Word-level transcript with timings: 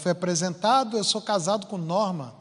foi 0.00 0.12
apresentado. 0.12 0.96
Eu 0.96 1.04
sou 1.04 1.20
casado 1.20 1.66
com 1.66 1.78
Norma 1.78 2.34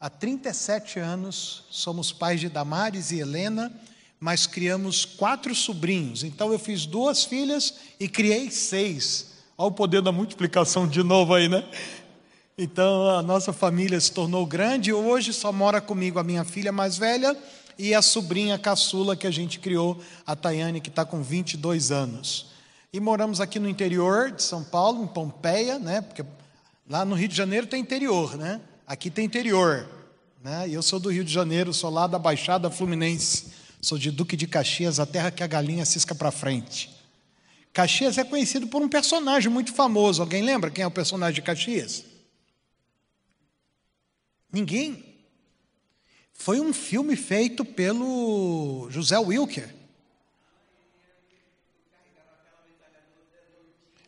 há 0.00 0.10
37 0.10 0.98
anos, 0.98 1.64
somos 1.70 2.12
pais 2.12 2.40
de 2.40 2.48
Damares 2.48 3.10
e 3.10 3.18
Helena, 3.18 3.72
mas 4.20 4.46
criamos 4.46 5.04
quatro 5.04 5.54
sobrinhos. 5.54 6.22
Então 6.22 6.52
eu 6.52 6.58
fiz 6.58 6.86
duas 6.86 7.24
filhas 7.24 7.74
e 7.98 8.08
criei 8.08 8.50
seis. 8.50 9.32
Olha 9.58 9.68
o 9.68 9.72
poder 9.72 10.02
da 10.02 10.12
multiplicação 10.12 10.86
de 10.86 11.02
novo 11.02 11.34
aí, 11.34 11.48
né? 11.48 11.64
Então 12.58 13.10
a 13.10 13.22
nossa 13.22 13.52
família 13.52 14.00
se 14.00 14.12
tornou 14.12 14.46
grande 14.46 14.92
hoje 14.92 15.32
só 15.32 15.52
mora 15.52 15.80
comigo 15.80 16.18
a 16.18 16.24
minha 16.24 16.44
filha 16.44 16.72
mais 16.72 16.96
velha 16.96 17.36
e 17.78 17.94
a 17.94 18.00
sobrinha 18.00 18.58
caçula 18.58 19.14
que 19.14 19.26
a 19.26 19.30
gente 19.30 19.58
criou, 19.58 20.00
a 20.26 20.34
Tayane, 20.34 20.80
que 20.80 20.88
está 20.88 21.04
com 21.04 21.22
22 21.22 21.90
anos. 21.90 22.46
E 22.92 23.00
moramos 23.00 23.40
aqui 23.42 23.58
no 23.58 23.68
interior 23.68 24.30
de 24.30 24.42
São 24.42 24.64
Paulo, 24.64 25.04
em 25.04 25.06
Pompeia, 25.06 25.78
né? 25.78 26.00
Porque 26.00 26.24
lá 26.88 27.04
no 27.04 27.14
Rio 27.14 27.28
de 27.28 27.36
Janeiro 27.36 27.66
tem 27.66 27.80
interior, 27.80 28.36
né? 28.36 28.60
Aqui 28.86 29.10
tem 29.10 29.24
interior. 29.24 29.88
Né? 30.42 30.68
Eu 30.70 30.82
sou 30.82 31.00
do 31.00 31.10
Rio 31.10 31.24
de 31.24 31.32
Janeiro, 31.32 31.74
sou 31.74 31.90
lá 31.90 32.06
da 32.06 32.18
Baixada 32.18 32.70
Fluminense. 32.70 33.52
Sou 33.80 33.98
de 33.98 34.10
Duque 34.10 34.36
de 34.36 34.46
Caxias, 34.46 34.98
a 34.98 35.06
terra 35.06 35.30
que 35.30 35.42
a 35.42 35.46
galinha 35.46 35.84
cisca 35.84 36.14
para 36.14 36.30
frente. 36.30 36.90
Caxias 37.72 38.16
é 38.16 38.24
conhecido 38.24 38.66
por 38.66 38.80
um 38.80 38.88
personagem 38.88 39.50
muito 39.50 39.72
famoso. 39.72 40.22
Alguém 40.22 40.42
lembra 40.42 40.70
quem 40.70 40.82
é 40.82 40.86
o 40.86 40.90
personagem 40.90 41.34
de 41.34 41.42
Caxias? 41.42 42.04
Ninguém. 44.50 45.04
Foi 46.32 46.58
um 46.58 46.72
filme 46.72 47.16
feito 47.16 47.64
pelo 47.64 48.88
José 48.90 49.18
Wilker. 49.18 49.74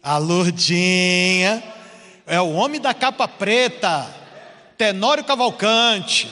A 0.03 0.17
Lourdinha. 0.19 1.78
É 2.29 2.41
o 2.41 2.53
homem 2.53 2.81
da 2.81 2.93
capa 2.93 3.27
preta. 3.27 4.07
Tenório 4.77 5.25
Cavalcante. 5.25 6.31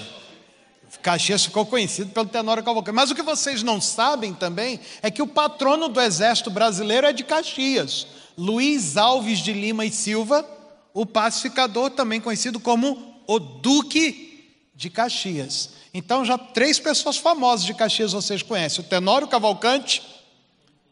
Caxias 1.03 1.45
ficou 1.45 1.65
conhecido 1.65 2.11
pelo 2.11 2.27
Tenório 2.27 2.63
Cavalcante. 2.63 2.95
Mas 2.95 3.11
o 3.11 3.15
que 3.15 3.23
vocês 3.23 3.63
não 3.63 3.81
sabem 3.81 4.35
também 4.35 4.79
é 5.01 5.11
que 5.11 5.23
o 5.23 5.27
patrono 5.27 5.89
do 5.89 6.01
Exército 6.01 6.51
Brasileiro 6.51 7.07
é 7.07 7.13
de 7.13 7.25
Caxias. 7.25 8.07
Luiz 8.37 8.97
Alves 8.97 9.39
de 9.39 9.53
Lima 9.53 9.87
e 9.87 9.91
Silva, 9.91 10.45
o 10.93 11.07
pacificador, 11.07 11.91
também 11.91 12.21
conhecido 12.21 12.61
como 12.61 13.23
o 13.27 13.39
Duque 13.39 14.53
de 14.75 14.91
Caxias. 14.91 15.71
Então, 15.95 16.25
já 16.25 16.37
três 16.37 16.79
pessoas 16.79 17.17
famosas 17.17 17.65
de 17.65 17.73
Caxias 17.73 18.13
vocês 18.13 18.43
conhecem: 18.43 18.85
o 18.85 18.89
Tenório 18.89 19.29
Cavalcante, 19.29 20.03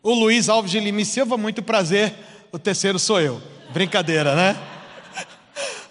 o 0.03 0.15
Luiz 0.15 0.49
Alves 0.49 0.71
de 0.71 0.81
Lima 0.81 1.03
e 1.03 1.05
Silva, 1.05 1.37
muito 1.37 1.63
prazer, 1.63 2.15
o 2.51 2.59
terceiro 2.59 2.99
sou 2.99 3.21
eu. 3.21 3.43
Brincadeira, 3.73 4.35
né? 4.35 4.74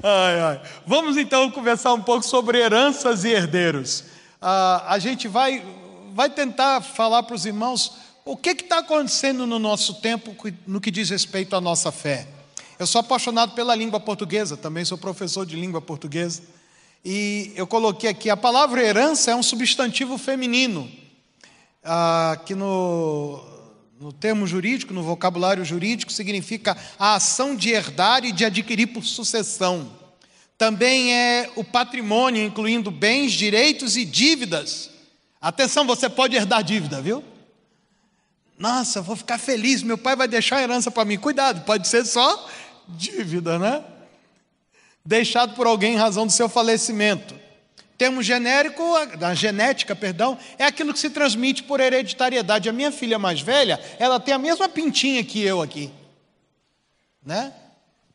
Ai, 0.06 0.38
ai. 0.42 0.62
Vamos 0.86 1.16
então 1.16 1.50
conversar 1.50 1.94
um 1.94 2.02
pouco 2.02 2.26
sobre 2.26 2.60
heranças 2.60 3.24
e 3.24 3.30
herdeiros. 3.30 4.04
Ah, 4.42 4.84
a 4.90 5.00
gente 5.00 5.30
vai, 5.30 5.66
vai 6.14 6.30
tentar 6.30 6.82
falar 6.82 7.24
para 7.24 7.38
os 7.38 7.46
irmãos 7.46 7.94
o 8.26 8.36
que 8.36 8.50
está 8.50 8.80
acontecendo 8.80 9.48
no 9.48 9.58
nosso 9.58 10.02
tempo 10.02 10.36
no 10.68 10.82
que 10.82 10.92
diz 10.92 11.10
respeito 11.10 11.56
à 11.56 11.62
nossa 11.62 11.90
fé. 11.90 12.28
Eu 12.78 12.86
sou 12.86 13.00
apaixonado 13.00 13.54
pela 13.54 13.74
língua 13.74 13.98
portuguesa, 13.98 14.58
também 14.58 14.84
sou 14.84 14.98
professor 14.98 15.46
de 15.46 15.56
língua 15.56 15.80
portuguesa. 15.80 16.42
E 17.06 17.54
eu 17.56 17.66
coloquei 17.66 18.10
aqui: 18.10 18.30
a 18.30 18.36
palavra 18.36 18.84
herança 18.84 19.32
é 19.32 19.36
um 19.36 19.44
substantivo 19.44 20.18
feminino, 20.18 20.92
ah, 21.82 22.38
que 22.46 22.54
no, 22.54 23.42
no 24.04 24.12
termo 24.12 24.46
jurídico, 24.46 24.94
no 24.94 25.02
vocabulário 25.02 25.64
jurídico, 25.64 26.12
significa 26.12 26.76
a 27.00 27.16
ação 27.16 27.56
de 27.56 27.70
herdar 27.70 28.26
e 28.26 28.34
de 28.34 28.44
adquirir 28.44 28.88
por 28.88 29.06
sucessão. 29.06 29.98
Também 30.58 31.14
é 31.14 31.50
o 31.56 31.64
patrimônio, 31.64 32.44
incluindo 32.44 32.92
bens, 32.92 33.32
direitos 33.32 33.96
e 33.96 34.04
dívidas. 34.04 34.90
Atenção, 35.40 35.88
você 35.88 36.10
pode 36.10 36.36
herdar 36.36 36.62
dívida, 36.66 37.02
viu? 37.02 37.24
Nossa, 38.60 39.02
vou 39.02 39.16
ficar 39.16 39.38
feliz, 39.38 39.82
meu 39.82 39.98
pai 39.98 40.18
vai 40.18 40.28
deixar 40.28 40.62
herança 40.62 40.92
para 40.92 41.06
mim. 41.06 41.18
Cuidado, 41.18 41.62
pode 41.62 41.88
ser 41.88 42.04
só 42.04 42.50
dívida, 42.90 43.58
né? 43.58 43.86
Deixado 45.06 45.56
por 45.56 45.66
alguém 45.66 45.94
em 45.94 45.98
razão 45.98 46.28
do 46.28 46.34
seu 46.34 46.50
falecimento. 46.50 47.34
Termo 47.98 48.24
genérico, 48.24 48.84
da 49.18 49.34
genética, 49.34 49.96
perdão, 49.96 50.38
é 50.58 50.66
aquilo 50.66 50.94
que 50.94 51.00
se 51.00 51.10
transmite 51.10 51.64
por 51.64 51.80
hereditariedade. 51.80 52.68
A 52.68 52.74
minha 52.74 52.92
filha 52.92 53.20
mais 53.20 53.40
velha, 53.40 53.80
ela 54.00 54.20
tem 54.20 54.34
a 54.34 54.40
mesma 54.40 54.68
pintinha 54.68 55.24
que 55.24 55.42
eu 55.42 55.62
aqui. 55.62 55.92
Né? 57.26 57.54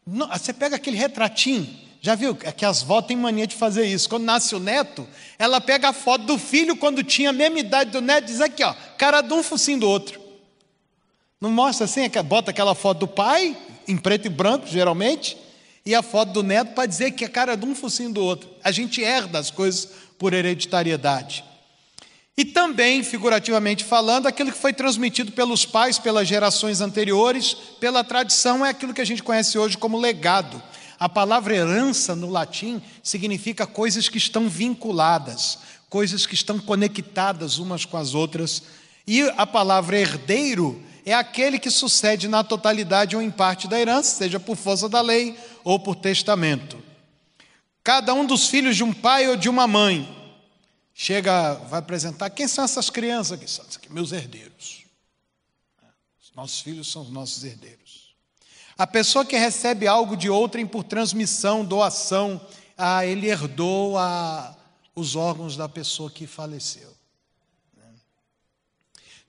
Você 0.06 0.52
pega 0.52 0.76
aquele 0.76 0.96
retratinho, 0.96 1.68
já 2.00 2.14
viu 2.14 2.36
é 2.42 2.52
que 2.52 2.64
as 2.64 2.82
vós 2.82 3.06
têm 3.06 3.16
mania 3.16 3.46
de 3.46 3.56
fazer 3.56 3.86
isso. 3.86 4.08
Quando 4.08 4.24
nasce 4.24 4.54
o 4.54 4.60
neto, 4.60 5.06
ela 5.38 5.60
pega 5.60 5.88
a 5.88 5.92
foto 5.92 6.24
do 6.24 6.38
filho 6.38 6.76
quando 6.76 7.02
tinha 7.02 7.30
a 7.30 7.32
mesma 7.32 7.58
idade 7.58 7.90
do 7.90 8.00
neto 8.00 8.24
e 8.24 8.26
diz 8.26 8.40
aqui, 8.40 8.62
ó, 8.62 8.74
cara 8.96 9.20
de 9.20 9.32
um 9.32 9.42
focinho 9.42 9.80
do 9.80 9.88
outro. 9.88 10.20
Não 11.40 11.50
mostra 11.50 11.84
assim, 11.84 12.02
é 12.02 12.22
bota 12.22 12.50
aquela 12.50 12.74
foto 12.74 13.00
do 13.00 13.08
pai, 13.08 13.56
em 13.86 13.96
preto 13.96 14.26
e 14.26 14.28
branco, 14.28 14.66
geralmente, 14.66 15.36
e 15.88 15.94
a 15.94 16.02
foto 16.02 16.32
do 16.32 16.42
neto 16.42 16.74
para 16.74 16.84
dizer 16.84 17.12
que 17.12 17.24
a 17.24 17.28
cara 17.30 17.56
de 17.56 17.64
um 17.64 17.74
focinho 17.74 18.12
do 18.12 18.22
outro. 18.22 18.50
A 18.62 18.70
gente 18.70 19.02
herda 19.02 19.38
as 19.38 19.50
coisas 19.50 19.88
por 20.18 20.34
hereditariedade. 20.34 21.42
E 22.36 22.44
também, 22.44 23.02
figurativamente 23.02 23.84
falando, 23.84 24.26
aquilo 24.26 24.52
que 24.52 24.58
foi 24.58 24.74
transmitido 24.74 25.32
pelos 25.32 25.64
pais, 25.64 25.98
pelas 25.98 26.28
gerações 26.28 26.82
anteriores, 26.82 27.54
pela 27.80 28.04
tradição, 28.04 28.66
é 28.66 28.68
aquilo 28.68 28.92
que 28.92 29.00
a 29.00 29.06
gente 29.06 29.22
conhece 29.22 29.58
hoje 29.58 29.78
como 29.78 29.98
legado. 29.98 30.62
A 31.00 31.08
palavra 31.08 31.56
herança 31.56 32.14
no 32.14 32.28
latim 32.28 32.82
significa 33.02 33.66
coisas 33.66 34.10
que 34.10 34.18
estão 34.18 34.46
vinculadas, 34.46 35.58
coisas 35.88 36.26
que 36.26 36.34
estão 36.34 36.58
conectadas 36.58 37.56
umas 37.56 37.86
com 37.86 37.96
as 37.96 38.14
outras. 38.14 38.62
E 39.06 39.22
a 39.38 39.46
palavra 39.46 39.98
herdeiro 39.98 40.82
é 41.10 41.14
aquele 41.14 41.58
que 41.58 41.70
sucede 41.70 42.28
na 42.28 42.44
totalidade 42.44 43.16
ou 43.16 43.22
em 43.22 43.30
parte 43.30 43.66
da 43.66 43.80
herança, 43.80 44.16
seja 44.16 44.38
por 44.38 44.56
força 44.56 44.90
da 44.90 45.00
lei 45.00 45.38
ou 45.64 45.80
por 45.80 45.96
testamento. 45.96 46.82
Cada 47.82 48.12
um 48.12 48.26
dos 48.26 48.48
filhos 48.48 48.76
de 48.76 48.84
um 48.84 48.92
pai 48.92 49.26
ou 49.26 49.34
de 49.34 49.48
uma 49.48 49.66
mãe 49.66 50.06
chega, 50.92 51.54
vai 51.54 51.78
apresentar 51.78 52.28
quem 52.28 52.46
são 52.46 52.62
essas 52.62 52.90
crianças 52.90 53.32
aqui? 53.32 53.50
São 53.50 53.64
aqui, 53.64 53.90
meus 53.90 54.12
herdeiros. 54.12 54.84
Os 56.22 56.30
nossos 56.34 56.60
filhos 56.60 56.92
são 56.92 57.00
os 57.00 57.10
nossos 57.10 57.42
herdeiros. 57.42 58.14
A 58.76 58.86
pessoa 58.86 59.24
que 59.24 59.36
recebe 59.38 59.86
algo 59.86 60.14
de 60.14 60.28
outrem 60.28 60.66
por 60.66 60.84
transmissão, 60.84 61.64
doação, 61.64 62.38
ah, 62.76 63.06
ele 63.06 63.28
herdou 63.28 63.96
a, 63.96 64.54
os 64.94 65.16
órgãos 65.16 65.56
da 65.56 65.70
pessoa 65.70 66.10
que 66.10 66.26
faleceu 66.26 66.97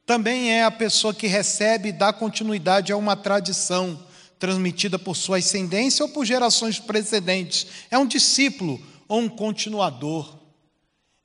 também 0.10 0.52
é 0.52 0.64
a 0.64 0.72
pessoa 0.72 1.14
que 1.14 1.28
recebe 1.28 1.90
e 1.90 1.92
dá 1.92 2.12
continuidade 2.12 2.92
a 2.92 2.98
uma 2.98 3.16
tradição 3.16 4.04
transmitida 4.40 4.98
por 4.98 5.16
sua 5.16 5.38
ascendência 5.38 6.04
ou 6.04 6.10
por 6.10 6.26
gerações 6.26 6.80
precedentes. 6.80 7.68
É 7.92 7.98
um 8.00 8.08
discípulo 8.08 8.82
ou 9.08 9.20
um 9.20 9.30
continuador. 9.30 10.40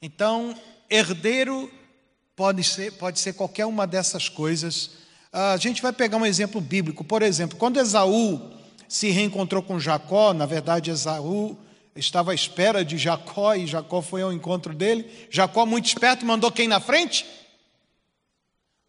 Então, 0.02 0.54
herdeiro 0.90 1.72
pode 2.36 2.62
ser, 2.62 2.92
pode 2.92 3.20
ser 3.20 3.32
qualquer 3.32 3.64
uma 3.64 3.86
dessas 3.86 4.28
coisas. 4.28 4.90
A 5.32 5.56
gente 5.56 5.80
vai 5.80 5.90
pegar 5.90 6.18
um 6.18 6.26
exemplo 6.26 6.60
bíblico. 6.60 7.02
Por 7.02 7.22
exemplo, 7.22 7.56
quando 7.56 7.80
Esaú 7.80 8.50
se 8.86 9.08
reencontrou 9.08 9.62
com 9.62 9.80
Jacó, 9.80 10.34
na 10.34 10.44
verdade, 10.44 10.90
Esaú 10.90 11.56
estava 11.96 12.32
à 12.32 12.34
espera 12.34 12.84
de 12.84 12.98
Jacó 12.98 13.54
e 13.54 13.66
Jacó 13.66 14.02
foi 14.02 14.20
ao 14.20 14.30
encontro 14.30 14.74
dele. 14.74 15.10
Jacó, 15.30 15.64
muito 15.64 15.86
esperto, 15.86 16.26
mandou 16.26 16.52
quem 16.52 16.68
na 16.68 16.80
frente? 16.80 17.24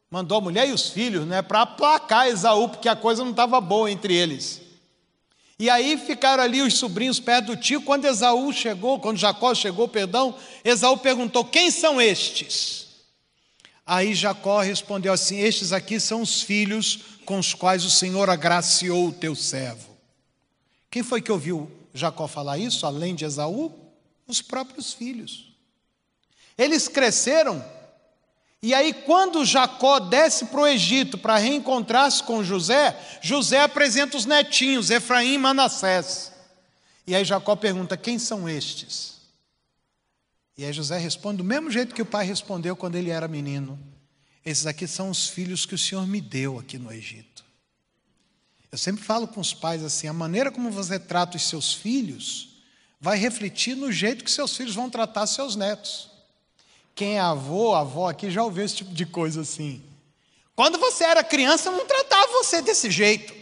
Mandou 0.09 0.37
a 0.37 0.41
mulher 0.41 0.69
e 0.69 0.71
os 0.71 0.89
filhos, 0.89 1.25
né, 1.25 1.41
para 1.41 1.61
aplacar 1.61 2.27
Esaú, 2.27 2.69
porque 2.69 2.87
a 2.87 2.95
coisa 2.95 3.23
não 3.23 3.31
estava 3.31 3.59
boa 3.59 3.91
entre 3.91 4.13
eles. 4.13 4.61
E 5.57 5.69
aí 5.69 5.97
ficaram 5.97 6.43
ali 6.43 6.61
os 6.61 6.73
sobrinhos 6.73 7.19
perto 7.19 7.47
do 7.47 7.57
tio. 7.57 7.81
Quando 7.81 8.05
Esaú 8.05 8.51
chegou, 8.51 8.99
quando 8.99 9.17
Jacó 9.17 9.55
chegou, 9.55 9.87
perdão, 9.87 10.35
Esaú 10.63 10.97
perguntou: 10.97 11.45
Quem 11.45 11.71
são 11.71 12.01
estes? 12.01 12.87
Aí 13.85 14.13
Jacó 14.13 14.59
respondeu 14.59 15.13
assim: 15.13 15.39
Estes 15.39 15.71
aqui 15.71 15.97
são 15.99 16.21
os 16.21 16.41
filhos 16.41 16.99
com 17.25 17.39
os 17.39 17.53
quais 17.53 17.85
o 17.85 17.89
Senhor 17.89 18.29
agraciou 18.29 19.07
o 19.07 19.13
teu 19.13 19.33
servo. 19.33 19.95
Quem 20.91 21.03
foi 21.03 21.21
que 21.21 21.31
ouviu 21.31 21.71
Jacó 21.93 22.27
falar 22.27 22.57
isso, 22.57 22.85
além 22.85 23.15
de 23.15 23.23
Esaú? 23.23 23.73
Os 24.27 24.41
próprios 24.41 24.93
filhos. 24.93 25.53
Eles 26.57 26.87
cresceram 26.87 27.63
e 28.65 28.73
aí, 28.73 28.93
quando 28.93 29.45
Jacó 29.45 29.99
desce 29.99 30.45
para 30.45 30.61
o 30.61 30.65
Egito 30.65 31.19
para 31.19 31.37
reencontrar-se 31.37 32.23
com 32.23 32.43
José, 32.43 32.99
José 33.21 33.61
apresenta 33.61 34.17
os 34.17 34.25
netinhos, 34.25 34.89
Efraim 34.89 35.35
e 35.35 35.37
Manassés. 35.37 36.31
E 37.05 37.13
aí 37.13 37.23
Jacó 37.23 37.55
pergunta: 37.55 37.95
quem 37.95 38.17
são 38.17 38.49
estes? 38.49 39.17
E 40.57 40.65
aí 40.65 40.73
José 40.73 40.97
responde 40.97 41.37
do 41.37 41.43
mesmo 41.43 41.69
jeito 41.69 41.93
que 41.93 42.01
o 42.01 42.07
pai 42.07 42.25
respondeu 42.25 42.75
quando 42.75 42.95
ele 42.95 43.11
era 43.11 43.27
menino: 43.27 43.77
Esses 44.43 44.65
aqui 44.65 44.87
são 44.87 45.11
os 45.11 45.29
filhos 45.29 45.67
que 45.67 45.75
o 45.75 45.77
Senhor 45.77 46.07
me 46.07 46.19
deu 46.19 46.57
aqui 46.57 46.79
no 46.79 46.91
Egito. 46.91 47.45
Eu 48.71 48.79
sempre 48.79 49.03
falo 49.03 49.27
com 49.27 49.41
os 49.41 49.53
pais 49.53 49.83
assim: 49.83 50.07
a 50.07 50.13
maneira 50.13 50.51
como 50.51 50.71
você 50.71 50.97
trata 50.97 51.37
os 51.37 51.47
seus 51.47 51.71
filhos 51.71 52.63
vai 52.99 53.15
refletir 53.15 53.75
no 53.75 53.91
jeito 53.91 54.23
que 54.23 54.31
seus 54.31 54.57
filhos 54.57 54.73
vão 54.73 54.89
tratar 54.89 55.27
seus 55.27 55.55
netos. 55.55 56.14
Quem 56.95 57.17
é 57.17 57.19
avô, 57.19 57.75
avó 57.75 58.09
aqui 58.09 58.31
já 58.31 58.41
ouviu 58.41 58.63
esse 58.63 58.77
tipo 58.77 58.93
de 58.93 59.05
coisa 59.05 59.41
assim. 59.41 59.83
Quando 60.55 60.79
você 60.79 61.03
era 61.03 61.21
criança, 61.21 61.69
não 61.69 61.85
tratava 61.85 62.31
você 62.31 62.61
desse 62.61 62.89
jeito. 62.89 63.35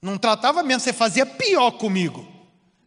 Não 0.00 0.16
tratava 0.16 0.62
mesmo, 0.62 0.80
você 0.80 0.92
fazia 0.92 1.26
pior 1.26 1.72
comigo. 1.72 2.24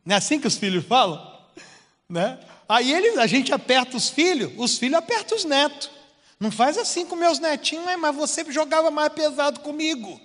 Não 0.05 0.15
é 0.15 0.17
assim 0.17 0.39
que 0.39 0.47
os 0.47 0.55
filhos 0.55 0.85
falam? 0.85 1.27
Né? 2.07 2.39
Aí 2.67 2.91
eles, 2.91 3.19
a 3.19 3.27
gente 3.27 3.53
aperta 3.53 3.95
os 3.95 4.09
filhos, 4.09 4.51
os 4.57 4.79
filhos 4.79 4.97
apertam 4.97 5.37
os 5.37 5.45
netos. 5.45 5.91
Não 6.39 6.49
faz 6.49 6.75
assim 6.75 7.05
com 7.05 7.15
meus 7.15 7.37
netinhos, 7.37 7.85
mas 7.99 8.15
você 8.15 8.51
jogava 8.51 8.89
mais 8.89 9.13
pesado 9.13 9.59
comigo. 9.59 10.19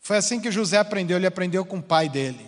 Foi 0.00 0.16
assim 0.16 0.40
que 0.40 0.52
José 0.52 0.78
aprendeu, 0.78 1.16
ele 1.16 1.26
aprendeu 1.26 1.64
com 1.64 1.78
o 1.78 1.82
pai 1.82 2.08
dele. 2.08 2.46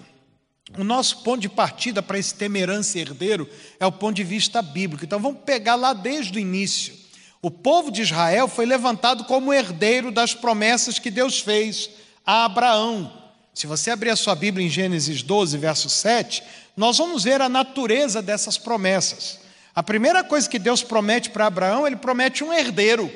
O 0.78 0.84
nosso 0.84 1.22
ponto 1.22 1.40
de 1.40 1.48
partida 1.48 2.02
para 2.02 2.18
esse 2.18 2.34
temerança 2.34 2.98
herdeiro 2.98 3.48
é 3.78 3.86
o 3.86 3.92
ponto 3.92 4.14
de 4.14 4.24
vista 4.24 4.62
bíblico. 4.62 5.04
Então 5.04 5.18
vamos 5.18 5.40
pegar 5.44 5.74
lá 5.74 5.92
desde 5.92 6.38
o 6.38 6.40
início. 6.40 6.94
O 7.42 7.50
povo 7.50 7.90
de 7.90 8.02
Israel 8.02 8.46
foi 8.46 8.66
levantado 8.66 9.24
como 9.24 9.52
herdeiro 9.52 10.12
das 10.12 10.34
promessas 10.34 10.98
que 10.98 11.10
Deus 11.10 11.40
fez 11.40 11.90
a 12.24 12.44
Abraão. 12.44 13.12
Se 13.52 13.66
você 13.66 13.90
abrir 13.90 14.10
a 14.10 14.16
sua 14.16 14.34
Bíblia 14.34 14.66
em 14.66 14.70
Gênesis 14.70 15.22
12, 15.22 15.58
verso 15.58 15.88
7, 15.88 16.42
nós 16.76 16.98
vamos 16.98 17.24
ver 17.24 17.40
a 17.40 17.48
natureza 17.48 18.22
dessas 18.22 18.56
promessas. 18.56 19.40
A 19.74 19.82
primeira 19.82 20.22
coisa 20.22 20.48
que 20.48 20.58
Deus 20.58 20.82
promete 20.82 21.30
para 21.30 21.46
Abraão, 21.46 21.86
ele 21.86 21.96
promete 21.96 22.44
um 22.44 22.52
herdeiro. 22.52 23.10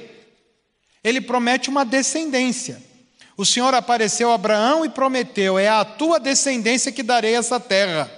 Ele 1.02 1.20
promete 1.20 1.68
uma 1.68 1.84
descendência. 1.84 2.82
O 3.36 3.44
Senhor 3.44 3.74
apareceu 3.74 4.30
a 4.30 4.34
Abraão 4.34 4.84
e 4.84 4.88
prometeu: 4.88 5.58
É 5.58 5.68
a 5.68 5.84
tua 5.84 6.20
descendência 6.20 6.92
que 6.92 7.02
darei 7.02 7.34
essa 7.34 7.58
terra. 7.58 8.10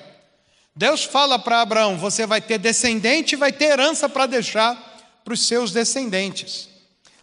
Deus 0.74 1.04
fala 1.04 1.38
para 1.38 1.62
Abraão: 1.62 1.96
Você 1.96 2.26
vai 2.26 2.40
ter 2.40 2.58
descendente 2.58 3.34
e 3.34 3.36
vai 3.36 3.52
ter 3.52 3.66
herança 3.66 4.08
para 4.08 4.26
deixar 4.26 4.76
para 5.24 5.32
os 5.32 5.46
seus 5.46 5.72
descendentes. 5.72 6.68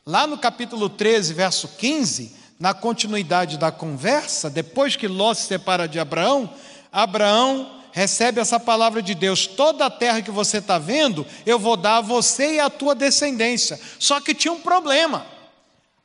Lá 0.05 0.25
no 0.25 0.37
capítulo 0.37 0.89
13, 0.89 1.33
verso 1.33 1.67
15, 1.77 2.35
na 2.59 2.73
continuidade 2.73 3.57
da 3.57 3.71
conversa, 3.71 4.49
depois 4.49 4.95
que 4.95 5.07
Ló 5.07 5.33
se 5.33 5.45
separa 5.45 5.87
de 5.87 5.99
Abraão, 5.99 6.49
Abraão 6.91 7.79
recebe 7.91 8.41
essa 8.41 8.59
palavra 8.59 9.03
de 9.03 9.13
Deus: 9.13 9.45
toda 9.45 9.85
a 9.85 9.89
terra 9.89 10.21
que 10.21 10.31
você 10.31 10.57
está 10.57 10.79
vendo, 10.79 11.25
eu 11.45 11.59
vou 11.59 11.77
dar 11.77 11.97
a 11.97 12.01
você 12.01 12.55
e 12.55 12.59
a 12.59 12.69
tua 12.71 12.95
descendência. 12.95 13.79
Só 13.99 14.19
que 14.19 14.33
tinha 14.33 14.51
um 14.51 14.61
problema. 14.61 15.32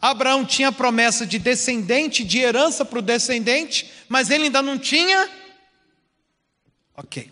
Abraão 0.00 0.44
tinha 0.44 0.70
promessa 0.70 1.26
de 1.26 1.38
descendente, 1.38 2.24
de 2.24 2.38
herança 2.38 2.84
para 2.84 3.00
o 3.00 3.02
descendente, 3.02 3.90
mas 4.08 4.30
ele 4.30 4.44
ainda 4.44 4.62
não 4.62 4.78
tinha. 4.78 5.28
Ok, 6.96 7.30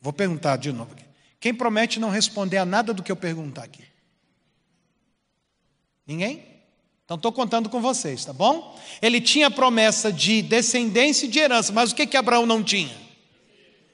vou 0.00 0.12
perguntar 0.12 0.56
de 0.56 0.72
novo 0.72 0.92
aqui. 0.92 1.04
Quem 1.40 1.54
promete 1.54 2.00
não 2.00 2.10
responder 2.10 2.58
a 2.58 2.64
nada 2.64 2.92
do 2.92 3.02
que 3.02 3.12
eu 3.12 3.16
perguntar 3.16 3.64
aqui? 3.64 3.84
Ninguém? 6.06 6.44
Então 7.04 7.16
estou 7.16 7.32
contando 7.32 7.68
com 7.68 7.80
vocês, 7.80 8.24
tá 8.24 8.32
bom? 8.32 8.78
Ele 9.00 9.20
tinha 9.20 9.50
promessa 9.50 10.12
de 10.12 10.42
descendência 10.42 11.26
e 11.26 11.28
de 11.28 11.38
herança, 11.38 11.72
mas 11.72 11.92
o 11.92 11.94
que 11.94 12.06
que 12.06 12.16
Abraão 12.16 12.44
não 12.44 12.62
tinha? 12.62 12.94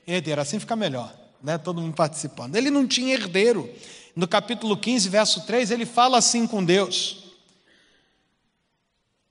Herdeiro, 0.07 0.41
assim 0.41 0.59
fica 0.59 0.75
melhor, 0.75 1.15
né? 1.43 1.59
Todo 1.59 1.81
mundo 1.81 1.95
participando. 1.95 2.57
Ele 2.57 2.71
não 2.71 2.87
tinha 2.87 3.15
herdeiro. 3.15 3.71
No 4.17 4.27
capítulo 4.27 4.77
15, 4.77 5.09
verso 5.09 5.47
3, 5.47 5.71
ele 5.71 5.87
fala 5.87 6.19
assim 6.19 6.47
com 6.47 6.65
Deus: 6.65 7.24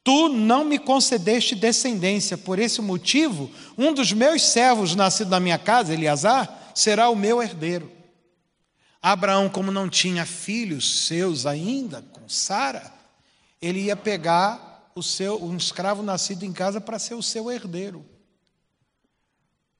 Tu 0.04 0.28
não 0.28 0.66
me 0.66 0.78
concedeste 0.78 1.56
descendência, 1.56 2.38
por 2.38 2.60
esse 2.60 2.82
motivo, 2.82 3.50
um 3.78 3.94
dos 3.94 4.12
meus 4.12 4.42
servos 4.42 4.96
nascido 4.96 5.30
na 5.30 5.40
minha 5.40 5.58
casa, 5.58 5.94
Eleazar, 5.94 6.72
será 6.76 7.10
o 7.10 7.16
meu 7.16 7.42
herdeiro. 7.42 7.90
Abraão, 9.02 9.48
como 9.50 9.72
não 9.72 9.88
tinha 9.88 10.26
filhos 10.26 11.08
seus 11.08 11.46
ainda, 11.46 12.02
com 12.02 12.28
Sara, 12.28 12.92
ele 13.62 13.82
ia 13.84 13.96
pegar 13.96 14.92
o 14.94 15.02
seu, 15.02 15.42
um 15.42 15.56
escravo 15.56 16.04
nascido 16.04 16.44
em 16.44 16.52
casa 16.52 16.82
para 16.82 17.00
ser 17.00 17.14
o 17.14 17.24
seu 17.24 17.50
herdeiro. 17.50 18.06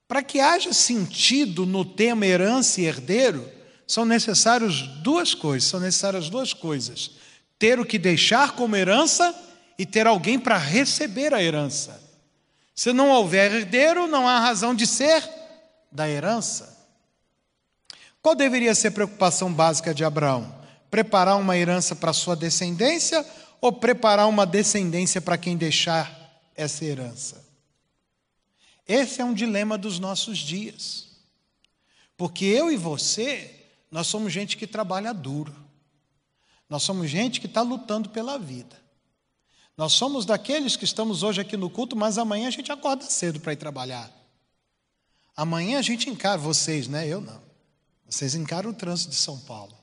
Para 0.08 0.24
que 0.24 0.40
haja 0.40 0.72
sentido 0.72 1.66
no 1.66 1.84
tema 1.84 2.26
herança 2.26 2.80
e 2.80 2.86
herdeiro, 2.86 3.50
são 3.86 4.06
necessárias 4.06 4.81
duas 5.02 5.34
coisas, 5.34 5.69
são 5.69 5.80
necessárias 5.80 6.30
duas 6.30 6.54
coisas: 6.54 7.12
ter 7.60 7.80
o 7.80 7.86
que 7.86 7.98
deixar 7.98 8.54
como 8.54 8.76
herança 8.76 9.34
e 9.78 9.86
ter 9.86 10.08
alguém 10.08 10.40
para 10.40 10.58
receber 10.58 11.34
a 11.34 11.42
herança. 11.42 12.02
Se 12.75 12.92
não 12.92 13.10
houver 13.10 13.52
herdeiro, 13.52 14.08
não 14.08 14.28
há 14.28 14.40
razão 14.40 14.74
de 14.74 14.88
ser 14.88 15.28
da 15.92 16.10
herança. 16.10 16.74
Qual 18.22 18.36
deveria 18.36 18.74
ser 18.74 18.88
a 18.88 18.92
preocupação 18.92 19.54
básica 19.54 19.94
de 19.94 20.04
Abraão? 20.04 20.56
Preparar 20.90 21.38
uma 21.38 21.58
herança 21.58 21.96
para 21.96 22.14
sua 22.14 22.36
descendência 22.36 23.25
ou 23.60 23.72
preparar 23.72 24.28
uma 24.28 24.46
descendência 24.46 25.22
para 25.22 25.38
quem 25.38 25.58
deixar 25.58 26.42
essa 26.56 26.86
herança? 26.86 27.44
Esse 28.88 29.22
é 29.22 29.26
um 29.26 29.34
dilema 29.34 29.78
dos 29.78 30.00
nossos 30.00 30.38
dias. 30.38 31.08
Porque 32.18 32.46
eu 32.46 32.72
e 32.72 32.78
você, 32.78 33.68
nós 33.92 34.08
somos 34.08 34.31
gente 34.31 34.58
que 34.58 34.68
trabalha 34.68 35.14
duro. 35.14 35.54
Nós 36.69 36.84
somos 36.84 37.10
gente 37.10 37.40
que 37.40 37.48
está 37.48 37.62
lutando 37.62 38.10
pela 38.10 38.38
vida. 38.38 38.82
Nós 39.75 39.94
somos 39.94 40.25
daqueles 40.25 40.75
que 40.75 40.86
estamos 40.86 41.24
hoje 41.24 41.42
aqui 41.42 41.58
no 41.58 41.70
culto, 41.70 41.96
mas 41.96 42.18
amanhã 42.18 42.48
a 42.48 42.52
gente 42.52 42.72
acorda 42.72 43.06
cedo 43.06 43.40
para 43.40 43.54
ir 43.54 43.58
trabalhar. 43.58 44.12
Amanhã 45.36 45.80
a 45.80 45.81
gente 45.81 46.10
encara, 46.10 46.38
vocês, 46.38 46.88
né? 46.88 47.08
Eu 47.08 47.20
não. 47.20 47.42
Vocês 48.08 48.36
encaram 48.36 48.70
o 48.70 48.74
trânsito 48.74 49.10
de 49.10 49.16
São 49.16 49.40
Paulo. 49.40 49.74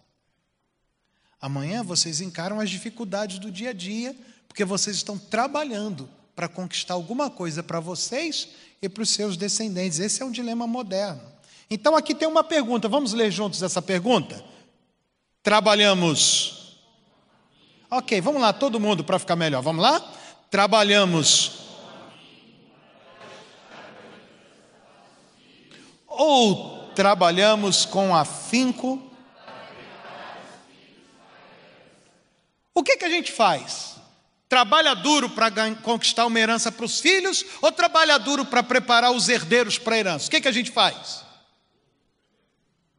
Amanhã 1.41 1.83
vocês 1.83 2.21
encaram 2.21 2.61
as 2.61 2.71
dificuldades 2.71 3.41
do 3.41 3.51
dia 3.51 3.71
a 3.71 3.73
dia, 3.73 4.17
porque 4.47 4.65
vocês 4.65 4.95
estão 4.95 5.19
trabalhando 5.19 6.09
para 6.37 6.49
conquistar 6.49 6.95
alguma 6.95 7.29
coisa 7.29 7.63
para 7.63 7.81
vocês 7.81 8.49
e 8.81 8.89
para 8.89 9.03
os 9.03 9.11
seus 9.11 9.37
descendentes. 9.37 9.99
Esse 9.99 10.23
é 10.23 10.25
um 10.25 10.31
dilema 10.31 10.67
moderno. 10.67 11.23
Então 11.69 11.97
aqui 11.97 12.15
tem 12.15 12.29
uma 12.29 12.45
pergunta, 12.45 12.89
vamos 12.89 13.13
ler 13.13 13.31
juntos 13.33 13.63
essa 13.63 13.83
pergunta? 13.83 14.45
Trabalhamos 15.43 16.60
Ok, 17.93 18.21
vamos 18.21 18.41
lá, 18.41 18.53
todo 18.53 18.79
mundo 18.79 19.03
para 19.03 19.19
ficar 19.19 19.35
melhor. 19.35 19.63
Vamos 19.63 19.83
lá? 19.83 20.01
Trabalhamos. 20.49 21.59
Ou 26.07 26.93
trabalhamos 26.95 27.85
com 27.85 28.15
afinco. 28.15 29.03
O 32.73 32.85
que, 32.85 32.97
que 32.97 33.05
a 33.05 33.11
gente 33.11 33.33
faz? 33.33 33.97
Trabalha 34.49 34.95
duro 34.95 35.29
para 35.29 35.51
conquistar 35.83 36.27
uma 36.27 36.39
herança 36.39 36.71
para 36.71 36.85
os 36.85 37.01
filhos 37.01 37.45
ou 37.61 37.73
trabalha 37.73 38.19
duro 38.19 38.45
para 38.45 38.63
preparar 38.63 39.11
os 39.11 39.29
herdeiros 39.29 39.79
para 39.79 39.97
a 39.97 39.99
herança? 39.99 40.29
O 40.29 40.31
que, 40.31 40.41
que 40.41 40.49
a 40.49 40.53
gente 40.53 40.71
faz? 40.71 41.25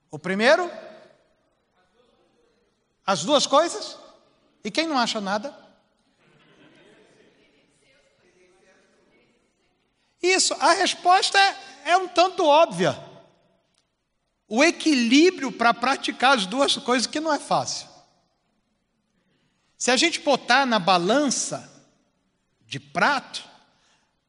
O 0.10 0.20
primeiro? 0.20 0.70
As 3.06 3.24
duas 3.24 3.48
coisas? 3.48 4.01
E 4.64 4.70
quem 4.70 4.88
não 4.88 4.98
acha 4.98 5.20
nada? 5.20 5.56
Isso, 10.22 10.54
a 10.60 10.74
resposta 10.74 11.40
é, 11.40 11.92
é 11.92 11.98
um 11.98 12.08
tanto 12.08 12.46
óbvia. 12.46 12.98
O 14.48 14.64
equilíbrio 14.64 15.52
para 15.52 15.74
praticar 15.74 16.38
as 16.38 16.46
duas 16.46 16.78
coisas 16.78 17.08
que 17.08 17.20
não 17.20 17.34
é 17.34 17.40
fácil. 17.40 17.88
Se 19.78 19.90
a 19.90 19.98
gente 19.98 20.20
botar 20.20 20.66
na 20.66 20.78
balança 20.78 21.68
de 22.68 22.80
prato, 22.80 23.44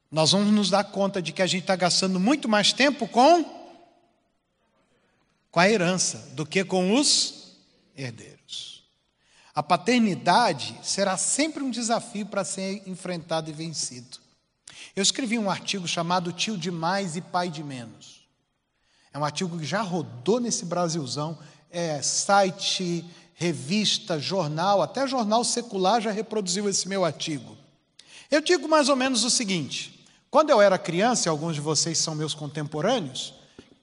nós 0.09 0.31
vamos 0.31 0.51
nos 0.51 0.69
dar 0.69 0.83
conta 0.85 1.21
de 1.21 1.31
que 1.31 1.41
a 1.41 1.45
gente 1.45 1.61
está 1.61 1.75
gastando 1.75 2.19
muito 2.19 2.49
mais 2.49 2.73
tempo 2.73 3.07
com, 3.07 3.43
com 5.51 5.59
a 5.59 5.69
herança 5.69 6.17
do 6.33 6.45
que 6.45 6.63
com 6.63 6.95
os 6.95 7.55
herdeiros. 7.95 8.42
A 9.55 9.61
paternidade 9.61 10.79
será 10.81 11.15
sempre 11.15 11.63
um 11.63 11.69
desafio 11.69 12.25
para 12.25 12.43
ser 12.43 12.81
enfrentado 12.87 13.49
e 13.49 13.53
vencido. 13.53 14.17
Eu 14.95 15.03
escrevi 15.03 15.37
um 15.37 15.49
artigo 15.49 15.87
chamado 15.87 16.31
Tio 16.31 16.57
de 16.57 16.71
Mais 16.71 17.15
e 17.15 17.21
Pai 17.21 17.49
de 17.49 17.63
Menos. 17.63 18.27
É 19.13 19.19
um 19.19 19.23
artigo 19.23 19.59
que 19.59 19.65
já 19.65 19.81
rodou 19.81 20.39
nesse 20.39 20.65
Brasilzão, 20.65 21.37
é 21.69 22.01
site, 22.01 23.05
revista, 23.35 24.19
jornal, 24.19 24.81
até 24.81 25.07
jornal 25.07 25.43
secular 25.43 26.01
já 26.01 26.11
reproduziu 26.11 26.67
esse 26.67 26.87
meu 26.87 27.05
artigo. 27.05 27.55
Eu 28.31 28.41
digo 28.41 28.67
mais 28.67 28.89
ou 28.89 28.95
menos 28.95 29.23
o 29.23 29.29
seguinte: 29.29 30.03
quando 30.31 30.49
eu 30.49 30.59
era 30.59 30.79
criança, 30.79 31.27
e 31.27 31.29
alguns 31.29 31.53
de 31.53 31.61
vocês 31.61 31.99
são 31.99 32.15
meus 32.15 32.33
contemporâneos, 32.33 33.35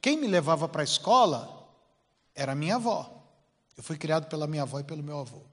quem 0.02 0.16
me 0.16 0.26
levava 0.26 0.68
para 0.68 0.82
a 0.82 0.84
escola 0.84 1.68
era 2.34 2.56
minha 2.56 2.74
avó. 2.74 3.08
Eu 3.76 3.84
fui 3.84 3.96
criado 3.96 4.26
pela 4.26 4.48
minha 4.48 4.62
avó 4.62 4.80
e 4.80 4.84
pelo 4.84 5.02
meu 5.02 5.20
avô. 5.20 5.49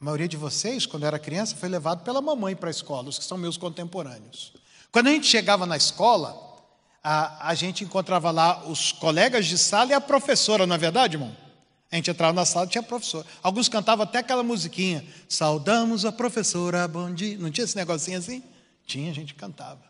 A 0.00 0.04
maioria 0.04 0.28
de 0.28 0.36
vocês, 0.36 0.86
quando 0.86 1.06
era 1.06 1.18
criança, 1.18 1.56
foi 1.56 1.68
levado 1.68 2.02
pela 2.02 2.20
mamãe 2.20 2.56
para 2.56 2.68
a 2.68 2.70
escola, 2.70 3.08
os 3.08 3.18
que 3.18 3.24
são 3.24 3.38
meus 3.38 3.56
contemporâneos. 3.56 4.52
Quando 4.90 5.08
a 5.08 5.10
gente 5.10 5.26
chegava 5.26 5.66
na 5.66 5.76
escola, 5.76 6.36
a, 7.02 7.48
a 7.48 7.54
gente 7.54 7.84
encontrava 7.84 8.30
lá 8.30 8.64
os 8.66 8.92
colegas 8.92 9.46
de 9.46 9.58
sala 9.58 9.90
e 9.90 9.94
a 9.94 10.00
professora, 10.00 10.66
não 10.66 10.74
é 10.74 10.78
verdade, 10.78 11.16
irmão? 11.16 11.36
A 11.92 11.96
gente 11.96 12.10
entrava 12.10 12.32
na 12.32 12.44
sala 12.44 12.66
e 12.66 12.70
tinha 12.70 12.82
professor. 12.82 13.24
Alguns 13.40 13.68
cantavam 13.68 14.02
até 14.02 14.18
aquela 14.18 14.42
musiquinha. 14.42 15.06
Saudamos 15.28 16.04
a 16.04 16.10
professora, 16.10 16.88
bom 16.88 17.12
dia. 17.12 17.38
Não 17.38 17.52
tinha 17.52 17.64
esse 17.64 17.76
negocinho 17.76 18.18
assim? 18.18 18.42
Tinha, 18.84 19.12
a 19.12 19.14
gente 19.14 19.32
cantava. 19.34 19.82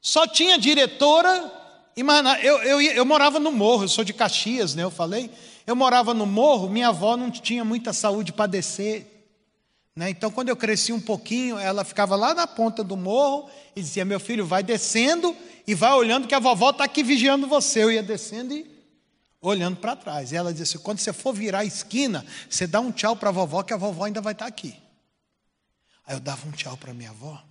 Só 0.00 0.26
tinha 0.26 0.58
diretora 0.58 1.52
e 1.94 2.02
mais 2.02 2.24
nada. 2.24 2.40
Eu, 2.40 2.56
eu, 2.62 2.80
eu 2.80 3.04
morava 3.04 3.38
no 3.38 3.52
morro, 3.52 3.84
eu 3.84 3.88
sou 3.88 4.02
de 4.02 4.14
Caxias, 4.14 4.74
né? 4.74 4.82
Eu 4.82 4.90
falei. 4.90 5.30
Eu 5.66 5.76
morava 5.76 6.14
no 6.14 6.26
morro, 6.26 6.68
minha 6.68 6.88
avó 6.88 7.16
não 7.16 7.30
tinha 7.30 7.64
muita 7.64 7.92
saúde 7.92 8.32
para 8.32 8.46
descer. 8.46 9.20
Né? 9.94 10.10
Então, 10.10 10.30
quando 10.30 10.48
eu 10.48 10.56
cresci 10.56 10.92
um 10.92 11.00
pouquinho, 11.00 11.58
ela 11.58 11.84
ficava 11.84 12.16
lá 12.16 12.34
na 12.34 12.46
ponta 12.46 12.82
do 12.82 12.96
morro 12.96 13.50
e 13.74 13.80
dizia: 13.80 14.04
Meu 14.04 14.20
filho, 14.20 14.46
vai 14.46 14.62
descendo 14.62 15.36
e 15.66 15.74
vai 15.74 15.92
olhando 15.92 16.26
que 16.26 16.34
a 16.34 16.38
vovó 16.38 16.70
está 16.70 16.84
aqui 16.84 17.02
vigiando 17.02 17.46
você. 17.46 17.82
Eu 17.82 17.90
ia 17.90 18.02
descendo 18.02 18.54
e 18.54 18.70
olhando 19.40 19.76
para 19.76 19.96
trás. 19.96 20.32
E 20.32 20.36
ela 20.36 20.54
disse: 20.54 20.78
Quando 20.78 20.98
você 20.98 21.12
for 21.12 21.34
virar 21.34 21.60
a 21.60 21.64
esquina, 21.64 22.24
você 22.48 22.66
dá 22.66 22.80
um 22.80 22.92
tchau 22.92 23.16
para 23.16 23.28
a 23.28 23.32
vovó, 23.32 23.62
que 23.62 23.72
a 23.72 23.76
vovó 23.76 24.04
ainda 24.04 24.20
vai 24.20 24.32
estar 24.32 24.46
tá 24.46 24.48
aqui. 24.48 24.74
Aí 26.06 26.16
eu 26.16 26.20
dava 26.20 26.48
um 26.48 26.52
tchau 26.52 26.76
para 26.76 26.94
minha 26.94 27.10
avó. 27.10 27.42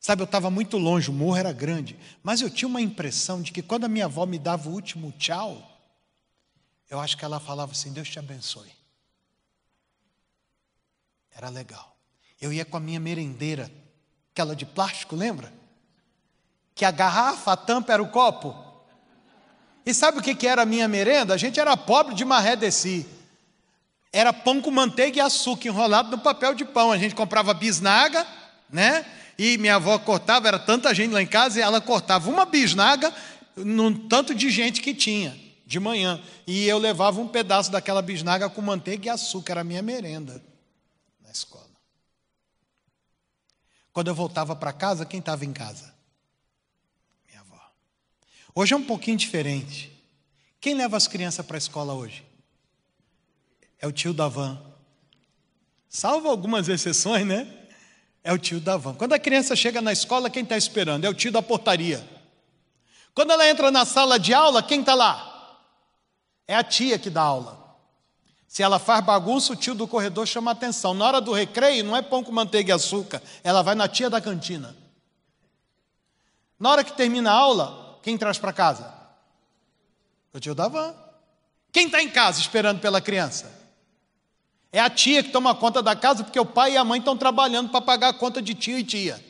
Sabe, 0.00 0.20
eu 0.20 0.26
estava 0.26 0.50
muito 0.50 0.76
longe, 0.76 1.08
o 1.08 1.14
morro 1.14 1.36
era 1.36 1.50
grande, 1.50 1.96
mas 2.22 2.42
eu 2.42 2.50
tinha 2.50 2.68
uma 2.68 2.82
impressão 2.82 3.40
de 3.40 3.50
que 3.50 3.62
quando 3.62 3.84
a 3.84 3.88
minha 3.88 4.04
avó 4.04 4.26
me 4.26 4.38
dava 4.38 4.68
o 4.68 4.72
último 4.72 5.10
tchau, 5.12 5.73
eu 6.94 7.00
acho 7.00 7.16
que 7.16 7.24
ela 7.24 7.40
falava 7.40 7.72
assim: 7.72 7.92
Deus 7.92 8.08
te 8.08 8.18
abençoe. 8.18 8.70
Era 11.34 11.48
legal. 11.48 11.96
Eu 12.40 12.52
ia 12.52 12.64
com 12.64 12.76
a 12.76 12.80
minha 12.80 13.00
merendeira, 13.00 13.70
aquela 14.32 14.54
de 14.54 14.64
plástico, 14.64 15.16
lembra? 15.16 15.52
Que 16.74 16.84
a 16.84 16.92
garrafa, 16.92 17.52
a 17.52 17.56
tampa 17.56 17.92
era 17.92 18.02
o 18.02 18.08
copo. 18.08 18.54
E 19.84 19.92
sabe 19.92 20.18
o 20.18 20.22
que 20.22 20.46
era 20.46 20.62
a 20.62 20.66
minha 20.66 20.86
merenda? 20.86 21.34
A 21.34 21.36
gente 21.36 21.58
era 21.58 21.76
pobre 21.76 22.14
de 22.14 22.24
maré 22.24 22.54
de 22.54 22.70
si. 22.70 23.06
Era 24.12 24.32
pão 24.32 24.60
com 24.60 24.70
manteiga 24.70 25.18
e 25.18 25.20
açúcar 25.20 25.68
enrolado 25.68 26.16
no 26.16 26.22
papel 26.22 26.54
de 26.54 26.64
pão. 26.64 26.92
A 26.92 26.98
gente 26.98 27.14
comprava 27.14 27.52
bisnaga, 27.52 28.24
né? 28.70 29.04
E 29.36 29.58
minha 29.58 29.76
avó 29.76 29.98
cortava, 29.98 30.46
era 30.46 30.60
tanta 30.60 30.94
gente 30.94 31.10
lá 31.10 31.20
em 31.20 31.26
casa, 31.26 31.58
e 31.58 31.62
ela 31.62 31.80
cortava 31.80 32.30
uma 32.30 32.44
bisnaga 32.44 33.12
num 33.56 34.06
tanto 34.08 34.32
de 34.32 34.48
gente 34.48 34.80
que 34.80 34.94
tinha 34.94 35.43
de 35.74 35.80
manhã. 35.80 36.22
E 36.46 36.66
eu 36.66 36.78
levava 36.78 37.20
um 37.20 37.26
pedaço 37.26 37.70
daquela 37.70 38.00
bisnaga 38.00 38.48
com 38.48 38.62
manteiga 38.62 39.06
e 39.06 39.10
açúcar, 39.10 39.54
era 39.54 39.60
a 39.62 39.64
minha 39.64 39.82
merenda 39.82 40.42
na 41.20 41.30
escola. 41.30 41.64
Quando 43.92 44.08
eu 44.08 44.14
voltava 44.14 44.54
para 44.54 44.72
casa, 44.72 45.04
quem 45.04 45.20
estava 45.20 45.44
em 45.44 45.52
casa? 45.52 45.92
Minha 47.28 47.40
avó. 47.40 47.60
Hoje 48.54 48.72
é 48.72 48.76
um 48.76 48.84
pouquinho 48.84 49.16
diferente. 49.16 49.90
Quem 50.60 50.74
leva 50.74 50.96
as 50.96 51.08
crianças 51.08 51.44
para 51.44 51.56
a 51.56 51.58
escola 51.58 51.92
hoje? 51.92 52.24
É 53.78 53.86
o 53.86 53.92
tio 53.92 54.14
da 54.14 54.28
van. 54.28 54.60
Salvo 55.88 56.28
algumas 56.28 56.68
exceções, 56.68 57.26
né? 57.26 57.46
É 58.22 58.32
o 58.32 58.38
tio 58.38 58.60
da 58.60 58.76
van. 58.76 58.94
Quando 58.94 59.12
a 59.12 59.18
criança 59.18 59.54
chega 59.54 59.82
na 59.82 59.92
escola, 59.92 60.30
quem 60.30 60.44
está 60.44 60.56
esperando? 60.56 61.04
É 61.04 61.08
o 61.08 61.14
tio 61.14 61.30
da 61.30 61.42
portaria. 61.42 62.08
Quando 63.12 63.32
ela 63.32 63.48
entra 63.48 63.70
na 63.70 63.84
sala 63.84 64.18
de 64.18 64.32
aula, 64.32 64.62
quem 64.62 64.80
está 64.80 64.94
lá? 64.94 65.33
É 66.46 66.54
a 66.54 66.62
tia 66.62 66.98
que 66.98 67.10
dá 67.10 67.22
aula. 67.22 67.64
Se 68.46 68.62
ela 68.62 68.78
faz 68.78 69.04
bagunça, 69.04 69.52
o 69.52 69.56
tio 69.56 69.74
do 69.74 69.88
corredor 69.88 70.26
chama 70.26 70.50
atenção. 70.50 70.94
Na 70.94 71.06
hora 71.06 71.20
do 71.20 71.32
recreio, 71.32 71.82
não 71.82 71.96
é 71.96 72.02
pão 72.02 72.22
com 72.22 72.30
manteiga 72.30 72.70
e 72.70 72.72
açúcar, 72.72 73.20
ela 73.42 73.62
vai 73.62 73.74
na 73.74 73.88
tia 73.88 74.08
da 74.08 74.20
cantina. 74.20 74.76
Na 76.58 76.70
hora 76.70 76.84
que 76.84 76.92
termina 76.92 77.32
a 77.32 77.34
aula, 77.34 77.98
quem 78.02 78.16
traz 78.16 78.38
para 78.38 78.52
casa? 78.52 78.94
O 80.32 80.38
tio 80.38 80.54
da 80.54 80.68
van. 80.68 80.94
Quem 81.72 81.86
está 81.86 82.00
em 82.00 82.08
casa 82.08 82.40
esperando 82.40 82.80
pela 82.80 83.00
criança? 83.00 83.52
É 84.70 84.80
a 84.80 84.90
tia 84.90 85.22
que 85.22 85.30
toma 85.30 85.54
conta 85.54 85.82
da 85.82 85.96
casa, 85.96 86.22
porque 86.22 86.38
o 86.38 86.46
pai 86.46 86.72
e 86.72 86.76
a 86.76 86.84
mãe 86.84 86.98
estão 86.98 87.16
trabalhando 87.16 87.70
para 87.70 87.80
pagar 87.80 88.08
a 88.08 88.14
conta 88.14 88.40
de 88.40 88.54
tio 88.54 88.78
e 88.78 88.84
tia. 88.84 89.24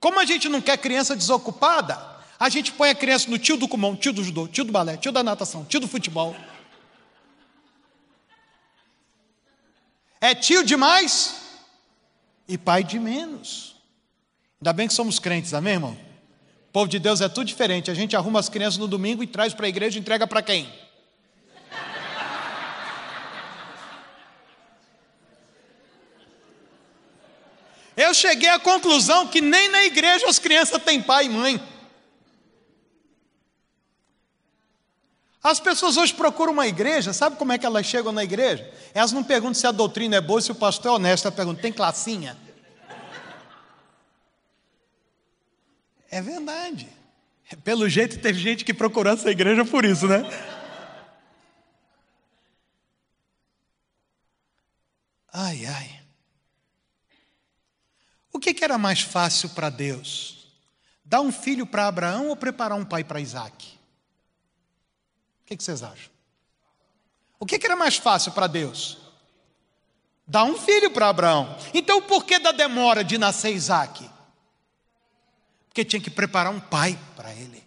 Como 0.00 0.18
a 0.18 0.24
gente 0.24 0.48
não 0.48 0.60
quer 0.60 0.78
criança 0.78 1.14
desocupada, 1.14 2.19
a 2.40 2.48
gente 2.48 2.72
põe 2.72 2.88
a 2.88 2.94
criança 2.94 3.30
no 3.30 3.38
tio 3.38 3.58
do 3.58 3.68
comum, 3.68 3.94
tio 3.94 4.14
do 4.14 4.24
judô, 4.24 4.48
tio 4.48 4.64
do 4.64 4.72
balé, 4.72 4.96
tio 4.96 5.12
da 5.12 5.22
natação, 5.22 5.62
tio 5.62 5.78
do 5.78 5.86
futebol. 5.86 6.34
É 10.18 10.34
tio 10.34 10.64
demais 10.64 11.36
e 12.48 12.56
pai 12.56 12.82
de 12.82 12.98
menos. 12.98 13.76
Ainda 14.58 14.72
bem 14.72 14.88
que 14.88 14.94
somos 14.94 15.18
crentes, 15.18 15.52
amém, 15.52 15.74
irmão? 15.74 15.92
O 16.70 16.72
povo 16.72 16.88
de 16.88 16.98
Deus 16.98 17.20
é 17.20 17.28
tudo 17.28 17.44
diferente. 17.44 17.90
A 17.90 17.94
gente 17.94 18.16
arruma 18.16 18.40
as 18.40 18.48
crianças 18.48 18.78
no 18.78 18.88
domingo 18.88 19.22
e 19.22 19.26
traz 19.26 19.52
para 19.52 19.66
a 19.66 19.68
igreja 19.68 19.98
e 19.98 20.00
entrega 20.00 20.26
para 20.26 20.40
quem? 20.40 20.72
Eu 27.94 28.14
cheguei 28.14 28.48
à 28.48 28.58
conclusão 28.58 29.26
que 29.26 29.42
nem 29.42 29.68
na 29.68 29.84
igreja 29.84 30.26
as 30.26 30.38
crianças 30.38 30.82
têm 30.82 31.02
pai 31.02 31.26
e 31.26 31.28
mãe. 31.28 31.69
As 35.42 35.58
pessoas 35.58 35.96
hoje 35.96 36.12
procuram 36.12 36.52
uma 36.52 36.66
igreja, 36.66 37.14
sabe 37.14 37.36
como 37.36 37.52
é 37.52 37.58
que 37.58 37.64
elas 37.64 37.86
chegam 37.86 38.12
na 38.12 38.22
igreja? 38.22 38.70
Elas 38.92 39.10
não 39.10 39.24
perguntam 39.24 39.54
se 39.54 39.66
a 39.66 39.72
doutrina 39.72 40.16
é 40.16 40.20
boa, 40.20 40.40
se 40.40 40.52
o 40.52 40.54
pastor 40.54 40.92
é 40.92 40.94
honesto, 40.96 41.24
elas 41.24 41.36
perguntam: 41.36 41.62
tem 41.62 41.72
classinha? 41.72 42.36
É 46.10 46.20
verdade. 46.20 46.88
Pelo 47.64 47.88
jeito, 47.88 48.20
teve 48.20 48.38
gente 48.38 48.64
que 48.64 48.74
procurou 48.74 49.12
essa 49.12 49.30
igreja 49.30 49.64
por 49.64 49.84
isso, 49.84 50.06
né? 50.06 50.22
Ai, 55.32 55.64
ai. 55.64 56.00
O 58.32 58.38
que, 58.38 58.52
que 58.52 58.64
era 58.64 58.76
mais 58.76 59.00
fácil 59.00 59.48
para 59.50 59.70
Deus? 59.70 60.52
Dar 61.04 61.20
um 61.20 61.32
filho 61.32 61.66
para 61.66 61.86
Abraão 61.86 62.28
ou 62.28 62.36
preparar 62.36 62.76
um 62.76 62.84
pai 62.84 63.02
para 63.02 63.20
Isaac? 63.20 63.79
Que, 65.50 65.56
que 65.56 65.64
vocês 65.64 65.82
acham? 65.82 66.10
O 67.38 67.44
que, 67.44 67.58
que 67.58 67.66
era 67.66 67.74
mais 67.74 67.96
fácil 67.96 68.30
para 68.32 68.46
Deus? 68.46 68.98
Dar 70.24 70.44
um 70.44 70.56
filho 70.56 70.92
para 70.92 71.08
Abraão. 71.08 71.56
Então, 71.74 72.00
por 72.02 72.24
que 72.24 72.38
da 72.38 72.52
demora 72.52 73.02
de 73.02 73.18
nascer 73.18 73.52
Isaac? 73.52 74.08
Porque 75.68 75.84
tinha 75.84 76.00
que 76.00 76.10
preparar 76.10 76.52
um 76.52 76.60
pai 76.60 76.96
para 77.16 77.34
ele. 77.34 77.64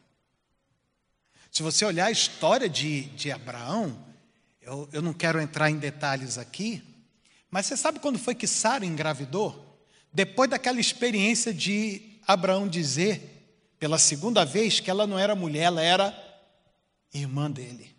Se 1.52 1.62
você 1.62 1.84
olhar 1.84 2.06
a 2.06 2.12
história 2.12 2.70
de, 2.70 3.02
de 3.02 3.32
Abraão, 3.32 3.98
eu, 4.62 4.88
eu 4.94 5.02
não 5.02 5.14
quero 5.14 5.42
entrar 5.42 5.70
em 5.70 5.78
detalhes 5.78 6.38
aqui, 6.38 6.82
mas 7.52 7.66
você 7.66 7.76
sabe 7.76 8.00
quando 8.00 8.18
foi 8.18 8.34
que 8.34 8.48
Sara 8.48 8.86
engravidou? 8.86 9.78
Depois 10.12 10.50
daquela 10.50 10.80
experiência 10.80 11.54
de 11.54 12.18
Abraão 12.26 12.66
dizer, 12.68 13.76
pela 13.78 13.98
segunda 13.98 14.46
vez, 14.46 14.80
que 14.80 14.90
ela 14.90 15.06
não 15.06 15.20
era 15.20 15.36
mulher, 15.36 15.64
ela 15.64 15.82
era 15.82 16.23
irmã 17.14 17.50
dele. 17.50 17.96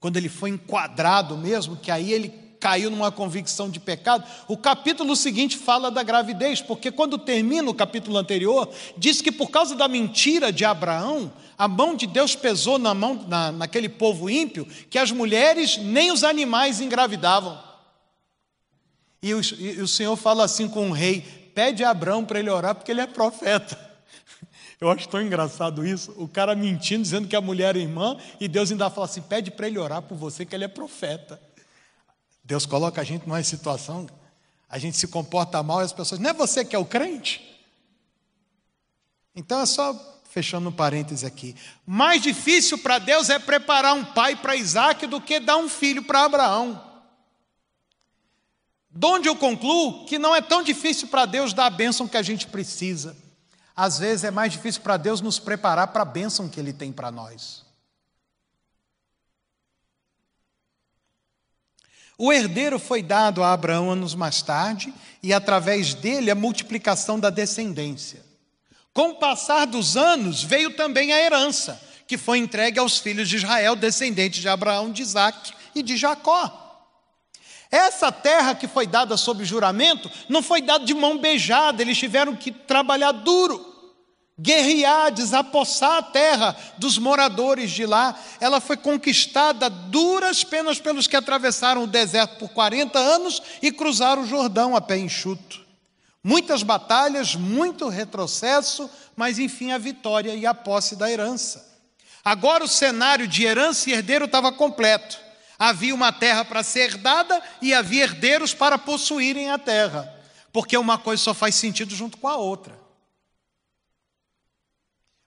Quando 0.00 0.16
ele 0.16 0.28
foi 0.28 0.50
enquadrado 0.50 1.36
mesmo, 1.36 1.76
que 1.76 1.90
aí 1.90 2.12
ele 2.12 2.46
caiu 2.58 2.90
numa 2.90 3.12
convicção 3.12 3.70
de 3.70 3.78
pecado. 3.78 4.24
O 4.48 4.56
capítulo 4.56 5.14
seguinte 5.14 5.56
fala 5.56 5.90
da 5.90 6.02
gravidez, 6.02 6.60
porque 6.60 6.90
quando 6.90 7.18
termina 7.18 7.70
o 7.70 7.74
capítulo 7.74 8.16
anterior, 8.16 8.68
diz 8.96 9.20
que 9.20 9.30
por 9.30 9.50
causa 9.50 9.74
da 9.74 9.86
mentira 9.86 10.52
de 10.52 10.64
Abraão, 10.64 11.32
a 11.56 11.68
mão 11.68 11.94
de 11.94 12.06
Deus 12.06 12.34
pesou 12.34 12.78
na 12.78 12.92
mão 12.92 13.24
na, 13.28 13.52
naquele 13.52 13.88
povo 13.88 14.28
ímpio, 14.28 14.66
que 14.90 14.98
as 14.98 15.10
mulheres 15.10 15.76
nem 15.76 16.10
os 16.10 16.24
animais 16.24 16.80
engravidavam. 16.80 17.58
E 19.22 19.32
o, 19.32 19.40
e 19.58 19.80
o 19.80 19.88
Senhor 19.88 20.16
fala 20.16 20.44
assim 20.44 20.68
com 20.68 20.90
o 20.90 20.92
rei: 20.92 21.20
pede 21.54 21.82
a 21.82 21.90
Abraão 21.90 22.24
para 22.24 22.38
ele 22.38 22.50
orar, 22.50 22.74
porque 22.74 22.90
ele 22.90 23.00
é 23.00 23.06
profeta. 23.06 23.85
Eu 24.80 24.90
acho 24.90 25.08
tão 25.08 25.22
engraçado 25.22 25.86
isso. 25.86 26.12
O 26.16 26.28
cara 26.28 26.54
mentindo, 26.54 27.02
dizendo 27.02 27.28
que 27.28 27.36
a 27.36 27.40
mulher 27.40 27.76
é 27.76 27.80
irmã, 27.80 28.18
e 28.38 28.46
Deus 28.46 28.70
ainda 28.70 28.90
fala 28.90 29.06
assim: 29.06 29.22
pede 29.22 29.50
para 29.50 29.66
ele 29.66 29.78
orar 29.78 30.02
por 30.02 30.16
você, 30.16 30.44
que 30.44 30.54
ele 30.54 30.64
é 30.64 30.68
profeta. 30.68 31.40
Deus 32.44 32.66
coloca 32.66 33.00
a 33.00 33.04
gente 33.04 33.26
numa 33.26 33.42
situação, 33.42 34.06
a 34.68 34.78
gente 34.78 34.96
se 34.96 35.08
comporta 35.08 35.62
mal 35.62 35.80
e 35.80 35.84
as 35.84 35.92
pessoas, 35.92 36.20
não 36.20 36.30
é 36.30 36.32
você 36.32 36.64
que 36.64 36.76
é 36.76 36.78
o 36.78 36.84
crente? 36.84 37.42
Então 39.34 39.60
é 39.60 39.66
só, 39.66 40.20
fechando 40.30 40.68
um 40.68 40.72
parêntese 40.72 41.26
aqui: 41.26 41.56
mais 41.86 42.22
difícil 42.22 42.78
para 42.78 42.98
Deus 42.98 43.30
é 43.30 43.38
preparar 43.38 43.94
um 43.94 44.04
pai 44.04 44.36
para 44.36 44.54
Isaac 44.54 45.06
do 45.06 45.20
que 45.20 45.40
dar 45.40 45.56
um 45.56 45.68
filho 45.68 46.04
para 46.04 46.24
Abraão. 46.24 46.82
Donde 48.90 49.28
eu 49.28 49.36
concluo 49.36 50.06
que 50.06 50.18
não 50.18 50.34
é 50.34 50.40
tão 50.40 50.62
difícil 50.62 51.08
para 51.08 51.26
Deus 51.26 51.52
dar 51.52 51.66
a 51.66 51.70
bênção 51.70 52.06
que 52.08 52.16
a 52.16 52.22
gente 52.22 52.46
precisa. 52.46 53.16
Às 53.76 53.98
vezes 53.98 54.24
é 54.24 54.30
mais 54.30 54.52
difícil 54.52 54.80
para 54.80 54.96
Deus 54.96 55.20
nos 55.20 55.38
preparar 55.38 55.88
para 55.88 56.00
a 56.00 56.06
bênção 56.06 56.48
que 56.48 56.58
Ele 56.58 56.72
tem 56.72 56.90
para 56.90 57.10
nós. 57.10 57.66
O 62.18 62.32
herdeiro 62.32 62.78
foi 62.78 63.02
dado 63.02 63.42
a 63.42 63.52
Abraão 63.52 63.90
anos 63.90 64.14
mais 64.14 64.40
tarde, 64.40 64.94
e 65.22 65.34
através 65.34 65.92
dele 65.92 66.30
a 66.30 66.34
multiplicação 66.34 67.20
da 67.20 67.28
descendência. 67.28 68.24
Com 68.94 69.10
o 69.10 69.16
passar 69.16 69.66
dos 69.66 69.94
anos, 69.94 70.42
veio 70.42 70.74
também 70.74 71.12
a 71.12 71.20
herança, 71.20 71.78
que 72.06 72.16
foi 72.16 72.38
entregue 72.38 72.78
aos 72.78 72.98
filhos 72.98 73.28
de 73.28 73.36
Israel, 73.36 73.76
descendentes 73.76 74.40
de 74.40 74.48
Abraão, 74.48 74.90
de 74.90 75.02
Isaac 75.02 75.52
e 75.74 75.82
de 75.82 75.98
Jacó. 75.98 76.65
Essa 77.70 78.12
terra 78.12 78.54
que 78.54 78.68
foi 78.68 78.86
dada 78.86 79.16
sob 79.16 79.44
juramento 79.44 80.10
não 80.28 80.42
foi 80.42 80.62
dada 80.62 80.84
de 80.84 80.94
mão 80.94 81.18
beijada, 81.18 81.82
eles 81.82 81.98
tiveram 81.98 82.36
que 82.36 82.50
trabalhar 82.52 83.12
duro, 83.12 83.74
guerrear, 84.38 85.10
desapossar 85.10 85.98
a 85.98 86.02
terra 86.02 86.56
dos 86.78 86.98
moradores 86.98 87.70
de 87.70 87.84
lá. 87.86 88.18
Ela 88.40 88.60
foi 88.60 88.76
conquistada 88.76 89.68
duras 89.68 90.44
penas 90.44 90.78
pelos 90.78 91.06
que 91.06 91.16
atravessaram 91.16 91.84
o 91.84 91.88
deserto 91.88 92.38
por 92.38 92.50
40 92.50 92.98
anos 92.98 93.42
e 93.62 93.72
cruzaram 93.72 94.22
o 94.22 94.26
Jordão 94.26 94.76
a 94.76 94.80
pé 94.80 94.98
enxuto. 94.98 95.64
Muitas 96.22 96.62
batalhas, 96.62 97.34
muito 97.34 97.88
retrocesso, 97.88 98.90
mas 99.14 99.38
enfim 99.38 99.72
a 99.72 99.78
vitória 99.78 100.34
e 100.34 100.44
a 100.44 100.52
posse 100.52 100.96
da 100.96 101.10
herança. 101.10 101.64
Agora 102.24 102.64
o 102.64 102.68
cenário 102.68 103.28
de 103.28 103.44
herança 103.44 103.88
e 103.88 103.92
herdeiro 103.92 104.24
estava 104.24 104.50
completo. 104.50 105.25
Havia 105.58 105.94
uma 105.94 106.12
terra 106.12 106.44
para 106.44 106.62
ser 106.62 106.90
herdada 106.90 107.42
e 107.62 107.72
havia 107.72 108.04
herdeiros 108.04 108.52
para 108.52 108.78
possuírem 108.78 109.50
a 109.50 109.58
terra, 109.58 110.14
porque 110.52 110.76
uma 110.76 110.98
coisa 110.98 111.22
só 111.22 111.34
faz 111.34 111.54
sentido 111.54 111.94
junto 111.94 112.18
com 112.18 112.28
a 112.28 112.36
outra. 112.36 112.78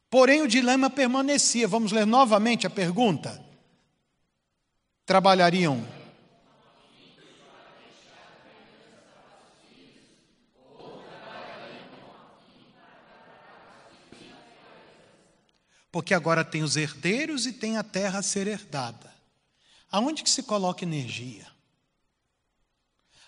Porém, 0.10 0.42
o 0.42 0.48
dilema 0.48 0.90
permanecia. 0.90 1.68
Vamos 1.68 1.92
ler 1.92 2.06
novamente 2.06 2.66
a 2.66 2.70
pergunta. 2.70 3.44
Trabalhariam 5.06 5.86
porque 15.92 16.14
agora 16.14 16.46
tem 16.46 16.64
os 16.64 16.76
herdeiros 16.76 17.46
e 17.46 17.54
tem 17.54 17.78
a 17.78 17.84
terra 17.84 18.20
a 18.20 18.24
ser 18.24 18.48
herdada. 18.48 19.19
Aonde 19.92 20.24
que 20.24 20.30
se 20.30 20.44
coloca 20.44 20.84
energia? 20.84 21.48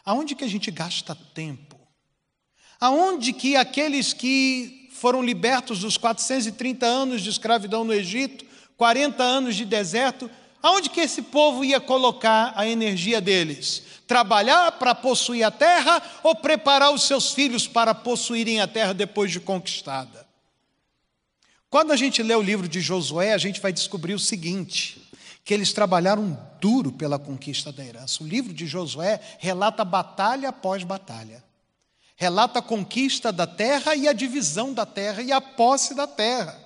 Aonde 0.06 0.36
que 0.36 0.44
a 0.44 0.48
gente 0.48 0.70
gasta 0.70 1.16
tempo? 1.16 1.80
Aonde 2.80 3.34
que 3.34 3.56
aqueles 3.56 4.14
que 4.14 4.90
foram 4.94 5.24
libertos 5.24 5.80
dos 5.80 5.98
430 5.98 6.86
anos 6.86 7.22
de 7.22 7.30
escravidão 7.30 7.84
no 7.84 7.94
Egito, 7.94 8.46
40 8.78 9.24
anos 9.24 9.56
de 9.56 9.66
deserto, 9.66 10.30
aonde 10.62 10.90
que 10.90 11.00
esse 11.00 11.24
povo 11.24 11.66
ia 11.66 11.80
colocar 11.80 12.54
a 12.56 12.68
energia 12.68 13.20
deles? 13.20 13.84
Trabalhar 14.08 14.74
para 14.74 14.94
possuir 14.94 15.44
a 15.44 15.52
terra 15.52 16.02
ou 16.24 16.36
preparar 16.36 16.92
os 16.92 17.04
seus 17.04 17.34
filhos 17.34 17.68
para 17.68 17.96
possuírem 17.96 18.60
a 18.62 18.68
terra 18.68 18.94
depois 18.94 19.32
de 19.32 19.40
conquistada? 19.40 20.28
Quando 21.70 21.92
a 21.92 21.96
gente 21.96 22.22
lê 22.22 22.36
o 22.36 22.42
livro 22.42 22.68
de 22.68 22.82
Josué, 22.82 23.34
a 23.34 23.38
gente 23.38 23.62
vai 23.62 23.72
descobrir 23.72 24.14
o 24.14 24.20
seguinte: 24.20 25.02
que 25.44 25.54
eles 25.54 25.74
trabalharam 25.74 26.51
duro 26.62 26.92
pela 26.92 27.18
conquista 27.18 27.72
da 27.72 27.84
herança. 27.84 28.24
O 28.24 28.28
livro 28.28 28.54
de 28.54 28.68
Josué 28.68 29.20
relata 29.40 29.84
batalha 29.84 30.50
após 30.50 30.84
batalha. 30.84 31.44
Relata 32.16 32.60
a 32.60 32.62
conquista 32.62 33.32
da 33.32 33.48
terra 33.48 33.96
e 33.96 34.08
a 34.08 34.14
divisão 34.14 34.72
da 34.72 34.86
terra 34.86 35.24
e 35.24 35.32
a 35.32 35.42
posse 35.42 35.96
da 35.96 36.06
terra. 36.06 36.58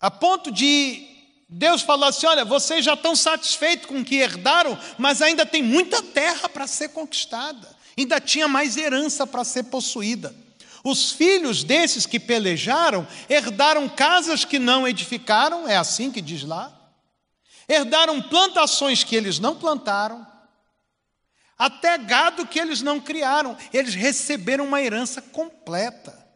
A 0.00 0.10
ponto 0.10 0.50
de 0.50 1.06
Deus 1.48 1.82
falar 1.82 2.08
assim: 2.08 2.26
olha, 2.26 2.44
vocês 2.44 2.84
já 2.84 2.94
estão 2.94 3.14
satisfeitos 3.14 3.86
com 3.86 4.00
o 4.00 4.04
que 4.04 4.16
herdaram, 4.16 4.76
mas 4.98 5.22
ainda 5.22 5.46
tem 5.46 5.62
muita 5.62 6.02
terra 6.02 6.48
para 6.48 6.66
ser 6.66 6.88
conquistada, 6.88 7.68
ainda 7.96 8.20
tinha 8.20 8.48
mais 8.48 8.76
herança 8.76 9.24
para 9.24 9.44
ser 9.44 9.64
possuída. 9.64 10.34
Os 10.82 11.12
filhos 11.12 11.62
desses 11.62 12.06
que 12.06 12.18
pelejaram 12.18 13.06
herdaram 13.28 13.88
casas 13.88 14.44
que 14.44 14.58
não 14.58 14.86
edificaram, 14.86 15.68
é 15.68 15.76
assim 15.76 16.10
que 16.10 16.20
diz 16.20 16.42
lá. 16.42 16.77
Herdaram 17.68 18.22
plantações 18.22 19.04
que 19.04 19.14
eles 19.14 19.38
não 19.38 19.58
plantaram, 19.58 20.26
até 21.56 21.98
gado 21.98 22.46
que 22.46 22.58
eles 22.58 22.80
não 22.80 23.00
criaram. 23.00 23.56
Eles 23.72 23.94
receberam 23.94 24.64
uma 24.64 24.80
herança 24.80 25.20
completa. 25.20 26.26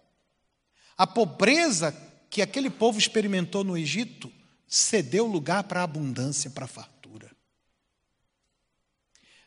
A 0.97 1.07
pobreza 1.07 1.93
que 2.29 2.43
aquele 2.43 2.69
povo 2.69 2.99
experimentou 2.99 3.65
no 3.65 3.77
Egito 3.77 4.33
cedeu 4.69 5.27
lugar 5.27 5.65
para 5.65 5.81
a 5.81 5.85
abundância, 5.85 6.51
para 6.51 6.65
a 6.65 6.69
fartura. 6.69 7.31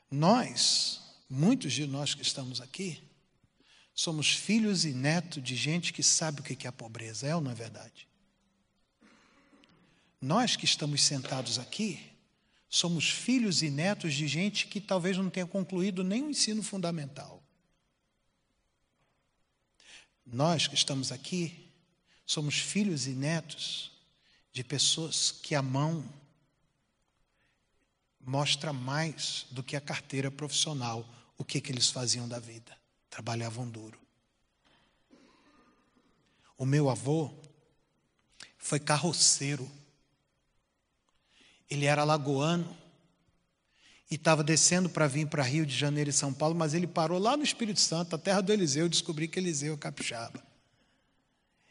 Nós, 0.10 1.02
muitos 1.30 1.74
de 1.74 1.86
nós 1.86 2.14
que 2.16 2.22
estamos 2.22 2.62
aqui, 2.62 3.06
Somos 3.96 4.30
filhos 4.30 4.84
e 4.84 4.94
netos 4.94 5.42
de 5.42 5.56
gente 5.56 5.94
que 5.94 6.04
sabe 6.04 6.42
o 6.42 6.44
que 6.44 6.68
é 6.68 6.70
a 6.70 6.74
pobreza, 6.74 7.26
é 7.26 7.34
ou 7.34 7.40
não 7.40 7.50
é 7.50 7.56
verdade? 7.56 8.10
Nós 10.22 10.56
que 10.56 10.66
estamos 10.66 11.04
sentados 11.04 11.60
aqui, 11.60 12.12
somos 12.70 13.10
filhos 13.10 13.62
e 13.62 13.70
netos 13.70 14.14
de 14.14 14.28
gente 14.28 14.68
que 14.68 14.82
talvez 14.82 15.18
não 15.18 15.30
tenha 15.30 15.46
concluído 15.46 16.04
nem 16.04 16.24
o 16.24 16.30
ensino 16.30 16.64
fundamental. 16.64 17.44
Nós 20.26 20.68
que 20.68 20.76
estamos 20.76 21.12
aqui, 21.12 21.72
somos 22.26 22.56
filhos 22.58 23.06
e 23.08 23.12
netos 23.12 23.92
de 24.52 24.64
pessoas 24.64 25.32
que 25.32 25.54
a 25.54 25.62
mão 25.62 26.04
mostra 28.20 28.74
mais 28.74 29.46
do 29.52 29.62
que 29.62 29.76
a 29.76 29.82
carteira 29.82 30.32
profissional 30.32 31.08
o 31.38 31.46
que, 31.46 31.62
que 31.62 31.72
eles 31.72 31.90
faziam 31.90 32.28
da 32.28 32.40
vida 32.40 32.76
trabalhavam 33.10 33.70
duro. 33.70 33.98
O 36.58 36.66
meu 36.66 36.90
avô 36.90 37.34
foi 38.58 38.80
carroceiro. 38.80 39.70
Ele 41.70 41.86
era 41.86 42.04
lagoano 42.04 42.76
e 44.10 44.16
estava 44.16 44.44
descendo 44.44 44.90
para 44.90 45.08
vir 45.08 45.28
para 45.28 45.44
Rio 45.44 45.66
de 45.66 45.76
Janeiro 45.76 46.10
e 46.10 46.14
São 46.14 46.34
Paulo, 46.34 46.56
mas 46.56 46.74
ele 46.74 46.88
parou 46.88 47.18
lá 47.20 47.36
no 47.36 47.44
Espírito 47.44 47.80
Santo, 47.80 48.16
a 48.16 48.20
terra 48.20 48.42
do 48.42 48.54
Eliseu, 48.54 48.88
descobri 48.88 49.28
que 49.28 49.40
Eliseu 49.40 49.74
é 49.74 49.78
capixaba. 49.78 50.44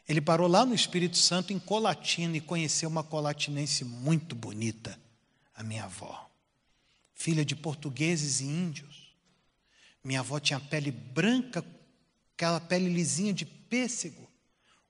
Ele 0.09 0.21
parou 0.21 0.49
lá 0.49 0.67
no 0.67 0.75
Espírito 0.75 1.17
Santo, 1.17 1.53
em 1.53 1.59
Colatina, 1.59 2.37
e 2.37 2.41
conheceu 2.41 2.89
uma 2.89 3.03
colatinense 3.03 3.85
muito 3.85 4.35
bonita, 4.35 4.99
a 5.55 5.63
minha 5.63 5.85
avó, 5.85 6.31
filha 7.15 7.45
de 7.45 7.57
portugueses 7.57 8.41
e 8.41 8.45
índios. 8.45 9.15
Minha 10.03 10.21
avó 10.21 10.39
tinha 10.39 10.61
pele 10.61 10.91
branca, 10.91 11.65
aquela 12.35 12.61
pele 12.61 12.93
lisinha 12.93 13.33
de 13.33 13.47
pêssego, 13.47 14.29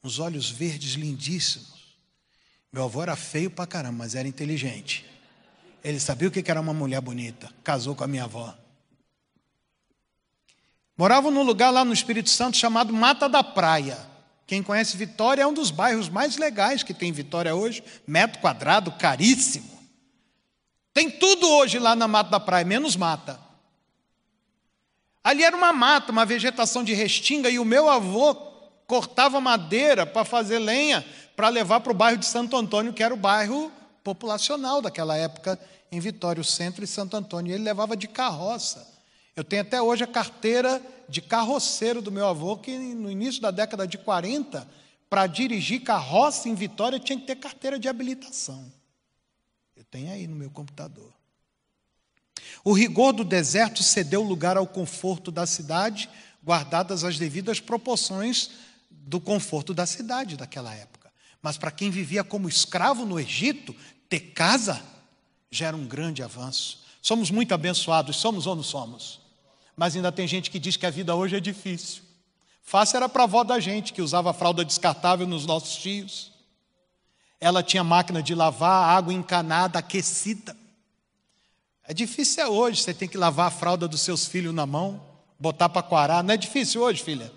uns 0.02 0.18
olhos 0.18 0.50
verdes 0.50 0.94
lindíssimos. 0.94 1.83
Meu 2.74 2.86
avô 2.86 3.04
era 3.04 3.14
feio 3.14 3.48
pra 3.48 3.68
caramba, 3.68 3.98
mas 3.98 4.16
era 4.16 4.26
inteligente. 4.26 5.08
Ele 5.84 6.00
sabia 6.00 6.26
o 6.26 6.30
que 6.32 6.50
era 6.50 6.60
uma 6.60 6.74
mulher 6.74 7.00
bonita. 7.00 7.48
Casou 7.62 7.94
com 7.94 8.02
a 8.02 8.08
minha 8.08 8.24
avó. 8.24 8.52
Moravam 10.98 11.30
num 11.30 11.44
lugar 11.44 11.70
lá 11.70 11.84
no 11.84 11.92
Espírito 11.92 12.28
Santo 12.30 12.56
chamado 12.56 12.92
Mata 12.92 13.28
da 13.28 13.44
Praia. 13.44 13.96
Quem 14.44 14.60
conhece 14.60 14.96
Vitória 14.96 15.42
é 15.42 15.46
um 15.46 15.54
dos 15.54 15.70
bairros 15.70 16.08
mais 16.08 16.36
legais 16.36 16.82
que 16.82 16.92
tem 16.92 17.12
Vitória 17.12 17.54
hoje. 17.54 17.80
Metro 18.04 18.40
quadrado, 18.40 18.90
caríssimo. 18.90 19.78
Tem 20.92 21.08
tudo 21.08 21.48
hoje 21.48 21.78
lá 21.78 21.94
na 21.94 22.08
Mata 22.08 22.30
da 22.30 22.40
Praia, 22.40 22.64
menos 22.64 22.96
mata. 22.96 23.38
Ali 25.22 25.44
era 25.44 25.56
uma 25.56 25.72
mata, 25.72 26.10
uma 26.10 26.26
vegetação 26.26 26.82
de 26.82 26.92
restinga, 26.92 27.48
e 27.48 27.60
o 27.60 27.64
meu 27.64 27.88
avô 27.88 28.34
cortava 28.88 29.40
madeira 29.40 30.04
para 30.04 30.24
fazer 30.24 30.58
lenha 30.58 31.04
para 31.36 31.48
levar 31.48 31.80
para 31.80 31.92
o 31.92 31.94
bairro 31.94 32.18
de 32.18 32.26
Santo 32.26 32.56
Antônio, 32.56 32.92
que 32.92 33.02
era 33.02 33.12
o 33.12 33.16
bairro 33.16 33.70
populacional 34.02 34.80
daquela 34.80 35.16
época 35.16 35.58
em 35.90 35.98
Vitória, 36.00 36.40
o 36.40 36.44
centro 36.44 36.84
e 36.84 36.86
Santo 36.86 37.16
Antônio. 37.16 37.50
E 37.50 37.54
ele 37.54 37.64
levava 37.64 37.96
de 37.96 38.06
carroça. 38.06 38.86
Eu 39.34 39.42
tenho 39.42 39.62
até 39.62 39.80
hoje 39.80 40.04
a 40.04 40.06
carteira 40.06 40.80
de 41.08 41.20
carroceiro 41.20 42.00
do 42.00 42.12
meu 42.12 42.26
avô, 42.26 42.56
que 42.56 42.76
no 42.76 43.10
início 43.10 43.42
da 43.42 43.50
década 43.50 43.86
de 43.86 43.98
40, 43.98 44.68
para 45.10 45.26
dirigir 45.26 45.82
carroça 45.82 46.48
em 46.48 46.54
Vitória, 46.54 46.98
tinha 46.98 47.18
que 47.18 47.26
ter 47.26 47.36
carteira 47.36 47.78
de 47.78 47.88
habilitação. 47.88 48.72
Eu 49.76 49.84
tenho 49.84 50.12
aí 50.12 50.26
no 50.26 50.36
meu 50.36 50.50
computador. 50.50 51.12
O 52.64 52.72
rigor 52.72 53.12
do 53.12 53.24
deserto 53.24 53.82
cedeu 53.82 54.22
lugar 54.22 54.56
ao 54.56 54.66
conforto 54.66 55.30
da 55.30 55.46
cidade, 55.46 56.08
guardadas 56.42 57.04
as 57.04 57.18
devidas 57.18 57.60
proporções 57.60 58.50
do 58.90 59.20
conforto 59.20 59.74
da 59.74 59.86
cidade 59.86 60.36
daquela 60.36 60.74
época. 60.74 61.03
Mas 61.44 61.58
para 61.58 61.70
quem 61.70 61.90
vivia 61.90 62.24
como 62.24 62.48
escravo 62.48 63.04
no 63.04 63.20
Egito, 63.20 63.76
ter 64.08 64.32
casa 64.32 64.82
já 65.50 65.66
era 65.66 65.76
um 65.76 65.86
grande 65.86 66.22
avanço. 66.22 66.82
Somos 67.02 67.30
muito 67.30 67.52
abençoados, 67.52 68.16
somos 68.16 68.46
ou 68.46 68.56
não 68.56 68.62
somos? 68.62 69.20
Mas 69.76 69.94
ainda 69.94 70.10
tem 70.10 70.26
gente 70.26 70.50
que 70.50 70.58
diz 70.58 70.78
que 70.78 70.86
a 70.86 70.90
vida 70.90 71.14
hoje 71.14 71.36
é 71.36 71.40
difícil. 71.40 72.02
Fácil 72.62 72.96
era 72.96 73.10
para 73.10 73.24
a 73.24 73.26
avó 73.26 73.44
da 73.44 73.60
gente, 73.60 73.92
que 73.92 74.00
usava 74.00 74.32
fralda 74.32 74.64
descartável 74.64 75.26
nos 75.26 75.44
nossos 75.44 75.76
tios. 75.76 76.32
Ela 77.38 77.62
tinha 77.62 77.84
máquina 77.84 78.22
de 78.22 78.34
lavar, 78.34 78.96
água 78.96 79.12
encanada, 79.12 79.78
aquecida. 79.78 80.56
É 81.86 81.92
difícil 81.92 82.42
é 82.42 82.48
hoje, 82.48 82.80
você 82.82 82.94
tem 82.94 83.06
que 83.06 83.18
lavar 83.18 83.48
a 83.48 83.50
fralda 83.50 83.86
dos 83.86 84.00
seus 84.00 84.24
filhos 84.24 84.54
na 84.54 84.64
mão, 84.64 84.98
botar 85.38 85.68
para 85.68 85.82
quarar. 85.82 86.24
Não 86.24 86.32
é 86.32 86.38
difícil 86.38 86.80
hoje, 86.80 87.02
filha? 87.02 87.30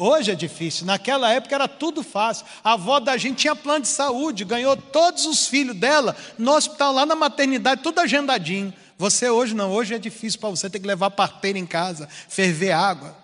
Hoje 0.00 0.30
é 0.30 0.34
difícil. 0.36 0.86
Naquela 0.86 1.28
época 1.32 1.56
era 1.56 1.66
tudo 1.66 2.04
fácil. 2.04 2.46
A 2.62 2.74
avó 2.74 3.00
da 3.00 3.16
gente 3.16 3.38
tinha 3.38 3.56
plano 3.56 3.82
de 3.82 3.88
saúde, 3.88 4.44
ganhou 4.44 4.76
todos 4.76 5.26
os 5.26 5.48
filhos 5.48 5.74
dela 5.74 6.16
no 6.38 6.52
hospital, 6.52 6.92
lá 6.92 7.04
na 7.04 7.16
maternidade, 7.16 7.82
tudo 7.82 7.98
agendadinho. 7.98 8.72
Você 8.96 9.28
hoje 9.28 9.54
não, 9.54 9.72
hoje 9.72 9.94
é 9.94 9.98
difícil 9.98 10.38
para 10.38 10.50
você 10.50 10.70
ter 10.70 10.78
que 10.78 10.86
levar 10.86 11.10
parteira 11.10 11.58
em 11.58 11.66
casa, 11.66 12.08
ferver 12.28 12.70
água. 12.70 13.16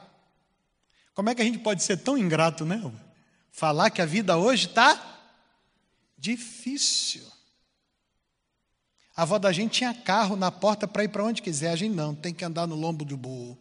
Como 1.15 1.31
é 1.31 1.35
que 1.35 1.43
a 1.43 1.45
gente 1.45 1.59
pode 1.59 1.81
ser 1.81 1.99
tão 1.99 2.19
ingrato, 2.19 2.65
né? 2.65 2.83
Falar 3.53 3.89
que 3.91 4.03
a 4.03 4.07
vida 4.07 4.37
hoje 4.37 4.67
está 4.67 5.01
difícil. 6.19 7.23
A 9.17 9.23
avó 9.23 9.39
da 9.39 9.53
gente 9.53 9.75
tinha 9.75 9.95
carro 9.95 10.35
na 10.35 10.51
porta 10.51 10.89
para 10.89 11.05
ir 11.05 11.09
para 11.09 11.23
onde 11.23 11.41
quiser, 11.41 11.71
a 11.71 11.77
gente 11.77 11.95
não, 11.95 12.17
tem 12.17 12.35
que 12.35 12.45
andar 12.45 12.67
no 12.67 12.75
lombo 12.75 13.05
do 13.05 13.17
burro, 13.17 13.57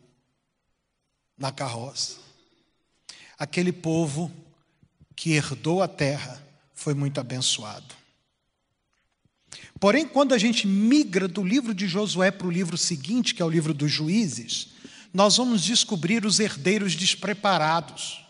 na 1.37 1.51
carroça. 1.51 2.22
Aquele 3.37 3.71
povo 3.71 4.31
que 5.15 5.31
herdou 5.33 5.81
a 5.81 5.87
terra 5.87 6.41
foi 6.73 6.93
muito 6.93 7.19
abençoado. 7.19 7.95
Porém, 9.79 10.07
quando 10.07 10.33
a 10.33 10.37
gente 10.37 10.65
migra 10.65 11.27
do 11.27 11.43
livro 11.43 11.73
de 11.73 11.87
Josué 11.87 12.31
para 12.31 12.47
o 12.47 12.51
livro 12.51 12.77
seguinte, 12.77 13.35
que 13.35 13.41
é 13.41 13.45
o 13.45 13.49
livro 13.49 13.73
dos 13.73 13.91
juízes, 13.91 14.69
nós 15.13 15.37
vamos 15.37 15.63
descobrir 15.63 16.25
os 16.25 16.39
herdeiros 16.39 16.95
despreparados. 16.95 18.23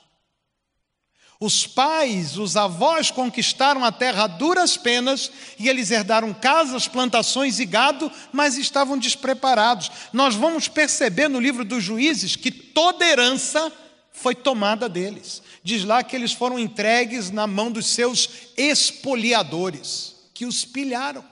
Os 1.39 1.67
pais, 1.67 2.37
os 2.37 2.55
avós 2.55 3.11
conquistaram 3.11 3.83
a 3.83 3.91
terra 3.91 4.23
a 4.23 4.27
duras 4.27 4.77
penas 4.77 5.31
e 5.59 5.67
eles 5.67 5.91
herdaram 5.91 6.33
casas, 6.33 6.87
plantações 6.87 7.59
e 7.59 7.65
gado, 7.65 8.11
mas 8.31 8.57
estavam 8.57 8.97
despreparados. 8.97 9.91
Nós 10.11 10.35
vamos 10.35 10.67
perceber 10.67 11.27
no 11.27 11.39
livro 11.39 11.65
dos 11.65 11.83
juízes 11.83 12.35
que 12.35 12.49
toda 12.49 13.05
herança 13.05 13.71
foi 14.13 14.35
tomada 14.35 14.87
deles. 14.87 15.41
Diz 15.63 15.83
lá 15.83 16.03
que 16.03 16.15
eles 16.15 16.31
foram 16.31 16.57
entregues 16.57 17.31
na 17.31 17.47
mão 17.47 17.71
dos 17.71 17.87
seus 17.87 18.29
espoliadores, 18.55 20.15
que 20.33 20.45
os 20.45 20.63
pilharam. 20.63 21.25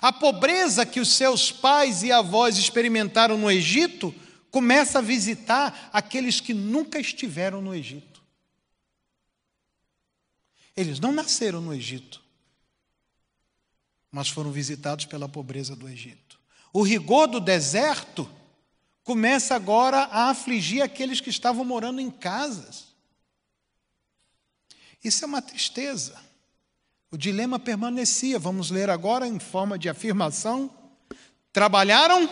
A 0.00 0.12
pobreza 0.12 0.86
que 0.86 1.00
os 1.00 1.12
seus 1.12 1.50
pais 1.50 2.02
e 2.02 2.12
avós 2.12 2.56
experimentaram 2.56 3.36
no 3.36 3.50
Egito 3.50 4.14
começa 4.50 5.00
a 5.00 5.02
visitar 5.02 5.90
aqueles 5.92 6.40
que 6.40 6.54
nunca 6.54 6.98
estiveram 6.98 7.60
no 7.60 7.74
Egito. 7.74 8.22
Eles 10.76 11.00
não 11.00 11.12
nasceram 11.12 11.60
no 11.60 11.74
Egito, 11.74 12.22
mas 14.10 14.28
foram 14.28 14.50
visitados 14.50 15.04
pela 15.04 15.28
pobreza 15.28 15.76
do 15.76 15.88
Egito. 15.88 16.38
O 16.72 16.82
rigor 16.82 17.26
do 17.26 17.40
deserto 17.40 18.28
começa 19.04 19.54
agora 19.54 20.04
a 20.04 20.30
afligir 20.30 20.82
aqueles 20.82 21.20
que 21.20 21.30
estavam 21.30 21.64
morando 21.64 22.00
em 22.00 22.10
casas. 22.10 22.86
Isso 25.02 25.24
é 25.24 25.26
uma 25.26 25.42
tristeza. 25.42 26.20
O 27.10 27.16
dilema 27.16 27.58
permanecia. 27.58 28.38
Vamos 28.38 28.70
ler 28.70 28.88
agora 28.88 29.26
em 29.26 29.38
forma 29.38 29.78
de 29.78 29.88
afirmação. 29.88 30.70
Trabalharam? 31.52 32.28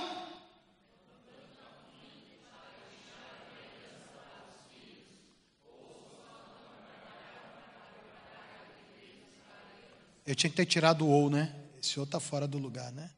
Eu 10.26 10.34
tinha 10.36 10.48
que 10.48 10.56
ter 10.56 10.66
tirado 10.66 11.04
o 11.04 11.08
ou, 11.08 11.28
né? 11.28 11.52
Esse 11.82 11.98
ou 11.98 12.04
está 12.04 12.20
fora 12.20 12.46
do 12.46 12.56
lugar, 12.56 12.92
né? 12.92 13.10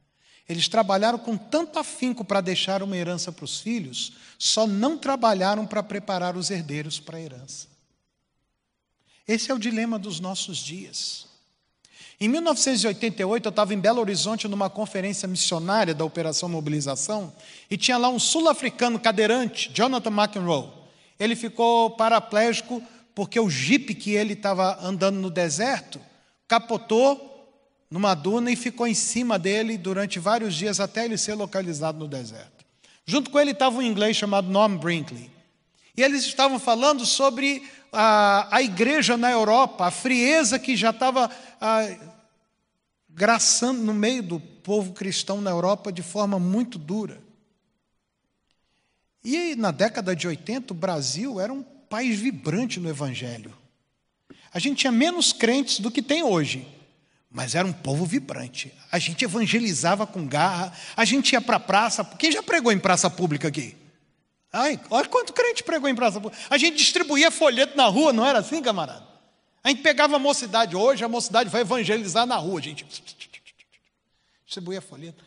Eles 0.52 0.68
trabalharam 0.68 1.18
com 1.18 1.34
tanto 1.34 1.78
afinco 1.78 2.22
para 2.24 2.42
deixar 2.42 2.82
uma 2.82 2.94
herança 2.94 3.32
para 3.32 3.46
os 3.46 3.58
filhos, 3.58 4.12
só 4.38 4.66
não 4.66 4.98
trabalharam 4.98 5.66
para 5.66 5.82
preparar 5.82 6.36
os 6.36 6.50
herdeiros 6.50 7.00
para 7.00 7.16
a 7.16 7.20
herança. 7.22 7.68
Esse 9.26 9.50
é 9.50 9.54
o 9.54 9.58
dilema 9.58 9.98
dos 9.98 10.20
nossos 10.20 10.58
dias. 10.58 11.26
Em 12.20 12.28
1988, 12.28 13.46
eu 13.46 13.50
estava 13.50 13.72
em 13.72 13.78
Belo 13.80 14.00
Horizonte 14.00 14.46
numa 14.46 14.68
conferência 14.68 15.26
missionária 15.26 15.94
da 15.94 16.04
Operação 16.04 16.50
Mobilização 16.50 17.32
e 17.70 17.78
tinha 17.78 17.96
lá 17.96 18.10
um 18.10 18.18
sul-africano 18.18 19.00
cadeirante, 19.00 19.70
Jonathan 19.72 20.10
McEnroe. 20.10 20.70
Ele 21.18 21.34
ficou 21.34 21.92
paraplégico 21.92 22.82
porque 23.14 23.40
o 23.40 23.48
jipe 23.48 23.94
que 23.94 24.10
ele 24.10 24.34
estava 24.34 24.78
andando 24.86 25.18
no 25.18 25.30
deserto 25.30 25.98
capotou 26.46 27.31
numa 27.92 28.14
duna 28.14 28.50
e 28.50 28.56
ficou 28.56 28.86
em 28.86 28.94
cima 28.94 29.38
dele 29.38 29.76
durante 29.76 30.18
vários 30.18 30.54
dias 30.54 30.80
até 30.80 31.04
ele 31.04 31.18
ser 31.18 31.34
localizado 31.34 31.98
no 31.98 32.08
deserto. 32.08 32.64
Junto 33.04 33.30
com 33.30 33.38
ele 33.38 33.50
estava 33.50 33.76
um 33.76 33.82
inglês 33.82 34.16
chamado 34.16 34.48
Norm 34.48 34.78
Brinkley. 34.78 35.30
E 35.94 36.02
eles 36.02 36.24
estavam 36.24 36.58
falando 36.58 37.04
sobre 37.04 37.62
a, 37.92 38.48
a 38.50 38.62
igreja 38.62 39.18
na 39.18 39.30
Europa, 39.30 39.84
a 39.84 39.90
frieza 39.90 40.58
que 40.58 40.74
já 40.74 40.88
estava 40.88 41.30
graçando 43.10 43.82
no 43.82 43.92
meio 43.92 44.22
do 44.22 44.40
povo 44.40 44.94
cristão 44.94 45.42
na 45.42 45.50
Europa 45.50 45.92
de 45.92 46.02
forma 46.02 46.38
muito 46.38 46.78
dura. 46.78 47.20
E 49.22 49.54
na 49.54 49.70
década 49.70 50.16
de 50.16 50.26
80, 50.26 50.72
o 50.72 50.76
Brasil 50.76 51.38
era 51.38 51.52
um 51.52 51.62
país 51.62 52.18
vibrante 52.18 52.80
no 52.80 52.88
Evangelho. 52.88 53.52
A 54.50 54.58
gente 54.58 54.78
tinha 54.78 54.92
menos 54.92 55.30
crentes 55.30 55.78
do 55.78 55.90
que 55.90 56.00
tem 56.00 56.22
hoje, 56.22 56.66
mas 57.32 57.54
era 57.54 57.66
um 57.66 57.72
povo 57.72 58.04
vibrante. 58.04 58.72
A 58.90 58.98
gente 58.98 59.24
evangelizava 59.24 60.06
com 60.06 60.26
garra, 60.26 60.72
a 60.94 61.04
gente 61.04 61.32
ia 61.32 61.40
para 61.40 61.56
a 61.56 61.60
praça. 61.60 62.04
Quem 62.04 62.30
já 62.30 62.42
pregou 62.42 62.70
em 62.70 62.78
praça 62.78 63.08
pública 63.08 63.48
aqui? 63.48 63.74
Ai, 64.52 64.78
olha 64.90 65.08
quanto 65.08 65.32
crente 65.32 65.62
pregou 65.62 65.88
em 65.88 65.94
praça 65.94 66.20
pública. 66.20 66.42
A 66.50 66.58
gente 66.58 66.76
distribuía 66.76 67.30
folheto 67.30 67.74
na 67.74 67.86
rua, 67.86 68.12
não 68.12 68.26
era 68.26 68.40
assim, 68.40 68.60
camarada? 68.60 69.06
A 69.64 69.70
gente 69.70 69.80
pegava 69.80 70.16
a 70.16 70.18
mocidade, 70.18 70.76
hoje 70.76 71.04
a 71.04 71.08
mocidade 71.08 71.48
vai 71.48 71.62
evangelizar 71.62 72.26
na 72.26 72.36
rua, 72.36 72.60
a 72.60 72.62
gente. 72.62 72.84
Distribuía 74.44 74.82
folheto. 74.82 75.24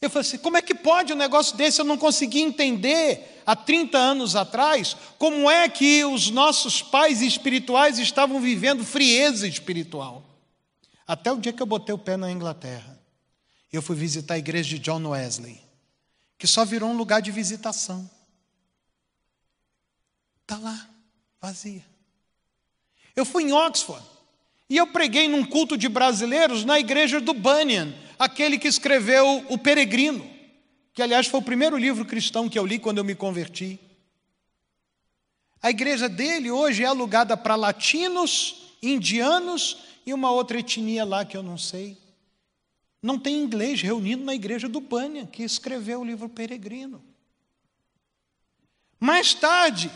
Eu 0.00 0.10
falei 0.10 0.26
assim: 0.26 0.38
como 0.38 0.56
é 0.56 0.62
que 0.62 0.74
pode 0.74 1.12
um 1.12 1.16
negócio 1.16 1.56
desse? 1.56 1.80
Eu 1.80 1.84
não 1.84 1.96
consegui 1.96 2.40
entender 2.40 3.40
há 3.46 3.54
30 3.54 3.96
anos 3.96 4.34
atrás 4.34 4.96
como 5.16 5.48
é 5.48 5.68
que 5.68 6.04
os 6.04 6.28
nossos 6.30 6.82
pais 6.82 7.22
espirituais 7.22 8.00
estavam 8.00 8.40
vivendo 8.40 8.84
frieza 8.84 9.46
espiritual. 9.46 10.25
Até 11.06 11.30
o 11.30 11.38
dia 11.38 11.52
que 11.52 11.62
eu 11.62 11.66
botei 11.66 11.94
o 11.94 11.98
pé 11.98 12.16
na 12.16 12.30
Inglaterra. 12.30 12.98
Eu 13.72 13.80
fui 13.80 13.94
visitar 13.94 14.34
a 14.34 14.38
igreja 14.38 14.70
de 14.70 14.78
John 14.78 15.06
Wesley, 15.08 15.60
que 16.38 16.46
só 16.46 16.64
virou 16.64 16.88
um 16.88 16.96
lugar 16.96 17.20
de 17.20 17.30
visitação. 17.30 18.08
Está 20.42 20.58
lá, 20.58 20.88
vazia. 21.40 21.84
Eu 23.14 23.24
fui 23.24 23.44
em 23.44 23.52
Oxford 23.52 24.04
e 24.68 24.76
eu 24.76 24.86
preguei 24.86 25.28
num 25.28 25.44
culto 25.44 25.76
de 25.76 25.88
brasileiros 25.88 26.64
na 26.64 26.78
igreja 26.78 27.20
do 27.20 27.34
Bunyan, 27.34 27.94
aquele 28.18 28.58
que 28.58 28.68
escreveu 28.68 29.44
O 29.48 29.58
Peregrino, 29.58 30.28
que 30.92 31.02
aliás 31.02 31.26
foi 31.26 31.40
o 31.40 31.44
primeiro 31.44 31.76
livro 31.76 32.04
cristão 32.04 32.48
que 32.48 32.58
eu 32.58 32.66
li 32.66 32.78
quando 32.78 32.98
eu 32.98 33.04
me 33.04 33.14
converti. 33.14 33.78
A 35.62 35.70
igreja 35.70 36.08
dele 36.08 36.50
hoje 36.50 36.84
é 36.84 36.86
alugada 36.86 37.36
para 37.36 37.56
latinos, 37.56 38.74
indianos 38.82 39.78
e 40.06 40.14
uma 40.14 40.30
outra 40.30 40.60
etnia 40.60 41.04
lá 41.04 41.24
que 41.24 41.36
eu 41.36 41.42
não 41.42 41.58
sei. 41.58 41.98
Não 43.02 43.18
tem 43.18 43.42
inglês 43.42 43.82
reunido 43.82 44.24
na 44.24 44.34
igreja 44.34 44.68
do 44.68 44.80
Bunyan, 44.80 45.26
que 45.26 45.42
escreveu 45.42 46.00
o 46.00 46.04
livro 46.04 46.28
Peregrino. 46.28 47.04
Mais 48.98 49.34
tarde, 49.34 49.90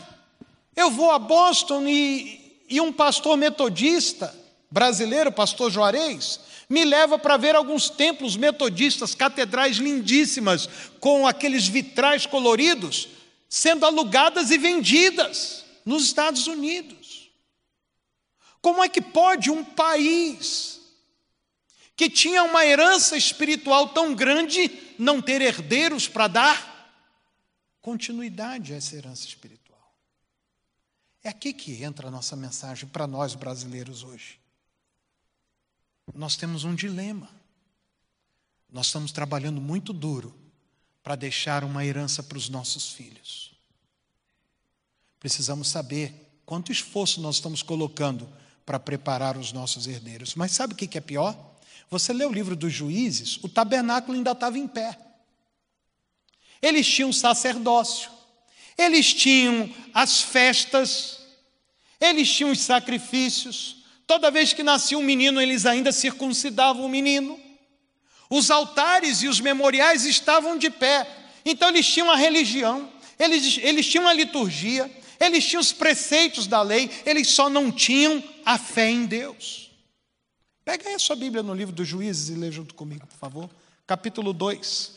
eu 0.75 0.91
vou 0.91 1.09
a 1.09 1.17
Boston 1.17 1.87
e 1.87 2.41
e 2.71 2.79
um 2.79 2.93
pastor 2.93 3.35
metodista 3.35 4.33
brasileiro, 4.71 5.29
pastor 5.29 5.69
Juarez, 5.69 6.39
me 6.69 6.85
leva 6.85 7.19
para 7.19 7.35
ver 7.35 7.53
alguns 7.53 7.89
templos 7.89 8.37
metodistas, 8.37 9.13
catedrais 9.13 9.75
lindíssimas, 9.75 10.69
com 11.01 11.27
aqueles 11.27 11.67
vitrais 11.67 12.25
coloridos, 12.25 13.09
sendo 13.49 13.85
alugadas 13.85 14.51
e 14.51 14.57
vendidas 14.57 15.65
nos 15.85 16.05
Estados 16.05 16.47
Unidos. 16.47 17.00
Como 18.61 18.83
é 18.83 18.87
que 18.87 19.01
pode 19.01 19.49
um 19.49 19.65
país 19.65 20.79
que 21.95 22.09
tinha 22.09 22.43
uma 22.43 22.65
herança 22.65 23.17
espiritual 23.17 23.89
tão 23.89 24.13
grande 24.15 24.95
não 24.97 25.21
ter 25.21 25.41
herdeiros 25.41 26.07
para 26.07 26.27
dar 26.27 26.71
continuidade 27.81 28.73
a 28.73 28.77
essa 28.77 28.95
herança 28.95 29.25
espiritual? 29.25 29.61
É 31.23 31.29
aqui 31.29 31.53
que 31.53 31.83
entra 31.83 32.07
a 32.07 32.11
nossa 32.11 32.35
mensagem 32.35 32.87
para 32.87 33.07
nós 33.07 33.35
brasileiros 33.35 34.03
hoje. 34.03 34.39
Nós 36.13 36.35
temos 36.35 36.63
um 36.63 36.75
dilema. 36.75 37.29
Nós 38.71 38.87
estamos 38.87 39.11
trabalhando 39.11 39.59
muito 39.59 39.91
duro 39.91 40.33
para 41.03 41.15
deixar 41.15 41.63
uma 41.63 41.85
herança 41.85 42.21
para 42.23 42.37
os 42.37 42.47
nossos 42.47 42.91
filhos. 42.91 43.51
Precisamos 45.19 45.67
saber 45.67 46.41
quanto 46.45 46.71
esforço 46.71 47.21
nós 47.21 47.35
estamos 47.35 47.61
colocando 47.61 48.31
para 48.65 48.79
preparar 48.79 49.37
os 49.37 49.51
nossos 49.51 49.87
herdeiros. 49.87 50.35
Mas 50.35 50.51
sabe 50.51 50.73
o 50.73 50.77
que 50.77 50.97
é 50.97 51.01
pior? 51.01 51.37
Você 51.89 52.13
lê 52.13 52.25
o 52.25 52.31
livro 52.31 52.55
dos 52.55 52.71
juízes, 52.71 53.37
o 53.43 53.49
tabernáculo 53.49 54.17
ainda 54.17 54.31
estava 54.31 54.57
em 54.57 54.67
pé. 54.67 54.97
Eles 56.61 56.87
tinham 56.87 57.11
sacerdócio, 57.11 58.09
eles 58.77 59.13
tinham 59.13 59.69
as 59.93 60.21
festas, 60.21 61.19
eles 61.99 62.31
tinham 62.31 62.51
os 62.51 62.61
sacrifícios. 62.61 63.83
Toda 64.07 64.31
vez 64.31 64.53
que 64.53 64.63
nascia 64.63 64.97
um 64.97 65.03
menino, 65.03 65.41
eles 65.41 65.65
ainda 65.65 65.91
circuncidavam 65.91 66.85
o 66.85 66.89
menino. 66.89 67.39
Os 68.29 68.49
altares 68.49 69.21
e 69.21 69.27
os 69.27 69.41
memoriais 69.41 70.05
estavam 70.05 70.57
de 70.57 70.69
pé. 70.69 71.05
Então 71.43 71.69
eles 71.69 71.85
tinham 71.87 72.09
a 72.09 72.15
religião, 72.15 72.89
eles, 73.19 73.57
eles 73.61 73.85
tinham 73.87 74.07
a 74.07 74.13
liturgia, 74.13 74.89
eles 75.21 75.45
tinham 75.45 75.61
os 75.61 75.71
preceitos 75.71 76.47
da 76.47 76.61
lei, 76.61 76.89
eles 77.05 77.29
só 77.29 77.49
não 77.49 77.71
tinham 77.71 78.23
a 78.45 78.57
fé 78.57 78.89
em 78.89 79.05
Deus. 79.05 79.71
Pega 80.65 80.89
aí 80.89 80.95
a 80.95 80.99
sua 80.99 81.15
Bíblia 81.15 81.43
no 81.43 81.53
livro 81.53 81.73
dos 81.73 81.87
Juízes 81.87 82.29
e 82.29 82.39
lê 82.39 82.51
junto 82.51 82.73
comigo, 82.73 83.05
por 83.05 83.17
favor. 83.17 83.49
Capítulo 83.85 84.33
2. 84.33 84.93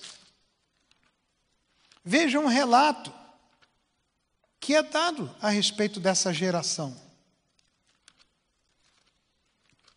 Veja 2.05 2.39
um 2.39 2.47
relato 2.47 3.13
que 4.61 4.75
é 4.75 4.83
dado 4.83 5.35
a 5.41 5.51
respeito 5.51 6.01
dessa 6.01 6.33
geração. 6.33 6.97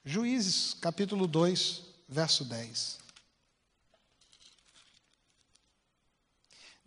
Juízes, 0.04 0.74
capítulo 0.82 1.28
2, 1.28 1.84
verso 2.08 2.46
10. 2.46 3.00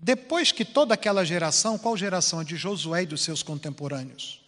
Depois 0.03 0.51
que 0.51 0.65
toda 0.65 0.95
aquela 0.95 1.25
geração, 1.25 1.77
qual 1.77 1.95
geração? 1.95 2.39
A 2.41 2.45
de 2.45 2.57
Josué 2.57 3.03
e 3.03 3.07
dos 3.07 3.21
seus 3.21 3.43
contemporâneos. 3.43 4.41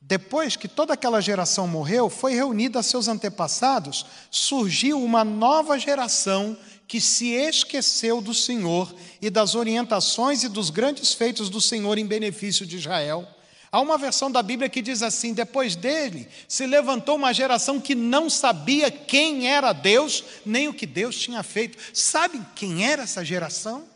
Depois 0.00 0.54
que 0.54 0.68
toda 0.68 0.94
aquela 0.94 1.20
geração 1.20 1.66
morreu, 1.66 2.08
foi 2.08 2.34
reunida 2.34 2.78
a 2.78 2.82
seus 2.82 3.08
antepassados, 3.08 4.06
surgiu 4.30 5.02
uma 5.02 5.24
nova 5.24 5.78
geração 5.78 6.56
que 6.86 7.00
se 7.00 7.30
esqueceu 7.30 8.20
do 8.20 8.34
Senhor 8.34 8.94
e 9.20 9.30
das 9.30 9.54
orientações 9.54 10.44
e 10.44 10.48
dos 10.48 10.70
grandes 10.70 11.14
feitos 11.14 11.48
do 11.48 11.60
Senhor 11.60 11.98
em 11.98 12.06
benefício 12.06 12.66
de 12.66 12.76
Israel. 12.76 13.26
Há 13.72 13.80
uma 13.80 13.98
versão 13.98 14.30
da 14.30 14.42
Bíblia 14.42 14.68
que 14.68 14.82
diz 14.82 15.02
assim: 15.02 15.32
depois 15.32 15.74
dele 15.74 16.28
se 16.46 16.66
levantou 16.66 17.16
uma 17.16 17.32
geração 17.32 17.80
que 17.80 17.94
não 17.94 18.30
sabia 18.30 18.90
quem 18.90 19.48
era 19.48 19.72
Deus, 19.72 20.22
nem 20.46 20.68
o 20.68 20.74
que 20.74 20.86
Deus 20.86 21.18
tinha 21.18 21.42
feito. 21.42 21.78
Sabe 21.92 22.40
quem 22.54 22.86
era 22.86 23.02
essa 23.02 23.24
geração? 23.24 23.93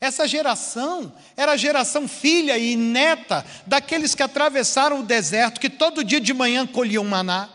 Essa 0.00 0.26
geração 0.26 1.12
era 1.36 1.52
a 1.52 1.56
geração 1.58 2.08
filha 2.08 2.56
e 2.56 2.74
neta 2.74 3.44
daqueles 3.66 4.14
que 4.14 4.22
atravessaram 4.22 5.00
o 5.00 5.06
deserto, 5.06 5.60
que 5.60 5.68
todo 5.68 6.02
dia 6.02 6.20
de 6.20 6.32
manhã 6.32 6.66
colhiam 6.66 7.04
maná. 7.04 7.50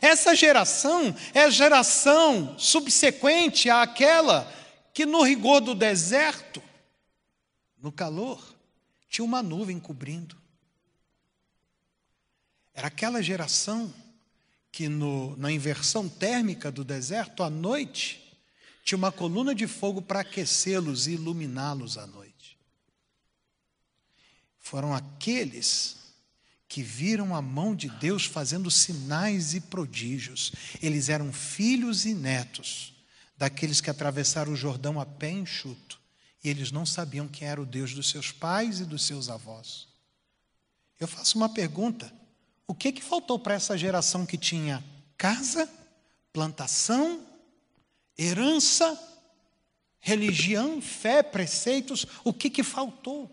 Essa 0.00 0.34
geração 0.34 1.14
é 1.34 1.42
a 1.42 1.50
geração 1.50 2.58
subsequente 2.58 3.68
àquela 3.68 4.50
que, 4.94 5.04
no 5.04 5.22
rigor 5.22 5.60
do 5.60 5.74
deserto, 5.74 6.62
no 7.78 7.92
calor, 7.92 8.42
tinha 9.08 9.24
uma 9.24 9.42
nuvem 9.42 9.78
cobrindo. 9.78 10.36
Era 12.74 12.88
aquela 12.88 13.22
geração 13.22 13.92
que, 14.72 14.88
no, 14.88 15.36
na 15.36 15.52
inversão 15.52 16.08
térmica 16.08 16.72
do 16.72 16.82
deserto, 16.82 17.42
à 17.42 17.50
noite, 17.50 18.23
tinha 18.84 18.98
uma 18.98 19.10
coluna 19.10 19.54
de 19.54 19.66
fogo 19.66 20.02
para 20.02 20.20
aquecê-los 20.20 21.06
e 21.06 21.12
iluminá-los 21.12 21.96
à 21.96 22.06
noite. 22.06 22.58
Foram 24.60 24.94
aqueles 24.94 25.96
que 26.68 26.82
viram 26.82 27.34
a 27.34 27.40
mão 27.40 27.74
de 27.74 27.88
Deus 27.88 28.26
fazendo 28.26 28.70
sinais 28.70 29.54
e 29.54 29.60
prodígios. 29.60 30.52
Eles 30.82 31.08
eram 31.08 31.32
filhos 31.32 32.04
e 32.04 32.14
netos 32.14 32.92
daqueles 33.36 33.80
que 33.80 33.88
atravessaram 33.90 34.52
o 34.52 34.56
Jordão 34.56 35.00
a 35.00 35.06
pé 35.06 35.30
enxuto. 35.30 35.98
E 36.42 36.48
eles 36.50 36.70
não 36.70 36.84
sabiam 36.84 37.26
quem 37.26 37.48
era 37.48 37.60
o 37.60 37.66
Deus 37.66 37.94
dos 37.94 38.10
seus 38.10 38.32
pais 38.32 38.80
e 38.80 38.84
dos 38.84 39.04
seus 39.06 39.30
avós. 39.30 39.88
Eu 41.00 41.08
faço 41.08 41.38
uma 41.38 41.48
pergunta: 41.48 42.12
o 42.66 42.74
que, 42.74 42.92
que 42.92 43.02
faltou 43.02 43.38
para 43.38 43.54
essa 43.54 43.78
geração 43.78 44.26
que 44.26 44.36
tinha 44.36 44.84
casa, 45.16 45.68
plantação 46.32 47.33
herança, 48.16 48.98
religião, 50.00 50.80
fé, 50.80 51.22
preceitos, 51.22 52.06
o 52.22 52.32
que, 52.32 52.50
que 52.50 52.62
faltou? 52.62 53.30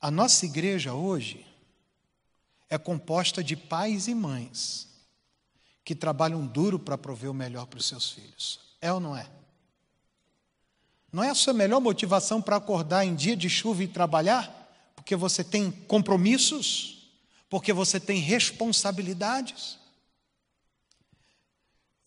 A 0.00 0.10
nossa 0.10 0.44
igreja 0.44 0.94
hoje 0.94 1.44
é 2.70 2.78
composta 2.78 3.42
de 3.42 3.56
pais 3.56 4.08
e 4.08 4.14
mães 4.14 4.88
que 5.84 5.94
trabalham 5.94 6.46
duro 6.46 6.78
para 6.78 6.98
prover 6.98 7.30
o 7.30 7.34
melhor 7.34 7.66
para 7.66 7.78
os 7.78 7.86
seus 7.86 8.10
filhos. 8.10 8.60
É 8.80 8.92
ou 8.92 9.00
não 9.00 9.16
é? 9.16 9.28
Não 11.10 11.24
é 11.24 11.30
a 11.30 11.34
sua 11.34 11.54
melhor 11.54 11.80
motivação 11.80 12.42
para 12.42 12.56
acordar 12.56 13.04
em 13.04 13.14
dia 13.14 13.34
de 13.34 13.48
chuva 13.48 13.82
e 13.82 13.88
trabalhar? 13.88 14.54
Porque 14.94 15.16
você 15.16 15.42
tem 15.42 15.70
compromissos? 15.70 17.10
Porque 17.48 17.72
você 17.72 17.98
tem 17.98 18.20
responsabilidades? 18.20 19.77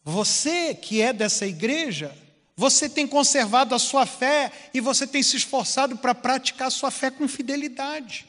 Você 0.03 0.73
que 0.73 1.01
é 1.01 1.13
dessa 1.13 1.45
igreja, 1.45 2.15
você 2.55 2.89
tem 2.89 3.07
conservado 3.07 3.73
a 3.75 3.79
sua 3.79 4.05
fé 4.05 4.51
e 4.73 4.79
você 4.79 5.05
tem 5.07 5.21
se 5.21 5.37
esforçado 5.37 5.97
para 5.97 6.15
praticar 6.15 6.67
a 6.67 6.71
sua 6.71 6.91
fé 6.91 7.11
com 7.11 7.27
fidelidade. 7.27 8.27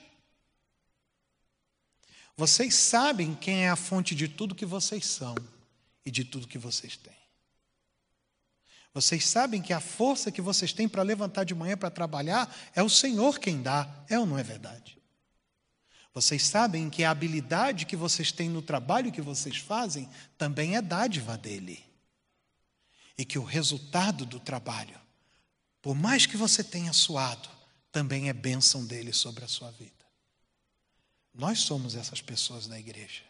Vocês 2.37 2.75
sabem 2.75 3.35
quem 3.35 3.65
é 3.65 3.71
a 3.71 3.77
fonte 3.77 4.15
de 4.15 4.29
tudo 4.29 4.55
que 4.55 4.67
vocês 4.67 5.07
são 5.07 5.35
e 6.05 6.11
de 6.11 6.25
tudo 6.25 6.49
que 6.49 6.59
vocês 6.59 6.97
têm. 6.97 7.13
Vocês 8.95 9.27
sabem 9.27 9.63
que 9.63 9.73
a 9.73 9.81
força 9.81 10.31
que 10.31 10.43
vocês 10.43 10.73
têm 10.73 10.89
para 10.89 11.03
levantar 11.03 11.45
de 11.45 11.55
manhã 11.55 11.77
para 11.77 11.91
trabalhar 11.91 12.55
é 12.75 12.83
o 12.83 12.91
Senhor 12.91 13.39
quem 13.39 13.63
dá, 13.63 13.89
é 14.09 14.19
ou 14.19 14.27
não 14.27 14.39
é 14.39 14.43
verdade? 14.43 15.02
Vocês 16.15 16.47
sabem 16.47 16.91
que 16.91 17.05
a 17.05 17.11
habilidade 17.11 17.87
que 17.87 17.97
vocês 17.97 18.31
têm 18.31 18.51
no 18.51 18.61
trabalho 18.61 19.13
que 19.13 19.23
vocês 19.23 19.57
fazem 19.57 20.09
também 20.37 20.77
é 20.77 20.83
dádiva 20.83 21.39
dele. 21.39 21.83
E 23.17 23.25
que 23.25 23.39
o 23.39 23.45
resultado 23.45 24.27
do 24.27 24.39
trabalho, 24.39 24.99
por 25.81 25.95
mais 25.95 26.27
que 26.27 26.37
você 26.37 26.63
tenha 26.63 26.93
suado, 26.93 27.49
também 27.91 28.29
é 28.29 28.33
bênção 28.33 28.85
dele 28.85 29.13
sobre 29.13 29.45
a 29.45 29.49
sua 29.49 29.71
vida. 29.71 29.93
Nós 31.35 31.61
somos 31.61 31.95
essas 31.95 32.21
pessoas 32.21 32.67
da 32.67 32.79
igreja. 32.79 33.23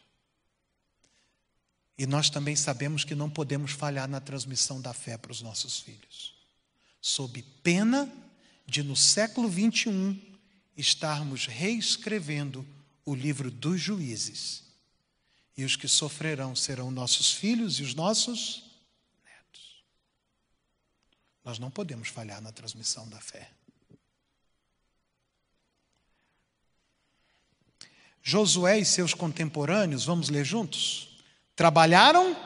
E 1.96 2.06
nós 2.06 2.30
também 2.30 2.56
sabemos 2.56 3.04
que 3.04 3.14
não 3.14 3.30
podemos 3.30 3.72
falhar 3.72 4.08
na 4.08 4.20
transmissão 4.20 4.80
da 4.80 4.92
fé 4.92 5.16
para 5.16 5.30
os 5.30 5.40
nossos 5.40 5.78
filhos, 5.78 6.34
sob 7.00 7.42
pena 7.62 8.10
de, 8.66 8.82
no 8.82 8.96
século 8.96 9.48
21, 9.48 10.31
estarmos 10.76 11.46
reescrevendo 11.46 12.66
o 13.04 13.14
livro 13.14 13.50
dos 13.50 13.80
juízes. 13.80 14.62
E 15.56 15.64
os 15.64 15.76
que 15.76 15.86
sofrerão 15.86 16.56
serão 16.56 16.90
nossos 16.90 17.32
filhos 17.32 17.78
e 17.78 17.82
os 17.82 17.94
nossos 17.94 18.64
netos. 19.22 19.84
Nós 21.44 21.58
não 21.58 21.70
podemos 21.70 22.08
falhar 22.08 22.40
na 22.40 22.52
transmissão 22.52 23.08
da 23.08 23.20
fé. 23.20 23.50
Josué 28.22 28.78
e 28.78 28.84
seus 28.84 29.12
contemporâneos, 29.12 30.04
vamos 30.04 30.28
ler 30.28 30.44
juntos? 30.44 31.18
Trabalharam 31.56 32.36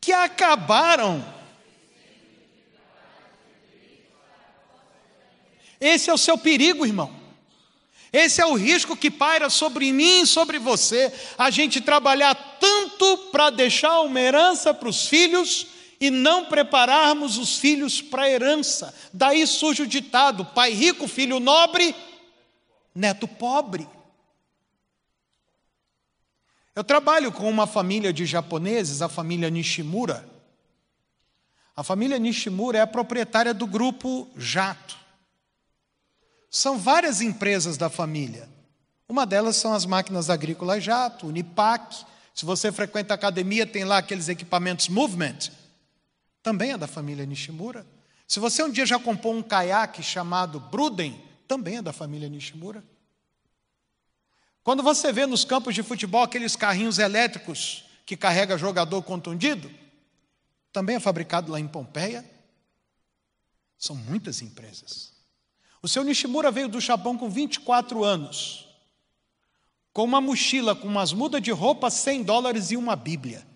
que 0.00 0.12
acabaram 0.12 1.39
Esse 5.80 6.10
é 6.10 6.12
o 6.12 6.18
seu 6.18 6.36
perigo, 6.36 6.84
irmão. 6.84 7.10
Esse 8.12 8.40
é 8.40 8.46
o 8.46 8.54
risco 8.54 8.96
que 8.96 9.10
paira 9.10 9.48
sobre 9.48 9.92
mim 9.92 10.22
e 10.22 10.26
sobre 10.26 10.58
você. 10.58 11.12
A 11.38 11.48
gente 11.48 11.80
trabalhar 11.80 12.34
tanto 12.60 13.16
para 13.30 13.50
deixar 13.50 14.00
uma 14.00 14.20
herança 14.20 14.74
para 14.74 14.88
os 14.88 15.06
filhos 15.06 15.68
e 16.00 16.10
não 16.10 16.46
prepararmos 16.46 17.38
os 17.38 17.58
filhos 17.58 18.02
para 18.02 18.24
a 18.24 18.30
herança. 18.30 18.94
Daí 19.12 19.46
surge 19.46 19.82
o 19.82 19.86
ditado: 19.86 20.44
pai 20.44 20.72
rico, 20.72 21.06
filho 21.06 21.38
nobre, 21.38 21.94
neto 22.94 23.28
pobre. 23.28 23.88
Eu 26.74 26.82
trabalho 26.82 27.30
com 27.30 27.48
uma 27.48 27.66
família 27.66 28.12
de 28.12 28.26
japoneses, 28.26 29.02
a 29.02 29.08
família 29.08 29.50
Nishimura. 29.50 30.28
A 31.76 31.82
família 31.82 32.18
Nishimura 32.18 32.78
é 32.78 32.80
a 32.80 32.86
proprietária 32.86 33.54
do 33.54 33.66
grupo 33.66 34.28
Jato. 34.36 34.99
São 36.50 36.76
várias 36.76 37.20
empresas 37.20 37.76
da 37.76 37.88
família. 37.88 38.48
Uma 39.08 39.24
delas 39.24 39.56
são 39.56 39.72
as 39.72 39.86
máquinas 39.86 40.28
agrícolas 40.28 40.82
jato, 40.82 41.28
Unipac. 41.28 42.04
Se 42.34 42.44
você 42.44 42.72
frequenta 42.72 43.14
a 43.14 43.16
academia, 43.16 43.64
tem 43.64 43.84
lá 43.84 43.98
aqueles 43.98 44.28
equipamentos 44.28 44.88
Movement. 44.88 45.38
Também 46.42 46.72
é 46.72 46.78
da 46.78 46.88
família 46.88 47.24
Nishimura. 47.24 47.86
Se 48.26 48.40
você 48.40 48.62
um 48.62 48.70
dia 48.70 48.84
já 48.84 48.98
comprou 48.98 49.34
um 49.34 49.42
caiaque 49.42 50.02
chamado 50.02 50.58
Bruden, 50.58 51.20
também 51.46 51.76
é 51.76 51.82
da 51.82 51.92
família 51.92 52.28
Nishimura. 52.28 52.82
Quando 54.62 54.82
você 54.82 55.12
vê 55.12 55.26
nos 55.26 55.44
campos 55.44 55.74
de 55.74 55.82
futebol 55.82 56.22
aqueles 56.22 56.56
carrinhos 56.56 56.98
elétricos 56.98 57.84
que 58.04 58.16
carrega 58.16 58.58
jogador 58.58 59.02
contundido, 59.02 59.70
também 60.72 60.96
é 60.96 61.00
fabricado 61.00 61.50
lá 61.50 61.60
em 61.60 61.66
Pompeia. 61.66 62.28
São 63.78 63.96
muitas 63.96 64.42
empresas. 64.42 65.19
O 65.82 65.88
seu 65.88 66.04
Nishimura 66.04 66.50
veio 66.50 66.68
do 66.68 66.80
Japão 66.80 67.16
com 67.16 67.30
24 67.30 68.04
anos, 68.04 68.68
com 69.92 70.04
uma 70.04 70.20
mochila, 70.20 70.76
com 70.76 70.86
umas 70.86 71.12
mudas 71.12 71.40
de 71.40 71.50
roupa, 71.50 71.90
100 71.90 72.22
dólares 72.22 72.70
e 72.70 72.76
uma 72.76 72.94
Bíblia. 72.94 73.46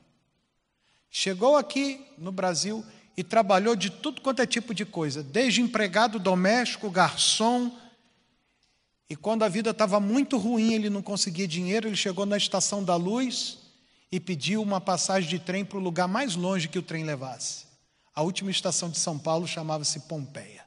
Chegou 1.10 1.56
aqui 1.56 2.04
no 2.16 2.32
Brasil 2.32 2.84
e 3.16 3.22
trabalhou 3.22 3.76
de 3.76 3.90
tudo 3.90 4.20
quanto 4.22 4.40
é 4.40 4.46
tipo 4.46 4.74
de 4.74 4.84
coisa, 4.84 5.22
desde 5.22 5.60
empregado 5.60 6.18
doméstico, 6.18 6.90
garçom. 6.90 7.70
E 9.08 9.14
quando 9.14 9.42
a 9.42 9.48
vida 9.48 9.70
estava 9.70 10.00
muito 10.00 10.38
ruim, 10.38 10.72
ele 10.72 10.88
não 10.90 11.02
conseguia 11.02 11.46
dinheiro, 11.46 11.87
ele 11.87 11.96
chegou 11.96 12.24
na 12.24 12.37
estação 12.37 12.82
da 12.82 12.96
luz 12.96 13.58
e 14.10 14.18
pediu 14.18 14.62
uma 14.62 14.80
passagem 14.80 15.28
de 15.28 15.38
trem 15.38 15.64
para 15.64 15.78
o 15.78 15.82
lugar 15.82 16.08
mais 16.08 16.34
longe 16.34 16.68
que 16.68 16.78
o 16.78 16.82
trem 16.82 17.04
levasse. 17.04 17.66
A 18.14 18.22
última 18.22 18.50
estação 18.50 18.88
de 18.88 18.98
São 18.98 19.18
Paulo 19.18 19.46
chamava-se 19.46 20.00
Pompeia. 20.00 20.63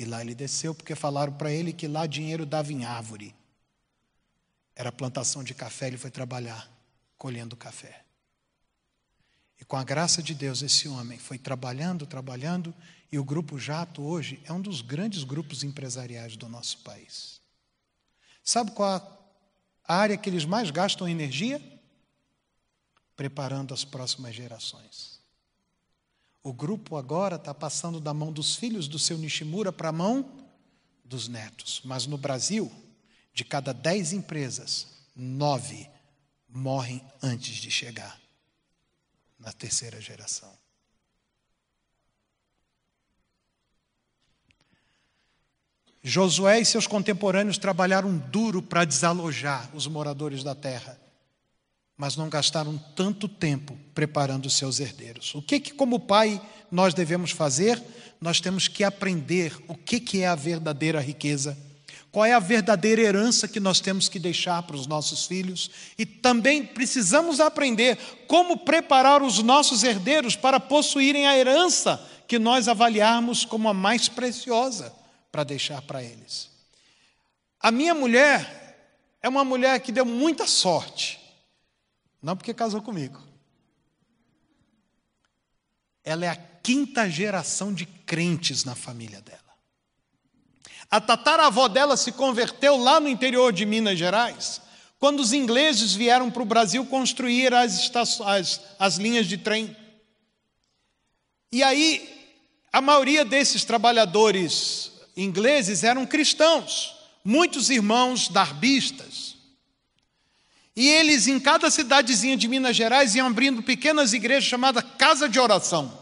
E 0.00 0.04
lá 0.06 0.22
ele 0.22 0.34
desceu 0.34 0.74
porque 0.74 0.94
falaram 0.94 1.34
para 1.34 1.52
ele 1.52 1.74
que 1.74 1.86
lá 1.86 2.06
dinheiro 2.06 2.46
dava 2.46 2.72
em 2.72 2.86
árvore. 2.86 3.34
Era 4.74 4.90
plantação 4.90 5.44
de 5.44 5.52
café, 5.52 5.88
ele 5.88 5.98
foi 5.98 6.10
trabalhar 6.10 6.66
colhendo 7.18 7.54
café. 7.54 8.02
E 9.60 9.64
com 9.66 9.76
a 9.76 9.84
graça 9.84 10.22
de 10.22 10.34
Deus, 10.34 10.62
esse 10.62 10.88
homem 10.88 11.18
foi 11.18 11.36
trabalhando, 11.36 12.06
trabalhando, 12.06 12.74
e 13.12 13.18
o 13.18 13.24
Grupo 13.24 13.58
Jato 13.58 14.00
hoje 14.00 14.40
é 14.46 14.52
um 14.54 14.62
dos 14.62 14.80
grandes 14.80 15.22
grupos 15.22 15.62
empresariais 15.62 16.34
do 16.34 16.48
nosso 16.48 16.78
país. 16.78 17.38
Sabe 18.42 18.70
qual 18.70 18.88
a 19.84 19.94
área 19.96 20.16
que 20.16 20.30
eles 20.30 20.46
mais 20.46 20.70
gastam 20.70 21.06
energia? 21.06 21.60
Preparando 23.14 23.74
as 23.74 23.84
próximas 23.84 24.34
gerações. 24.34 25.19
O 26.42 26.52
grupo 26.52 26.96
agora 26.96 27.36
está 27.36 27.52
passando 27.52 28.00
da 28.00 28.14
mão 28.14 28.32
dos 28.32 28.56
filhos 28.56 28.88
do 28.88 28.98
seu 28.98 29.18
Nishimura 29.18 29.70
para 29.72 29.90
a 29.90 29.92
mão 29.92 30.48
dos 31.04 31.28
netos. 31.28 31.82
Mas 31.84 32.06
no 32.06 32.16
Brasil, 32.16 32.70
de 33.32 33.44
cada 33.44 33.72
dez 33.72 34.12
empresas, 34.12 34.86
nove 35.14 35.88
morrem 36.48 37.02
antes 37.22 37.56
de 37.56 37.70
chegar 37.70 38.20
na 39.38 39.52
terceira 39.52 40.00
geração. 40.00 40.52
Josué 46.02 46.60
e 46.60 46.64
seus 46.64 46.86
contemporâneos 46.86 47.58
trabalharam 47.58 48.16
duro 48.16 48.62
para 48.62 48.84
desalojar 48.84 49.68
os 49.74 49.86
moradores 49.86 50.42
da 50.42 50.54
terra, 50.54 50.98
mas 52.00 52.16
não 52.16 52.30
gastaram 52.30 52.78
tanto 52.96 53.28
tempo 53.28 53.76
preparando 53.94 54.48
seus 54.48 54.80
herdeiros. 54.80 55.34
O 55.34 55.42
que, 55.42 55.60
que 55.60 55.74
como 55.74 56.00
pai, 56.00 56.40
nós 56.72 56.94
devemos 56.94 57.30
fazer? 57.30 57.78
Nós 58.18 58.40
temos 58.40 58.68
que 58.68 58.82
aprender 58.82 59.54
o 59.68 59.74
que, 59.74 60.00
que 60.00 60.22
é 60.22 60.26
a 60.26 60.34
verdadeira 60.34 60.98
riqueza 60.98 61.54
qual 62.12 62.24
é 62.24 62.32
a 62.32 62.40
verdadeira 62.40 63.00
herança 63.00 63.46
que 63.46 63.60
nós 63.60 63.78
temos 63.78 64.08
que 64.08 64.18
deixar 64.18 64.64
para 64.64 64.74
os 64.74 64.84
nossos 64.84 65.26
filhos 65.26 65.70
e 65.96 66.04
também 66.04 66.66
precisamos 66.66 67.38
aprender 67.38 67.96
como 68.26 68.56
preparar 68.58 69.22
os 69.22 69.40
nossos 69.44 69.84
herdeiros 69.84 70.34
para 70.34 70.58
possuírem 70.58 71.28
a 71.28 71.38
herança 71.38 72.04
que 72.26 72.36
nós 72.36 72.66
avaliarmos 72.66 73.44
como 73.44 73.68
a 73.68 73.74
mais 73.74 74.08
preciosa 74.08 74.92
para 75.30 75.44
deixar 75.44 75.82
para 75.82 76.02
eles. 76.02 76.50
A 77.60 77.70
minha 77.70 77.94
mulher 77.94 79.06
é 79.22 79.28
uma 79.28 79.44
mulher 79.44 79.78
que 79.78 79.92
deu 79.92 80.04
muita 80.04 80.48
sorte, 80.48 81.19
não 82.22 82.36
porque 82.36 82.52
casou 82.54 82.82
comigo. 82.82 83.20
Ela 86.04 86.26
é 86.26 86.28
a 86.28 86.36
quinta 86.36 87.08
geração 87.08 87.72
de 87.72 87.86
crentes 87.86 88.64
na 88.64 88.74
família 88.74 89.20
dela. 89.20 89.40
A 90.90 91.00
tataravó 91.00 91.68
dela 91.68 91.96
se 91.96 92.12
converteu 92.12 92.76
lá 92.76 92.98
no 92.98 93.08
interior 93.08 93.52
de 93.52 93.64
Minas 93.64 93.98
Gerais, 93.98 94.60
quando 94.98 95.20
os 95.20 95.32
ingleses 95.32 95.94
vieram 95.94 96.30
para 96.30 96.42
o 96.42 96.46
Brasil 96.46 96.84
construir 96.84 97.54
as, 97.54 97.90
as, 97.94 98.60
as 98.78 98.96
linhas 98.96 99.26
de 99.26 99.38
trem. 99.38 99.74
E 101.52 101.62
aí, 101.62 102.20
a 102.72 102.80
maioria 102.80 103.24
desses 103.24 103.64
trabalhadores 103.64 104.92
ingleses 105.16 105.84
eram 105.84 106.06
cristãos, 106.06 106.94
muitos 107.24 107.70
irmãos 107.70 108.28
darbistas. 108.28 109.29
E 110.80 110.88
eles, 110.88 111.26
em 111.26 111.38
cada 111.38 111.70
cidadezinha 111.70 112.38
de 112.38 112.48
Minas 112.48 112.74
Gerais, 112.74 113.14
iam 113.14 113.26
abrindo 113.26 113.62
pequenas 113.62 114.14
igrejas 114.14 114.44
chamadas 114.44 114.82
Casa 114.96 115.28
de 115.28 115.38
Oração. 115.38 115.92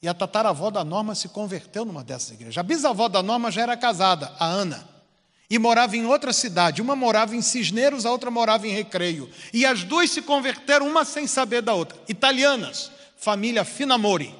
E 0.00 0.08
a 0.08 0.14
tataravó 0.14 0.70
da 0.70 0.82
Norma 0.82 1.14
se 1.14 1.28
converteu 1.28 1.84
numa 1.84 2.02
dessas 2.02 2.30
igrejas. 2.30 2.56
A 2.56 2.62
bisavó 2.62 3.06
da 3.06 3.22
Norma 3.22 3.50
já 3.50 3.60
era 3.60 3.76
casada, 3.76 4.32
a 4.40 4.46
Ana, 4.46 4.88
e 5.50 5.58
morava 5.58 5.94
em 5.94 6.06
outra 6.06 6.32
cidade. 6.32 6.80
Uma 6.80 6.96
morava 6.96 7.36
em 7.36 7.42
Cisneiros, 7.42 8.06
a 8.06 8.10
outra 8.10 8.30
morava 8.30 8.66
em 8.66 8.70
Recreio. 8.70 9.30
E 9.52 9.66
as 9.66 9.84
duas 9.84 10.10
se 10.10 10.22
converteram, 10.22 10.88
uma 10.88 11.04
sem 11.04 11.26
saber 11.26 11.60
da 11.60 11.74
outra. 11.74 12.00
Italianas, 12.08 12.90
família 13.18 13.66
Finamori. 13.66 14.34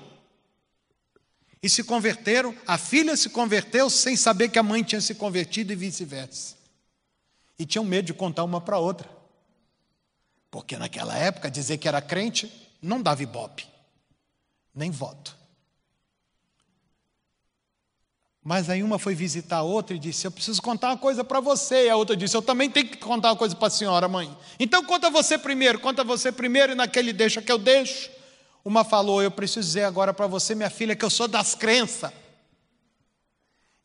E 1.63 1.69
se 1.69 1.85
converteram, 1.85 2.55
a 2.67 2.79
filha 2.79 3.15
se 3.15 3.29
converteu 3.29 3.91
sem 3.91 4.17
saber 4.17 4.49
que 4.49 4.59
a 4.59 4.63
mãe 4.63 4.83
tinha 4.83 5.03
se 5.03 5.15
convertido 5.17 5.71
e 5.71 5.77
vice-versa. 5.77 6.64
E 7.59 7.65
tinham 7.65 7.85
medo 7.85 8.07
de 8.07 8.15
contar 8.15 8.45
uma 8.45 8.61
para 8.61 8.79
outra. 8.79 9.09
Porque 10.51 10.77
naquela 10.77 11.17
época 11.17 11.51
dizer 11.51 11.79
que 11.79 11.89
era 11.89 12.01
crente 12.01 12.51
não 12.81 13.01
dava 13.01 13.23
ibope, 13.23 13.67
nem 14.75 14.91
voto. 14.91 15.37
Mas 18.45 18.69
aí 18.69 18.83
uma 18.83 18.99
foi 18.99 19.15
visitar 19.15 19.57
a 19.57 19.63
outra 19.63 19.97
e 19.97 19.99
disse: 19.99 20.27
Eu 20.27 20.31
preciso 20.31 20.61
contar 20.61 20.89
uma 20.91 20.99
coisa 20.99 21.25
para 21.25 21.41
você. 21.41 21.87
E 21.87 21.91
a 21.91 21.97
outra 21.97 22.15
disse: 22.15 22.37
Eu 22.37 22.43
também 22.43 22.69
tenho 22.69 22.87
que 22.89 22.99
contar 22.99 23.31
uma 23.31 23.37
coisa 23.37 23.57
para 23.57 23.69
a 23.69 23.71
senhora, 23.71 24.07
mãe. 24.07 24.37
Então 24.61 24.85
conta 24.85 25.09
você 25.09 25.39
primeiro, 25.39 25.81
conta 25.81 26.05
você 26.05 26.31
primeiro, 26.31 26.73
e 26.73 26.75
naquele 26.75 27.13
deixa 27.13 27.41
que 27.41 27.51
eu 27.51 27.57
deixo. 27.57 28.11
Uma 28.63 28.85
falou: 28.85 29.23
Eu 29.23 29.31
preciso 29.31 29.67
dizer 29.67 29.85
agora 29.85 30.13
para 30.13 30.27
você, 30.27 30.55
minha 30.55 30.69
filha, 30.69 30.95
que 30.95 31.05
eu 31.05 31.11
sou 31.11 31.27
das 31.27 31.55
crenças. 31.55 32.13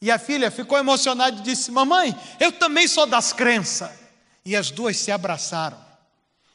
E 0.02 0.10
a 0.10 0.18
filha 0.18 0.50
ficou 0.50 0.78
emocionada 0.78 1.40
e 1.40 1.44
disse: 1.44 1.72
Mamãe, 1.72 2.16
eu 2.40 2.52
também 2.52 2.88
sou 2.88 3.06
das 3.06 3.34
crenças. 3.34 3.92
E 4.46 4.56
as 4.56 4.72
duas 4.72 4.98
se 4.98 5.12
abraçaram. 5.12 5.78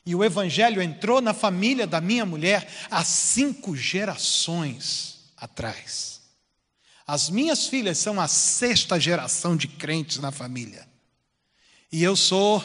E 0.07 0.15
o 0.15 0.25
evangelho 0.25 0.83
entrou 0.83 1.21
na 1.21 1.33
família 1.33 1.87
da 1.87 2.01
minha 2.01 2.27
mulher 2.27 2.69
há 2.91 3.05
cinco 3.05 3.77
gerações 3.77 5.33
atrás. 5.37 6.21
As 7.07 7.29
minhas 7.29 7.67
filhas 7.67 7.99
são 7.99 8.21
a 8.21 8.29
sexta 8.29 8.99
geração 8.99 9.57
de 9.57 9.69
crentes 9.69 10.19
na 10.19 10.31
família. 10.31 10.89
E 11.93 12.03
eu 12.03 12.17
sou 12.17 12.63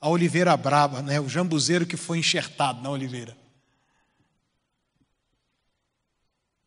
a 0.00 0.08
oliveira 0.08 0.56
brava, 0.56 1.02
né? 1.02 1.20
o 1.20 1.28
jambuzeiro 1.28 1.86
que 1.86 1.96
foi 1.96 2.18
enxertado 2.18 2.82
na 2.82 2.90
oliveira. 2.90 3.36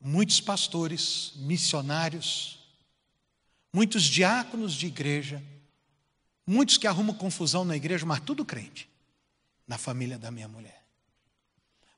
Muitos 0.01 0.39
pastores, 0.39 1.33
missionários, 1.35 2.58
muitos 3.73 4.03
diáconos 4.03 4.73
de 4.73 4.87
igreja, 4.87 5.43
muitos 6.45 6.77
que 6.77 6.87
arrumam 6.87 7.15
confusão 7.15 7.63
na 7.63 7.75
igreja, 7.75 8.05
mas 8.05 8.19
tudo 8.19 8.43
crente, 8.45 8.89
na 9.67 9.77
família 9.77 10.17
da 10.17 10.31
minha 10.31 10.47
mulher. 10.47 10.83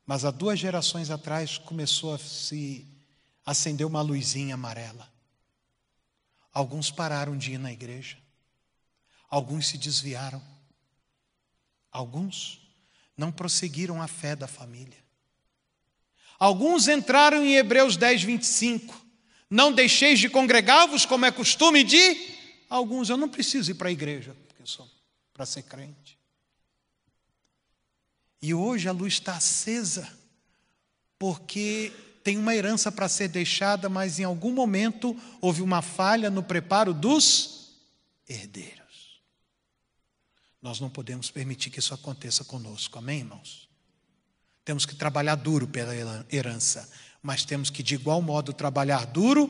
Mas 0.05 0.25
há 0.25 0.31
duas 0.31 0.59
gerações 0.59 1.09
atrás 1.09 1.57
começou 1.57 2.13
a 2.13 2.17
se 2.17 2.85
acender 3.45 3.87
uma 3.87 4.01
luzinha 4.01 4.55
amarela. 4.55 5.11
Alguns 6.53 6.91
pararam 6.91 7.37
de 7.37 7.53
ir 7.53 7.57
na 7.57 7.71
igreja. 7.71 8.17
Alguns 9.29 9.67
se 9.67 9.77
desviaram. 9.77 10.41
Alguns 11.91 12.59
não 13.15 13.31
prosseguiram 13.31 14.01
a 14.01 14.07
fé 14.07 14.35
da 14.35 14.47
família. 14.47 14.97
Alguns 16.37 16.87
entraram 16.87 17.43
em 17.43 17.55
Hebreus 17.55 17.95
10, 17.95 18.23
25. 18.23 18.99
Não 19.51 19.73
deixeis 19.73 20.17
de 20.17 20.29
congregar-vos, 20.29 21.05
como 21.05 21.25
é 21.25 21.31
costume 21.31 21.83
de. 21.83 22.31
Alguns, 22.69 23.09
eu 23.09 23.17
não 23.17 23.27
preciso 23.27 23.71
ir 23.71 23.73
para 23.73 23.89
a 23.89 23.91
igreja, 23.91 24.33
porque 24.47 24.65
sou 24.65 24.89
para 25.33 25.45
ser 25.45 25.63
crente. 25.63 26.17
E 28.41 28.53
hoje 28.53 28.87
a 28.87 28.93
luz 28.93 29.15
está 29.15 29.35
acesa, 29.35 30.09
porque 31.19 31.91
tem 32.23 32.37
uma 32.37 32.55
herança 32.55 32.89
para 32.91 33.09
ser 33.09 33.27
deixada, 33.27 33.89
mas 33.89 34.19
em 34.19 34.23
algum 34.23 34.53
momento 34.53 35.19
houve 35.41 35.61
uma 35.61 35.81
falha 35.81 36.29
no 36.29 36.41
preparo 36.41 36.93
dos 36.93 37.73
herdeiros. 38.29 39.21
Nós 40.61 40.79
não 40.79 40.89
podemos 40.89 41.29
permitir 41.29 41.69
que 41.71 41.79
isso 41.79 41.93
aconteça 41.93 42.45
conosco, 42.45 42.97
amém, 42.97 43.19
irmãos? 43.19 43.67
Temos 44.63 44.85
que 44.85 44.95
trabalhar 44.95 45.35
duro 45.35 45.67
pela 45.67 46.25
herança, 46.31 46.89
mas 47.21 47.45
temos 47.45 47.69
que, 47.69 47.83
de 47.83 47.95
igual 47.95 48.21
modo, 48.21 48.53
trabalhar 48.53 49.05
duro 49.05 49.49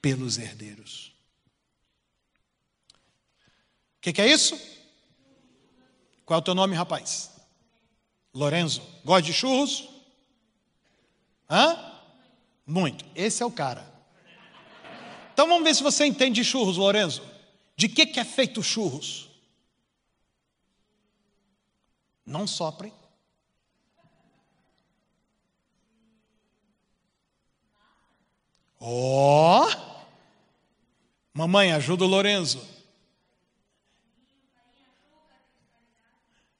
pelos 0.00 0.38
herdeiros. 0.38 1.12
que, 4.02 4.12
que 4.12 4.20
é 4.20 4.26
isso? 4.26 4.60
Qual 6.26 6.38
é 6.38 6.40
o 6.40 6.44
teu 6.44 6.54
nome, 6.54 6.74
rapaz? 6.74 7.30
Lorenzo. 8.34 8.82
Gosta 9.04 9.22
de 9.22 9.32
churros? 9.32 9.88
Hã? 11.48 12.00
Muito. 12.66 13.04
Esse 13.14 13.44
é 13.44 13.46
o 13.46 13.50
cara. 13.50 13.90
Então 15.32 15.46
vamos 15.46 15.62
ver 15.62 15.74
se 15.74 15.82
você 15.82 16.04
entende 16.04 16.40
de 16.40 16.44
churros, 16.44 16.76
Lorenzo. 16.76 17.22
De 17.76 17.88
que, 17.88 18.04
que 18.04 18.18
é 18.18 18.24
feito 18.24 18.62
churros? 18.62 19.30
Não 22.26 22.46
soprem. 22.46 22.92
Ó! 28.84 29.64
Oh. 29.64 29.92
Mamãe, 31.32 31.72
ajuda 31.72 32.04
o 32.04 32.08
Lorenzo. 32.08 32.60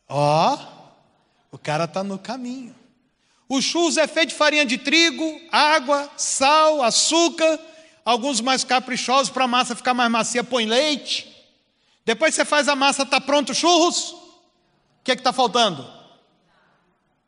Ó, 0.09 0.55
oh. 0.55 1.57
o 1.57 1.59
cara 1.59 1.85
está 1.85 2.05
no 2.05 2.19
caminho. 2.19 2.75
O 3.49 3.61
churros 3.61 3.97
é 3.97 4.07
feito 4.07 4.31
de 4.31 4.35
farinha 4.37 4.65
de 4.65 4.79
trigo, 4.79 5.41
água, 5.51 6.09
sal, 6.17 6.83
açúcar. 6.83 7.59
Alguns 8.05 8.41
mais 8.41 8.65
caprichosos 8.65 9.31
para 9.31 9.45
a 9.45 9.49
massa 9.49 9.77
ficar 9.77 9.93
mais 9.93 10.11
macia, 10.11 10.45
põe 10.45 10.65
leite. 10.65 11.29
Depois 12.05 12.35
você 12.35 12.45
faz 12.45 12.69
a 12.69 12.77
massa, 12.77 13.03
está 13.03 13.21
pronto 13.21 13.55
churros. 13.55 14.13
O 14.13 15.05
que 15.05 15.11
é 15.11 15.15
está 15.15 15.33
faltando? 15.33 15.87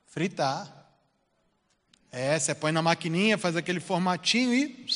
Fritar. 0.06 0.73
É, 2.16 2.38
você 2.38 2.54
põe 2.54 2.70
na 2.70 2.80
maquininha, 2.80 3.36
faz 3.36 3.56
aquele 3.56 3.80
formatinho 3.80 4.54
e 4.54 4.86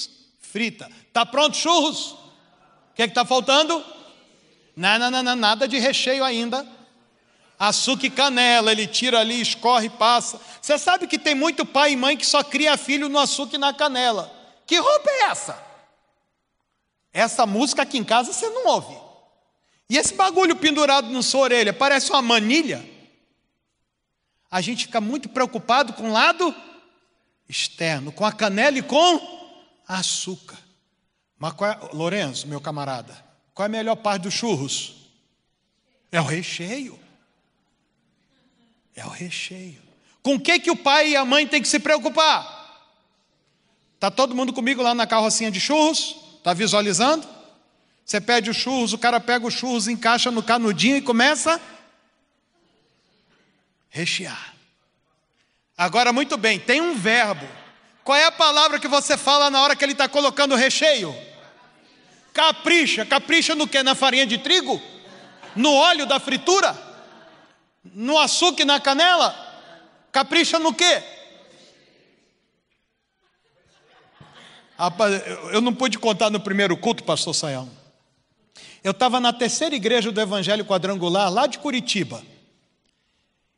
frita. 0.41 0.89
Está 1.09 1.27
pronto 1.27 1.57
churros? 1.57 2.13
O 2.13 2.95
que 2.95 3.03
é 3.03 3.07
está 3.07 3.25
faltando? 3.25 3.85
Não, 4.77 4.99
não, 5.01 5.11
não, 5.11 5.23
não, 5.25 5.35
nada 5.35 5.67
de 5.67 5.79
recheio 5.79 6.23
ainda 6.23 6.65
açúcar 7.59 8.07
e 8.07 8.11
canela, 8.11 8.71
ele 8.71 8.87
tira 8.87 9.19
ali, 9.19 9.41
escorre 9.41 9.91
passa. 9.91 10.41
Você 10.63 10.79
sabe 10.79 11.09
que 11.09 11.19
tem 11.19 11.35
muito 11.35 11.67
pai 11.67 11.93
e 11.93 11.97
mãe 11.97 12.17
que 12.17 12.25
só 12.25 12.45
cria 12.45 12.77
filho 12.77 13.09
no 13.09 13.19
açúcar 13.19 13.57
e 13.57 13.59
na 13.59 13.75
canela. 13.75 14.33
Que 14.65 14.77
roupa 14.77 15.11
é 15.11 15.23
essa? 15.25 15.61
Essa 17.13 17.45
música 17.45 17.83
aqui 17.83 17.99
em 17.99 18.05
casa 18.05 18.33
você 18.33 18.49
não 18.49 18.69
ouve. 18.69 18.97
E 19.91 19.97
esse 19.97 20.15
bagulho 20.15 20.55
pendurado 20.55 21.11
na 21.11 21.23
sua 21.23 21.41
orelha, 21.41 21.73
parece 21.73 22.13
uma 22.13 22.23
manilha. 22.23 22.89
A 24.49 24.61
gente 24.61 24.87
fica 24.87 25.01
muito 25.01 25.29
preocupado 25.29 25.95
com 25.95 26.11
o 26.11 26.13
lado 26.13 26.55
externo, 27.49 28.13
com 28.13 28.25
a 28.25 28.33
canela 28.33 28.79
e 28.79 28.83
com 28.83 29.21
açúcar. 29.87 30.59
Mas 31.39 31.53
qual 31.55 31.71
é, 31.71 31.79
Lourenço, 31.93 32.47
meu 32.47 32.61
camarada, 32.61 33.25
qual 33.55 33.65
é 33.65 33.69
a 33.69 33.71
melhor 33.71 33.97
parte 33.97 34.23
dos 34.23 34.35
churros? 34.35 34.97
É 36.11 36.21
o 36.21 36.25
recheio. 36.25 36.99
É 38.95 39.05
o 39.05 39.09
recheio. 39.09 39.81
Com 40.23 40.35
o 40.35 40.41
que, 40.41 40.59
que 40.59 40.71
o 40.71 40.77
pai 40.77 41.11
e 41.11 41.17
a 41.17 41.25
mãe 41.25 41.47
têm 41.47 41.63
que 41.63 41.69
se 41.69 41.79
preocupar? 41.79 42.57
Está 43.95 44.11
todo 44.11 44.35
mundo 44.35 44.53
comigo 44.53 44.83
lá 44.83 44.95
na 44.95 45.07
carrocinha 45.07 45.51
de 45.51 45.61
churros? 45.61 46.17
Está 46.37 46.53
visualizando? 46.53 47.27
Você 48.05 48.21
pede 48.21 48.49
os 48.51 48.57
churros, 48.57 48.93
o 48.93 48.99
cara 48.99 49.21
pega 49.21 49.47
os 49.47 49.55
churros, 49.55 49.87
encaixa 49.87 50.31
no 50.31 50.43
canudinho 50.43 50.97
e 50.97 51.03
começa 51.03 51.57
a 51.57 51.61
rechear. 53.91 54.58
Agora, 55.79 56.13
muito 56.13 56.37
bem, 56.37 56.59
tem 56.59 56.81
um 56.81 56.97
verbo. 56.97 57.47
Qual 58.03 58.19
é 58.19 58.25
a 58.25 58.33
palavra 58.33 58.81
que 58.81 58.89
você 58.89 59.17
fala 59.17 59.49
na 59.49 59.63
hora 59.63 59.77
que 59.77 59.85
ele 59.85 59.93
está 59.93 60.09
colocando 60.09 60.53
o 60.53 60.57
recheio? 60.57 61.15
Capricha. 62.33 63.07
Capricha 63.07 63.55
no 63.55 63.69
que? 63.69 63.81
Na 63.85 63.95
farinha 63.95 64.27
de 64.27 64.39
trigo? 64.39 64.83
No 65.55 65.73
óleo 65.73 66.05
da 66.05 66.19
fritura? 66.19 66.77
No 67.85 68.19
açúcar 68.19 68.63
e 68.63 68.65
na 68.65 68.81
canela? 68.81 69.33
Capricha 70.11 70.59
no 70.59 70.75
quê? 70.75 71.01
Rapaz, 74.77 75.23
eu 75.53 75.61
não 75.61 75.73
pude 75.73 75.97
contar 75.97 76.29
no 76.29 76.41
primeiro 76.41 76.77
culto, 76.77 77.05
pastor 77.05 77.35
Sayão. 77.35 77.71
Eu 78.83 78.91
estava 78.91 79.21
na 79.21 79.33
terceira 79.33 79.77
igreja 79.77 80.11
do 80.11 80.21
Evangelho 80.21 80.65
Quadrangular, 80.65 81.33
lá 81.33 81.47
de 81.47 81.59
Curitiba. 81.59 82.21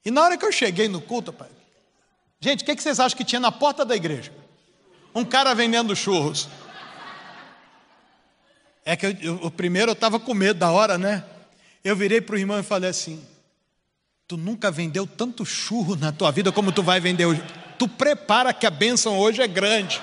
E 0.05 0.11
na 0.11 0.23
hora 0.23 0.37
que 0.37 0.45
eu 0.45 0.53
cheguei 0.53 0.89
no 0.89 1.01
culto, 1.01 1.33
pai, 1.33 1.49
gente, 2.41 2.63
o 2.63 2.67
que, 2.67 2.81
vocês 2.81 2.99
acham 2.99 3.17
que 3.17 3.25
tinha 3.25 3.41
na 3.41 3.53
porta 3.53 3.85
da 3.85 3.95
igreja? 3.95 4.33
Um 5.15 5.25
cara 5.25 5.55
vendendo 5.55 5.95
churros. 5.95 6.49
É 8.85 8.97
que 8.97 9.07
eu, 9.07 9.17
eu, 9.21 9.35
o 9.43 9.51
primeiro 9.51 9.91
eu 9.91 9.95
estava 9.95 10.19
com 10.19 10.33
medo 10.33 10.59
da 10.59 10.71
hora, 10.71 10.97
né? 10.97 11.25
Eu 11.85 11.95
virei 11.95 12.21
para 12.21 12.35
o 12.35 12.39
irmão 12.39 12.59
e 12.59 12.63
falei 12.63 12.91
assim: 12.91 13.23
Tu 14.27 14.37
nunca 14.37 14.71
vendeu 14.71 15.07
tanto 15.07 15.45
churro 15.45 15.97
na 15.97 16.13
tua 16.13 16.31
vida 16.31 16.53
como 16.53 16.71
tu 16.71 16.83
vai 16.83 17.01
vender 17.01 17.27
hoje. 17.27 17.43
Tu 17.79 17.89
prepara 17.89 18.53
que 18.53 18.67
a 18.67 18.71
bênção 18.71 19.19
hoje 19.19 19.43
é 19.43 19.49
grande. 19.49 20.01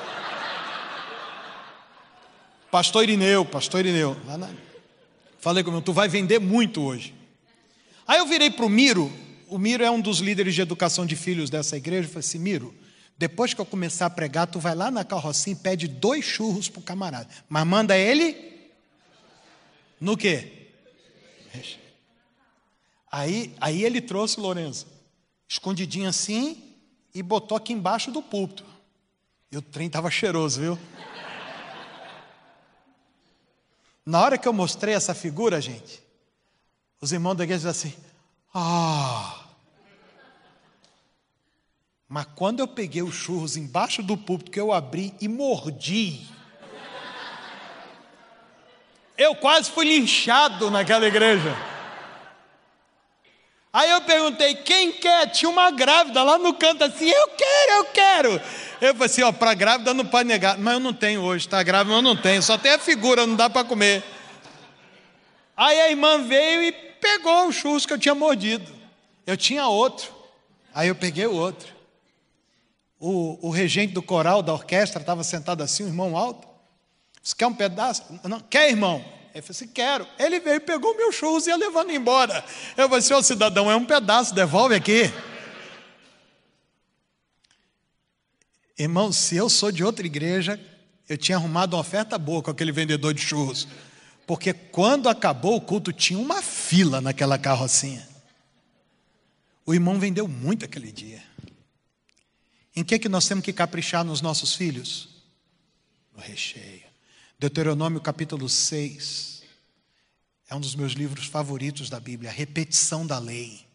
Pastor 2.70 3.04
Irineu, 3.04 3.46
pastor 3.46 3.80
Irineu, 3.80 4.18
na... 4.26 4.50
falei 5.40 5.64
comigo, 5.64 5.82
tu 5.82 5.94
vai 5.94 6.10
vender 6.10 6.40
muito 6.40 6.82
hoje. 6.82 7.14
Aí 8.06 8.20
eu 8.20 8.26
virei 8.26 8.50
para 8.50 8.66
o 8.66 8.70
Miro, 8.70 9.12
o 9.48 9.58
Miro 9.58 9.84
é 9.84 9.92
um 9.92 10.02
dos 10.02 10.20
líderes 10.20 10.54
de 10.56 10.62
educação 10.62 11.06
de 11.06 11.16
filhos 11.16 11.50
dessa 11.50 11.78
igreja, 11.78 12.08
e 12.08 12.12
falei 12.12 12.20
assim, 12.20 12.40
Miro, 12.40 12.74
depois 13.18 13.54
que 13.54 13.62
eu 13.62 13.66
começar 13.66 14.06
a 14.06 14.10
pregar, 14.10 14.48
tu 14.48 14.60
vai 14.60 14.76
lá 14.76 14.92
na 14.92 15.04
carrocinha 15.04 15.56
e 15.56 15.60
pede 15.60 15.88
dois 15.88 16.24
churros 16.24 16.70
para 16.70 16.80
o 16.80 16.84
camarada, 16.84 17.28
mas 17.50 17.66
manda 17.66 17.98
ele 17.98 18.36
no 20.00 20.16
quê? 20.16 20.70
Aí, 23.12 23.56
aí 23.60 23.84
ele 23.84 24.02
trouxe 24.02 24.40
Lourenço, 24.40 24.86
escondidinho 25.48 26.10
assim, 26.10 26.76
e 27.14 27.24
botou 27.24 27.58
aqui 27.58 27.74
embaixo 27.74 28.12
do 28.12 28.22
púlpito. 28.22 28.66
E 29.52 29.58
o 29.58 29.62
trem 29.62 29.88
estava 29.88 30.12
cheiroso, 30.12 30.60
viu? 30.60 30.80
Na 34.06 34.22
hora 34.22 34.38
que 34.38 34.48
eu 34.48 34.54
mostrei 34.54 34.94
essa 34.94 35.14
figura, 35.14 35.60
gente, 35.60 36.02
os 37.02 37.12
irmãos 37.12 37.36
da 37.36 37.44
igreja 37.44 37.72
disseram 37.72 37.94
assim: 37.96 38.07
Ah! 38.60 39.36
Mas 42.10 42.26
quando 42.34 42.60
eu 42.60 42.68
peguei 42.68 43.04
os 43.04 43.14
churros 43.14 43.56
embaixo 43.56 44.02
do 44.02 44.18
púlpito, 44.18 44.50
que 44.50 44.60
eu 44.60 44.74
abri 44.74 45.14
e 45.22 45.28
mordi, 45.28 46.26
eu 49.16 49.36
quase 49.36 49.70
fui 49.70 49.86
linchado 49.86 50.72
naquela 50.72 51.06
igreja. 51.06 51.56
Aí 53.72 53.92
eu 53.92 54.02
perguntei, 54.02 54.56
quem 54.56 54.92
quer? 54.92 55.28
Tinha 55.28 55.50
uma 55.50 55.70
grávida 55.70 56.24
lá 56.24 56.40
no 56.40 56.52
canto 56.56 56.84
assim, 56.84 57.08
eu 57.08 57.28
quero, 57.28 57.72
eu 57.74 57.86
quero. 57.86 58.42
Eu 58.82 58.94
falei 58.94 59.06
assim, 59.06 59.22
ó, 59.22 59.32
para 59.32 59.54
grávida 59.54 59.94
não 59.94 60.06
pode 60.06 60.28
negar. 60.28 60.58
Mas 60.58 60.74
eu 60.74 60.80
não 60.80 60.94
tenho 60.94 61.22
hoje, 61.22 61.46
está 61.46 61.62
grávida, 61.62 61.94
mas 61.94 62.04
eu 62.04 62.16
não 62.16 62.20
tenho. 62.20 62.42
Só 62.42 62.58
tem 62.58 62.72
a 62.72 62.80
figura, 62.80 63.28
não 63.28 63.36
dá 63.36 63.52
para 63.52 63.68
comer. 63.68 64.04
Aí 65.56 65.80
a 65.80 65.92
irmã 65.92 66.24
veio 66.24 66.64
e 66.64 66.87
pegou 67.00 67.48
o 67.48 67.52
churros 67.52 67.86
que 67.86 67.94
eu 67.94 67.98
tinha 67.98 68.16
mordido. 68.16 68.72
Eu 69.26 69.36
tinha 69.36 69.68
outro. 69.68 70.14
Aí 70.74 70.88
eu 70.88 70.96
peguei 70.96 71.26
o 71.26 71.34
outro. 71.34 71.76
O, 73.00 73.48
o 73.48 73.50
regente 73.50 73.94
do 73.94 74.02
coral, 74.02 74.42
da 74.42 74.54
orquestra, 74.54 75.02
estava 75.02 75.24
sentado 75.24 75.62
assim, 75.62 75.84
um 75.84 75.88
irmão 75.88 76.18
alto. 76.18 76.48
Você 77.22 77.36
quer 77.36 77.48
um 77.48 77.54
pedaço? 77.54 78.04
Não, 78.24 78.40
quer, 78.40 78.70
irmão? 78.70 79.04
Ele 79.34 79.42
falou 79.42 79.52
assim: 79.52 79.68
quero. 79.68 80.08
Ele 80.18 80.40
veio, 80.40 80.62
pegou 80.62 80.96
meu 80.96 81.12
churros 81.12 81.46
e 81.46 81.50
ia 81.50 81.58
levando 81.58 81.92
embora. 81.92 82.44
Eu 82.76 82.88
falei 82.88 83.00
assim: 83.00 83.14
ô 83.14 83.22
cidadão, 83.22 83.70
é 83.70 83.76
um 83.76 83.86
pedaço, 83.86 84.34
devolve 84.34 84.74
aqui. 84.74 85.12
Irmão, 88.78 89.12
se 89.12 89.36
eu 89.36 89.50
sou 89.50 89.72
de 89.72 89.84
outra 89.84 90.06
igreja, 90.06 90.60
eu 91.10 91.18
tinha 91.18 91.38
arrumado 91.38 91.76
uma 91.76 91.82
oferta 91.82 92.18
boa 92.18 92.42
com 92.42 92.52
aquele 92.52 92.72
vendedor 92.72 93.14
de 93.14 93.22
churros. 93.22 93.68
Porque 94.26 94.54
quando 94.54 95.08
acabou 95.08 95.56
o 95.56 95.62
culto, 95.62 95.94
tinha 95.94 96.20
uma 96.20 96.42
fila 96.68 97.00
naquela 97.00 97.38
carrocinha. 97.38 98.06
O 99.66 99.74
irmão 99.74 99.98
vendeu 99.98 100.28
muito 100.28 100.66
aquele 100.66 100.92
dia. 100.92 101.24
Em 102.76 102.84
que, 102.84 103.00
que 103.00 103.08
nós 103.08 103.26
temos 103.26 103.44
que 103.44 103.54
caprichar 103.54 104.04
nos 104.04 104.22
nossos 104.22 104.54
filhos? 104.54 105.10
No 106.14 106.22
recheio. 106.22 106.84
Deuteronômio 107.40 108.02
capítulo 108.02 108.50
6 108.50 109.44
é 110.50 110.56
um 110.56 110.60
dos 110.60 110.76
meus 110.76 110.92
livros 110.92 111.28
favoritos 111.28 111.90
da 111.90 112.00
Bíblia, 112.00 112.32
repetição 112.32 113.08
da 113.08 113.18
lei. 113.18 113.66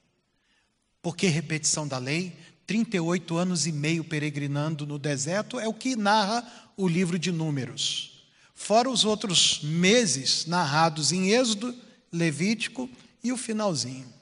Por 1.01 1.17
que 1.17 1.27
repetição 1.29 1.89
da 1.89 1.99
lei? 1.99 2.37
38 2.67 3.37
anos 3.37 3.67
e 3.67 3.73
meio 3.73 4.05
peregrinando 4.05 4.87
no 4.87 4.99
deserto 4.99 5.59
é 5.59 5.67
o 5.67 5.75
que 5.75 5.97
narra 5.97 6.47
o 6.77 6.87
livro 6.87 7.19
de 7.19 7.33
Números. 7.33 8.27
Fora 8.55 8.89
os 8.91 9.05
outros 9.05 9.61
meses 9.63 10.47
narrados 10.47 11.11
em 11.11 11.31
Êxodo, 11.31 11.75
Levítico 12.13 12.91
e 13.23 13.33
o 13.33 13.37
finalzinho. 13.37 14.13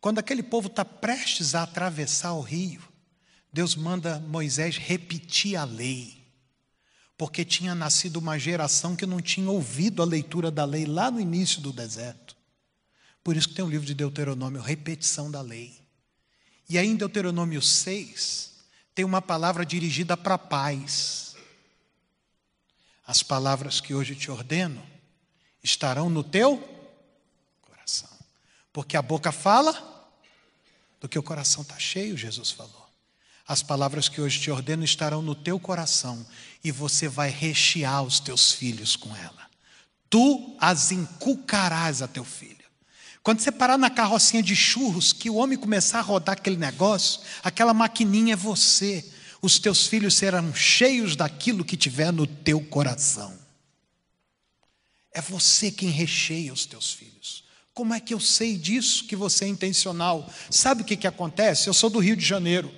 Quando 0.00 0.18
aquele 0.18 0.42
povo 0.42 0.68
está 0.68 0.84
prestes 0.84 1.54
a 1.54 1.62
atravessar 1.62 2.32
o 2.32 2.40
rio, 2.40 2.82
Deus 3.52 3.74
manda 3.74 4.20
Moisés 4.20 4.76
repetir 4.76 5.56
a 5.56 5.64
lei. 5.64 6.18
porque 7.18 7.44
tinha 7.44 7.74
nascido 7.74 8.18
uma 8.18 8.38
geração 8.38 8.94
que 8.94 9.04
não 9.04 9.20
tinha 9.20 9.50
ouvido 9.50 10.00
a 10.00 10.06
leitura 10.06 10.52
da 10.52 10.64
lei 10.64 10.86
lá 10.86 11.10
no 11.10 11.20
início 11.20 11.60
do 11.60 11.72
deserto. 11.72 12.36
Por 13.24 13.36
isso 13.36 13.48
que 13.48 13.56
tem 13.56 13.64
o 13.64 13.68
livro 13.68 13.84
de 13.84 13.92
Deuteronômio, 13.92 14.62
repetição 14.62 15.28
da 15.28 15.40
lei. 15.40 15.80
E 16.68 16.78
aí 16.78 16.86
em 16.86 16.94
Deuteronômio 16.94 17.60
6, 17.60 18.54
tem 18.94 19.04
uma 19.04 19.20
palavra 19.20 19.66
dirigida 19.66 20.16
para 20.16 20.38
paz. 20.38 21.34
As 23.04 23.20
palavras 23.20 23.80
que 23.80 23.92
hoje 23.92 24.14
te 24.14 24.30
ordeno 24.30 24.80
estarão 25.68 26.08
no 26.08 26.24
teu 26.24 26.56
coração. 27.60 28.10
Porque 28.72 28.96
a 28.96 29.02
boca 29.02 29.30
fala 29.30 29.72
do 31.00 31.08
que 31.08 31.18
o 31.18 31.22
coração 31.22 31.62
está 31.62 31.78
cheio, 31.78 32.16
Jesus 32.16 32.50
falou. 32.50 32.88
As 33.46 33.62
palavras 33.62 34.08
que 34.08 34.20
hoje 34.20 34.40
te 34.40 34.50
ordeno 34.50 34.84
estarão 34.84 35.22
no 35.22 35.34
teu 35.34 35.58
coração 35.58 36.26
e 36.62 36.70
você 36.70 37.08
vai 37.08 37.30
rechear 37.30 38.02
os 38.02 38.20
teus 38.20 38.52
filhos 38.52 38.96
com 38.96 39.14
ela. 39.16 39.48
Tu 40.10 40.56
as 40.60 40.90
inculcarás 40.90 42.02
a 42.02 42.08
teu 42.08 42.24
filho. 42.24 42.56
Quando 43.22 43.40
você 43.40 43.52
parar 43.52 43.78
na 43.78 43.90
carrocinha 43.90 44.42
de 44.42 44.56
churros, 44.56 45.12
que 45.12 45.28
o 45.28 45.34
homem 45.34 45.58
começar 45.58 45.98
a 45.98 46.02
rodar 46.02 46.34
aquele 46.34 46.56
negócio, 46.56 47.20
aquela 47.42 47.74
maquininha 47.74 48.32
é 48.32 48.36
você. 48.36 49.04
Os 49.42 49.58
teus 49.58 49.86
filhos 49.86 50.14
serão 50.14 50.54
cheios 50.54 51.14
daquilo 51.14 51.64
que 51.64 51.76
tiver 51.76 52.12
no 52.12 52.26
teu 52.26 52.60
coração. 52.60 53.47
É 55.18 55.20
você 55.20 55.72
quem 55.72 55.88
recheia 55.88 56.52
os 56.52 56.64
teus 56.64 56.92
filhos. 56.92 57.42
Como 57.74 57.92
é 57.92 57.98
que 57.98 58.14
eu 58.14 58.20
sei 58.20 58.56
disso 58.56 59.04
que 59.04 59.16
você 59.16 59.46
é 59.46 59.48
intencional? 59.48 60.30
Sabe 60.48 60.82
o 60.82 60.84
que, 60.84 60.96
que 60.96 61.08
acontece? 61.08 61.66
Eu 61.66 61.74
sou 61.74 61.90
do 61.90 61.98
Rio 61.98 62.14
de 62.14 62.24
Janeiro. 62.24 62.72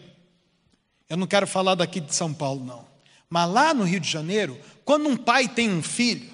Eu 1.07 1.19
não 1.19 1.27
quero 1.27 1.47
falar 1.47 1.75
daqui 1.75 2.01
de 2.01 2.15
São 2.15 2.33
Paulo, 2.33 2.65
não. 2.65 2.87
Mas 3.29 3.51
lá 3.51 3.75
no 3.75 3.85
Rio 3.85 4.01
de 4.01 4.09
Janeiro, 4.09 4.59
quando 4.87 5.07
um 5.07 5.19
pai 5.19 5.49
tem 5.49 5.71
um 5.71 5.83
filho, 5.83 6.31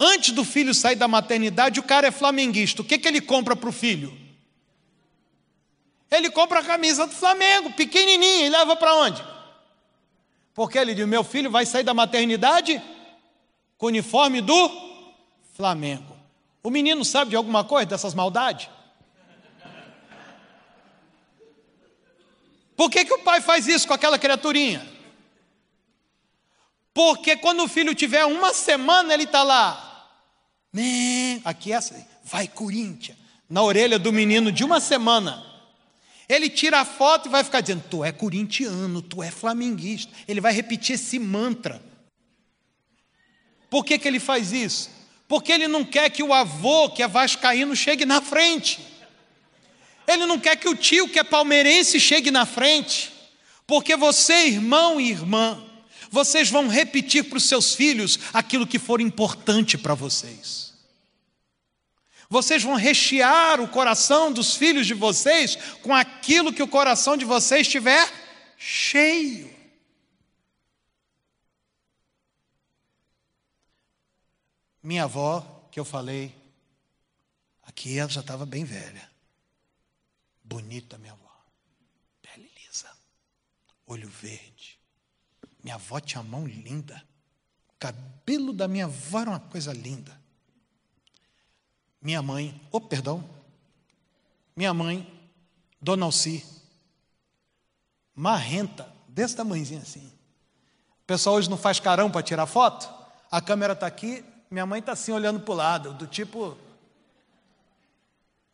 antes 0.00 0.30
do 0.30 0.42
filho 0.42 0.72
sair 0.72 0.96
da 0.96 1.06
maternidade, 1.06 1.78
o 1.78 1.82
cara 1.82 2.06
é 2.06 2.10
flamenguista. 2.10 2.80
O 2.80 2.84
que, 2.84 2.96
que 2.96 3.06
ele 3.06 3.20
compra 3.20 3.54
para 3.54 3.68
o 3.68 3.72
filho? 3.72 4.18
Ele 6.10 6.30
compra 6.30 6.60
a 6.60 6.64
camisa 6.64 7.06
do 7.06 7.12
Flamengo, 7.12 7.74
pequenininha, 7.74 8.46
e 8.46 8.48
leva 8.48 8.74
para 8.74 8.96
onde? 8.96 9.22
Porque 10.54 10.78
ele 10.78 10.94
diz: 10.94 11.06
meu 11.06 11.22
filho 11.22 11.50
vai 11.50 11.66
sair 11.66 11.84
da 11.84 11.92
maternidade 11.92 12.82
com 13.76 13.84
o 13.84 13.88
uniforme 13.90 14.40
do 14.40 14.93
Flamengo. 15.54 16.16
O 16.62 16.70
menino 16.70 17.04
sabe 17.04 17.30
de 17.30 17.36
alguma 17.36 17.64
coisa 17.64 17.86
dessas 17.86 18.12
maldades? 18.12 18.68
Por 22.76 22.90
que, 22.90 23.04
que 23.04 23.14
o 23.14 23.20
pai 23.20 23.40
faz 23.40 23.68
isso 23.68 23.86
com 23.86 23.94
aquela 23.94 24.18
criaturinha? 24.18 24.84
Porque 26.92 27.36
quando 27.36 27.62
o 27.62 27.68
filho 27.68 27.94
tiver 27.94 28.24
uma 28.24 28.52
semana, 28.52 29.14
ele 29.14 29.24
está 29.24 29.42
lá. 29.44 30.10
Né? 30.72 31.40
Aqui 31.44 31.72
é 31.72 31.76
assim, 31.76 32.04
vai 32.24 32.48
Corinthians, 32.48 33.16
na 33.48 33.62
orelha 33.62 33.98
do 33.98 34.12
menino 34.12 34.50
de 34.50 34.64
uma 34.64 34.80
semana. 34.80 35.44
Ele 36.28 36.48
tira 36.50 36.80
a 36.80 36.84
foto 36.84 37.28
e 37.28 37.30
vai 37.30 37.44
ficar 37.44 37.60
dizendo: 37.60 37.84
Tu 37.88 38.04
é 38.04 38.10
corintiano, 38.10 39.02
tu 39.02 39.22
é 39.22 39.30
flamenguista. 39.30 40.12
Ele 40.26 40.40
vai 40.40 40.52
repetir 40.52 40.94
esse 40.94 41.18
mantra. 41.18 41.80
Por 43.70 43.84
que, 43.84 43.98
que 43.98 44.08
ele 44.08 44.18
faz 44.18 44.52
isso? 44.52 44.90
Porque 45.26 45.52
ele 45.52 45.68
não 45.68 45.84
quer 45.84 46.10
que 46.10 46.22
o 46.22 46.32
avô, 46.32 46.90
que 46.90 47.02
é 47.02 47.08
vascaíno, 47.08 47.74
chegue 47.74 48.04
na 48.04 48.20
frente. 48.20 48.80
Ele 50.06 50.26
não 50.26 50.38
quer 50.38 50.56
que 50.56 50.68
o 50.68 50.76
tio, 50.76 51.08
que 51.08 51.18
é 51.18 51.24
palmeirense, 51.24 51.98
chegue 51.98 52.30
na 52.30 52.44
frente, 52.44 53.10
porque 53.66 53.96
você, 53.96 54.46
irmão 54.46 55.00
e 55.00 55.10
irmã, 55.10 55.62
vocês 56.10 56.50
vão 56.50 56.68
repetir 56.68 57.24
para 57.24 57.38
os 57.38 57.44
seus 57.44 57.74
filhos 57.74 58.18
aquilo 58.32 58.66
que 58.66 58.78
for 58.78 59.00
importante 59.00 59.78
para 59.78 59.94
vocês. 59.94 60.72
Vocês 62.28 62.62
vão 62.62 62.74
rechear 62.74 63.60
o 63.60 63.68
coração 63.68 64.32
dos 64.32 64.56
filhos 64.56 64.86
de 64.86 64.94
vocês 64.94 65.56
com 65.82 65.94
aquilo 65.94 66.52
que 66.52 66.62
o 66.62 66.68
coração 66.68 67.16
de 67.16 67.24
vocês 67.24 67.62
estiver 67.62 68.10
cheio. 68.58 69.53
Minha 74.84 75.04
avó, 75.04 75.66
que 75.70 75.80
eu 75.80 75.84
falei, 75.84 76.36
aqui 77.62 77.98
ela 77.98 78.10
já 78.10 78.20
estava 78.20 78.44
bem 78.44 78.64
velha. 78.64 79.10
Bonita 80.44 80.98
minha 80.98 81.14
avó. 81.14 81.34
Pele 82.20 82.50
lisa. 82.54 82.90
Olho 83.86 84.10
verde. 84.10 84.78
Minha 85.62 85.76
avó 85.76 85.98
tinha 86.00 86.22
mão 86.22 86.46
linda. 86.46 87.02
O 87.70 87.72
cabelo 87.78 88.52
da 88.52 88.68
minha 88.68 88.84
avó 88.84 89.20
era 89.20 89.30
uma 89.30 89.40
coisa 89.40 89.72
linda. 89.72 90.20
Minha 91.98 92.20
mãe, 92.20 92.60
oh, 92.70 92.78
perdão. 92.78 93.26
Minha 94.54 94.74
mãe, 94.74 95.10
Dona 95.80 96.04
Alci, 96.04 96.44
marrenta, 98.14 98.94
desse 99.08 99.34
tamanhozinho 99.34 99.80
assim. 99.80 100.06
O 101.00 101.06
pessoal 101.06 101.36
hoje 101.36 101.48
não 101.48 101.56
faz 101.56 101.80
carão 101.80 102.10
para 102.10 102.22
tirar 102.22 102.44
foto. 102.44 102.86
A 103.30 103.40
câmera 103.40 103.72
está 103.72 103.86
aqui, 103.86 104.22
minha 104.50 104.66
mãe 104.66 104.80
está 104.80 104.92
assim 104.92 105.12
olhando 105.12 105.40
para 105.40 105.52
o 105.52 105.56
lado, 105.56 105.92
do 105.94 106.06
tipo, 106.06 106.56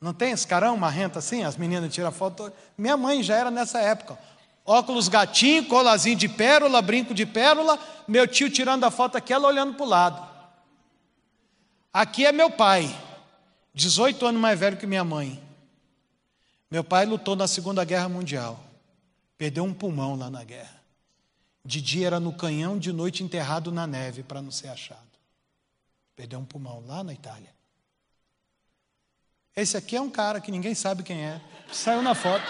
não 0.00 0.14
tem 0.14 0.32
esse 0.32 0.46
carão 0.46 0.76
marrento 0.76 1.18
assim? 1.18 1.42
As 1.42 1.56
meninas 1.56 1.92
tiram 1.92 2.10
foto. 2.10 2.50
Minha 2.76 2.96
mãe 2.96 3.22
já 3.22 3.36
era 3.36 3.50
nessa 3.50 3.80
época. 3.80 4.18
Óculos 4.64 5.08
gatinho, 5.08 5.66
colazinho 5.66 6.16
de 6.16 6.28
pérola, 6.28 6.80
brinco 6.80 7.12
de 7.12 7.26
pérola. 7.26 7.78
Meu 8.08 8.26
tio 8.26 8.50
tirando 8.50 8.84
a 8.84 8.90
foto 8.90 9.16
aqui, 9.16 9.32
ela 9.32 9.48
olhando 9.48 9.74
para 9.74 9.84
o 9.84 9.88
lado. 9.88 10.30
Aqui 11.92 12.24
é 12.24 12.32
meu 12.32 12.50
pai, 12.50 12.88
18 13.74 14.24
anos 14.24 14.40
mais 14.40 14.58
velho 14.58 14.76
que 14.76 14.86
minha 14.86 15.04
mãe. 15.04 15.42
Meu 16.70 16.84
pai 16.84 17.04
lutou 17.04 17.34
na 17.34 17.48
Segunda 17.48 17.84
Guerra 17.84 18.08
Mundial. 18.08 18.62
Perdeu 19.36 19.64
um 19.64 19.74
pulmão 19.74 20.16
lá 20.16 20.30
na 20.30 20.44
guerra. 20.44 20.80
De 21.64 21.82
dia 21.82 22.06
era 22.06 22.20
no 22.20 22.32
canhão, 22.32 22.78
de 22.78 22.92
noite 22.92 23.22
enterrado 23.22 23.72
na 23.72 23.86
neve 23.86 24.22
para 24.22 24.40
não 24.40 24.50
ser 24.50 24.68
achado. 24.68 25.09
Perdeu 26.20 26.38
um 26.38 26.44
pulmão 26.44 26.84
lá 26.86 27.02
na 27.02 27.14
Itália. 27.14 27.48
Esse 29.56 29.74
aqui 29.74 29.96
é 29.96 30.00
um 30.02 30.10
cara 30.10 30.38
que 30.38 30.50
ninguém 30.50 30.74
sabe 30.74 31.02
quem 31.02 31.24
é, 31.24 31.40
saiu 31.72 32.02
na 32.02 32.14
foto. 32.14 32.44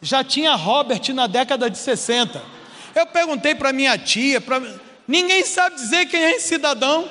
Já 0.00 0.24
tinha 0.24 0.54
Robert 0.54 1.02
na 1.12 1.26
década 1.26 1.68
de 1.68 1.76
60. 1.76 2.42
Eu 2.94 3.06
perguntei 3.08 3.54
para 3.54 3.74
minha 3.74 3.98
tia, 3.98 4.40
pra... 4.40 4.58
ninguém 5.06 5.44
sabe 5.44 5.76
dizer 5.76 6.06
quem 6.06 6.18
é 6.18 6.36
esse 6.36 6.48
cidadão. 6.48 7.10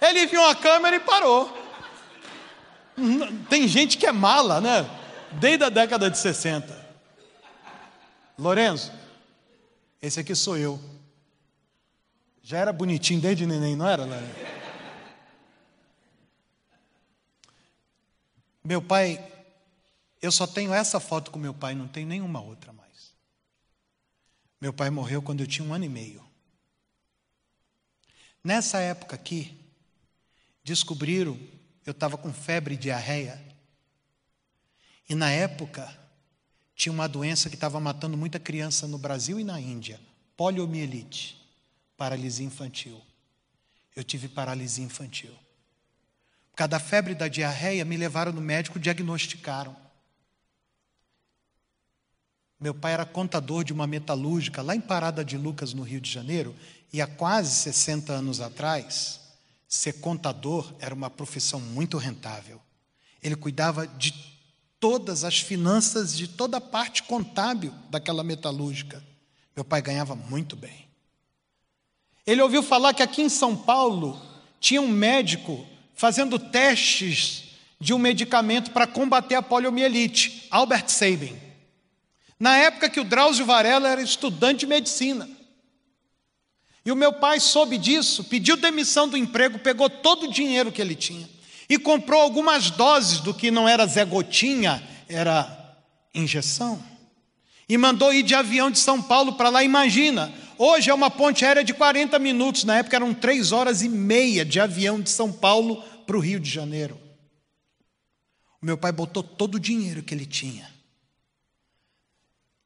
Ele 0.00 0.24
viu 0.26 0.44
a 0.44 0.54
câmera 0.54 0.94
e 0.94 1.00
parou. 1.00 1.52
Tem 3.48 3.66
gente 3.66 3.98
que 3.98 4.06
é 4.06 4.12
mala, 4.12 4.60
né? 4.60 4.88
Desde 5.32 5.64
a 5.64 5.68
década 5.68 6.08
de 6.08 6.16
60. 6.16 6.78
Lorenzo, 8.38 8.92
esse 10.00 10.20
aqui 10.20 10.36
sou 10.36 10.56
eu. 10.56 10.80
Já 12.50 12.58
era 12.58 12.72
bonitinho 12.72 13.20
desde 13.20 13.46
neném, 13.46 13.76
não 13.76 13.86
era, 13.86 14.04
Lorenzo? 14.04 14.34
Meu 18.64 18.82
pai, 18.82 19.24
eu 20.20 20.32
só 20.32 20.48
tenho 20.48 20.74
essa 20.74 20.98
foto 20.98 21.30
com 21.30 21.38
meu 21.38 21.54
pai, 21.54 21.76
não 21.76 21.86
tenho 21.86 22.08
nenhuma 22.08 22.40
outra 22.40 22.72
mais. 22.72 23.14
Meu 24.60 24.72
pai 24.72 24.90
morreu 24.90 25.22
quando 25.22 25.42
eu 25.42 25.46
tinha 25.46 25.64
um 25.64 25.72
ano 25.72 25.84
e 25.84 25.88
meio. 25.88 26.24
Nessa 28.42 28.80
época 28.80 29.14
aqui, 29.14 29.56
descobriram, 30.64 31.38
eu 31.86 31.92
estava 31.92 32.18
com 32.18 32.32
febre 32.32 32.74
e 32.74 32.78
diarreia. 32.78 33.40
E 35.08 35.14
na 35.14 35.30
época, 35.30 35.88
tinha 36.74 36.92
uma 36.92 37.08
doença 37.08 37.48
que 37.48 37.54
estava 37.54 37.78
matando 37.78 38.16
muita 38.16 38.40
criança 38.40 38.88
no 38.88 38.98
Brasil 38.98 39.38
e 39.38 39.44
na 39.44 39.60
Índia: 39.60 40.00
poliomielite, 40.36 41.39
paralisia 42.00 42.46
infantil. 42.46 42.98
Eu 43.94 44.02
tive 44.02 44.26
paralisia 44.26 44.82
infantil. 44.82 45.34
Por 46.50 46.56
causa 46.56 46.70
da 46.70 46.80
febre 46.80 47.14
da 47.14 47.28
diarreia, 47.28 47.84
me 47.84 47.94
levaram 47.94 48.32
no 48.32 48.40
médico, 48.40 48.78
diagnosticaram. 48.78 49.76
Meu 52.58 52.72
pai 52.72 52.94
era 52.94 53.04
contador 53.04 53.64
de 53.64 53.74
uma 53.74 53.86
metalúrgica 53.86 54.62
lá 54.62 54.74
em 54.74 54.80
Parada 54.80 55.22
de 55.22 55.36
Lucas, 55.36 55.74
no 55.74 55.82
Rio 55.82 56.00
de 56.00 56.10
Janeiro, 56.10 56.56
e 56.90 57.02
há 57.02 57.06
quase 57.06 57.54
60 57.54 58.14
anos 58.14 58.40
atrás, 58.40 59.20
ser 59.68 60.00
contador 60.00 60.72
era 60.78 60.94
uma 60.94 61.10
profissão 61.10 61.60
muito 61.60 61.98
rentável. 61.98 62.62
Ele 63.22 63.36
cuidava 63.36 63.86
de 63.86 64.14
todas 64.80 65.22
as 65.22 65.38
finanças, 65.38 66.16
de 66.16 66.26
toda 66.26 66.56
a 66.56 66.62
parte 66.62 67.02
contábil 67.02 67.74
daquela 67.90 68.24
metalúrgica. 68.24 69.04
Meu 69.54 69.66
pai 69.66 69.82
ganhava 69.82 70.16
muito 70.16 70.56
bem. 70.56 70.89
Ele 72.26 72.42
ouviu 72.42 72.62
falar 72.62 72.94
que 72.94 73.02
aqui 73.02 73.22
em 73.22 73.28
São 73.28 73.56
Paulo 73.56 74.20
tinha 74.60 74.80
um 74.80 74.88
médico 74.88 75.66
fazendo 75.94 76.38
testes 76.38 77.44
de 77.80 77.94
um 77.94 77.98
medicamento 77.98 78.70
para 78.70 78.86
combater 78.86 79.34
a 79.34 79.42
poliomielite, 79.42 80.46
Albert 80.50 80.88
Sabin. 80.88 81.36
Na 82.38 82.56
época 82.56 82.88
que 82.88 83.00
o 83.00 83.04
Drauzio 83.04 83.44
Varela 83.44 83.88
era 83.88 84.02
estudante 84.02 84.60
de 84.60 84.66
medicina. 84.66 85.28
E 86.84 86.90
o 86.90 86.96
meu 86.96 87.12
pai 87.12 87.38
soube 87.40 87.76
disso, 87.76 88.24
pediu 88.24 88.56
demissão 88.56 89.08
do 89.08 89.16
emprego, 89.16 89.58
pegou 89.58 89.90
todo 89.90 90.24
o 90.24 90.32
dinheiro 90.32 90.72
que 90.72 90.80
ele 90.80 90.94
tinha 90.94 91.28
e 91.68 91.78
comprou 91.78 92.20
algumas 92.20 92.70
doses 92.70 93.20
do 93.20 93.32
que 93.32 93.48
não 93.48 93.68
era 93.68 93.86
Zé 93.86 94.04
Gotinha, 94.04 94.82
era 95.08 95.76
injeção. 96.12 96.82
E 97.68 97.78
mandou 97.78 98.12
ir 98.12 98.24
de 98.24 98.34
avião 98.34 98.72
de 98.72 98.78
São 98.80 99.00
Paulo 99.00 99.34
para 99.34 99.50
lá. 99.50 99.62
Imagina, 99.62 100.32
hoje 100.62 100.90
é 100.90 100.94
uma 100.94 101.10
ponte 101.10 101.44
aérea 101.44 101.64
de 101.64 101.72
40 101.72 102.18
minutos, 102.18 102.64
na 102.64 102.78
época 102.78 102.96
eram 102.96 103.14
três 103.14 103.50
horas 103.50 103.80
e 103.82 103.88
meia 103.88 104.44
de 104.44 104.60
avião 104.60 105.00
de 105.00 105.08
São 105.08 105.32
Paulo 105.32 105.82
para 106.04 106.16
o 106.16 106.20
Rio 106.20 106.38
de 106.38 106.50
Janeiro. 106.50 107.00
O 108.60 108.66
meu 108.66 108.76
pai 108.76 108.92
botou 108.92 109.22
todo 109.22 109.54
o 109.54 109.60
dinheiro 109.60 110.02
que 110.02 110.12
ele 110.12 110.26
tinha 110.26 110.70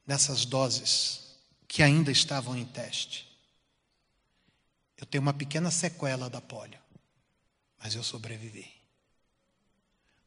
nessas 0.04 0.44
doses 0.44 1.38
que 1.68 1.82
ainda 1.82 2.10
estavam 2.10 2.56
em 2.56 2.64
teste. 2.64 3.28
Eu 4.96 5.06
tenho 5.06 5.22
uma 5.22 5.34
pequena 5.34 5.70
sequela 5.70 6.28
da 6.28 6.40
polio, 6.40 6.80
mas 7.78 7.94
eu 7.94 8.02
sobrevivi. 8.02 8.70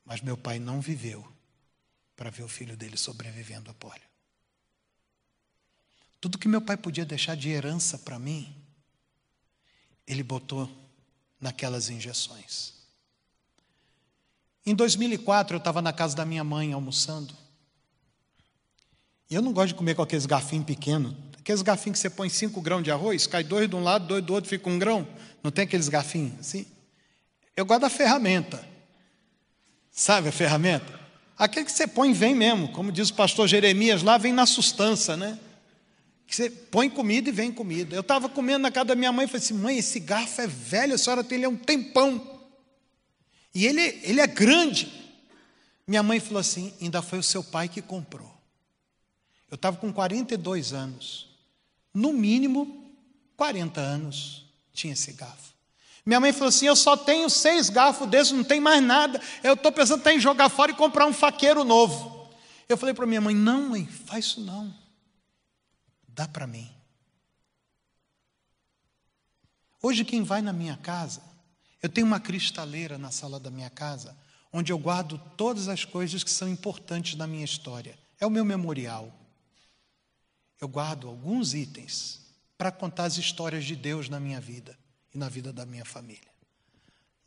Mas 0.06 0.22
meu 0.22 0.38
pai 0.38 0.58
não 0.60 0.80
viveu 0.80 1.28
para 2.16 2.30
ver 2.30 2.44
o 2.44 2.48
filho 2.48 2.78
dele 2.78 2.98
sobrevivendo 2.98 3.70
à 3.70 3.74
polio. 3.74 4.07
Tudo 6.20 6.38
que 6.38 6.48
meu 6.48 6.62
pai 6.62 6.78
podia 6.78 7.06
deixar 7.06 7.36
de 7.36 7.50
herança 7.50 7.98
para 7.98 8.18
mim, 8.18 8.54
ele 10.08 10.24
botou 10.24 10.70
naquelas 11.40 11.90
injeções. 11.90 12.74
Em 14.66 14.74
2004, 14.76 15.56
eu 15.56 15.60
estava 15.60 15.82
na 15.82 15.94
casa 15.94 16.16
da 16.16 16.26
minha 16.26 16.44
mãe 16.44 16.74
almoçando. 16.74 17.34
E 19.30 19.36
eu 19.36 19.42
não 19.42 19.54
gosto 19.54 19.70
de 19.70 19.76
comer 19.76 19.96
com 19.96 20.02
aqueles 20.02 20.26
garfinhos 20.26 20.66
pequenos. 20.66 21.14
Aqueles 21.38 21.62
garfinhos 21.62 21.98
que 21.98 22.02
você 22.02 22.10
põe 22.10 22.30
cinco 22.30 22.60
grãos 22.62 22.84
de 22.84 22.92
arroz, 22.92 23.28
cai 23.28 23.44
dois 23.44 23.70
de 23.70 23.76
um 23.76 23.84
lado, 23.84 24.08
dois 24.08 24.24
do 24.24 24.34
outro, 24.34 24.50
fica 24.50 24.70
um 24.70 24.78
grão. 24.78 25.08
Não 25.44 25.52
tem 25.52 25.64
aqueles 25.64 25.88
garfinhos 25.88 26.40
assim? 26.40 26.66
Eu 27.56 27.66
gosto 27.66 27.82
da 27.82 27.90
ferramenta. 27.90 28.68
Sabe 29.92 30.30
a 30.30 30.32
ferramenta? 30.32 31.00
Aquele 31.38 31.66
que 31.66 31.72
você 31.72 31.88
põe 31.88 32.12
vem 32.12 32.36
mesmo, 32.36 32.72
como 32.72 32.92
diz 32.92 33.10
o 33.10 33.14
pastor 33.14 33.48
Jeremias 33.48 34.04
lá, 34.04 34.18
vem 34.18 34.34
na 34.34 34.46
sustância, 34.46 35.16
né? 35.16 35.40
Que 36.28 36.36
você 36.36 36.50
põe 36.50 36.90
comida 36.90 37.30
e 37.30 37.32
vem 37.32 37.52
comida. 37.52 37.96
Eu 37.96 38.02
estava 38.02 38.28
comendo 38.28 38.60
na 38.60 38.70
casa 38.70 38.88
da 38.88 38.96
minha 38.96 39.12
mãe 39.14 39.26
e 39.26 39.28
falei 39.28 39.44
assim: 39.44 39.54
mãe, 39.54 39.78
esse 39.78 40.00
garfo 40.00 40.42
é 40.42 40.46
velho, 40.46 40.94
a 40.94 40.98
senhora 40.98 41.24
tem 41.24 41.38
ele 41.38 41.46
há 41.46 41.50
um 41.50 41.56
tempão. 41.56 42.40
E 43.56 43.66
ele, 43.66 43.82
ele 44.04 44.20
é 44.20 44.28
grande. 44.28 44.92
Minha 45.88 46.04
mãe 46.04 46.20
falou 46.20 46.42
assim: 46.42 46.74
ainda 46.82 47.02
foi 47.02 47.18
o 47.18 47.24
seu 47.24 47.42
pai 47.42 47.70
que 47.70 47.82
comprou. 47.82 48.30
Eu 49.50 49.56
estava 49.56 49.78
com 49.78 49.92
42 49.94 50.74
anos. 50.74 51.30
No 51.94 52.12
mínimo, 52.12 52.92
40 53.38 53.80
anos 53.80 54.46
tinha 54.74 54.94
esse 54.94 55.14
garfo. 55.14 55.54
Minha 56.06 56.20
mãe 56.20 56.34
falou 56.34 56.50
assim: 56.50 56.68
Eu 56.68 56.76
só 56.76 56.98
tenho 56.98 57.30
seis 57.30 57.70
garfos 57.70 58.08
desses, 58.08 58.34
não 58.34 58.44
tem 58.44 58.60
mais 58.60 58.84
nada. 58.84 59.22
Eu 59.42 59.54
estou 59.54 59.72
pensando 59.72 60.06
em 60.08 60.20
jogar 60.20 60.50
fora 60.50 60.72
e 60.72 60.76
comprar 60.76 61.06
um 61.06 61.14
faqueiro 61.14 61.64
novo. 61.64 62.30
Eu 62.68 62.78
falei 62.78 62.94
para 62.94 63.06
minha 63.06 63.22
mãe: 63.22 63.34
Não, 63.34 63.70
mãe, 63.70 63.88
faz 64.06 64.26
isso 64.26 64.42
não. 64.42 64.74
Dá 66.18 66.28
para 66.28 66.46
mim. 66.46 66.70
Hoje, 69.82 70.04
quem 70.04 70.22
vai 70.24 70.42
na 70.42 70.52
minha 70.52 70.76
casa, 70.76 71.22
eu 71.82 71.88
tenho 71.88 72.06
uma 72.06 72.20
cristaleira 72.20 72.98
na 72.98 73.12
sala 73.12 73.40
da 73.40 73.50
minha 73.50 73.70
casa, 73.70 74.18
onde 74.52 74.74
eu 74.74 74.78
guardo 74.78 75.18
todas 75.38 75.70
as 75.70 75.86
coisas 75.86 76.26
que 76.26 76.32
são 76.32 76.50
importantes 76.50 77.16
na 77.16 77.26
minha 77.26 77.46
história. 77.46 77.98
É 78.20 78.26
o 78.26 78.30
meu 78.30 78.44
memorial 78.44 79.14
eu 80.60 80.68
guardo 80.68 81.08
alguns 81.08 81.54
itens 81.54 82.22
para 82.58 82.72
contar 82.72 83.06
as 83.06 83.18
histórias 83.18 83.64
de 83.64 83.76
Deus 83.76 84.10
na 84.10 84.20
minha 84.20 84.42
vida 84.42 84.78
e 85.14 85.18
na 85.18 85.30
vida 85.30 85.54
da 85.54 85.66
minha 85.66 85.86
família. 85.86 86.32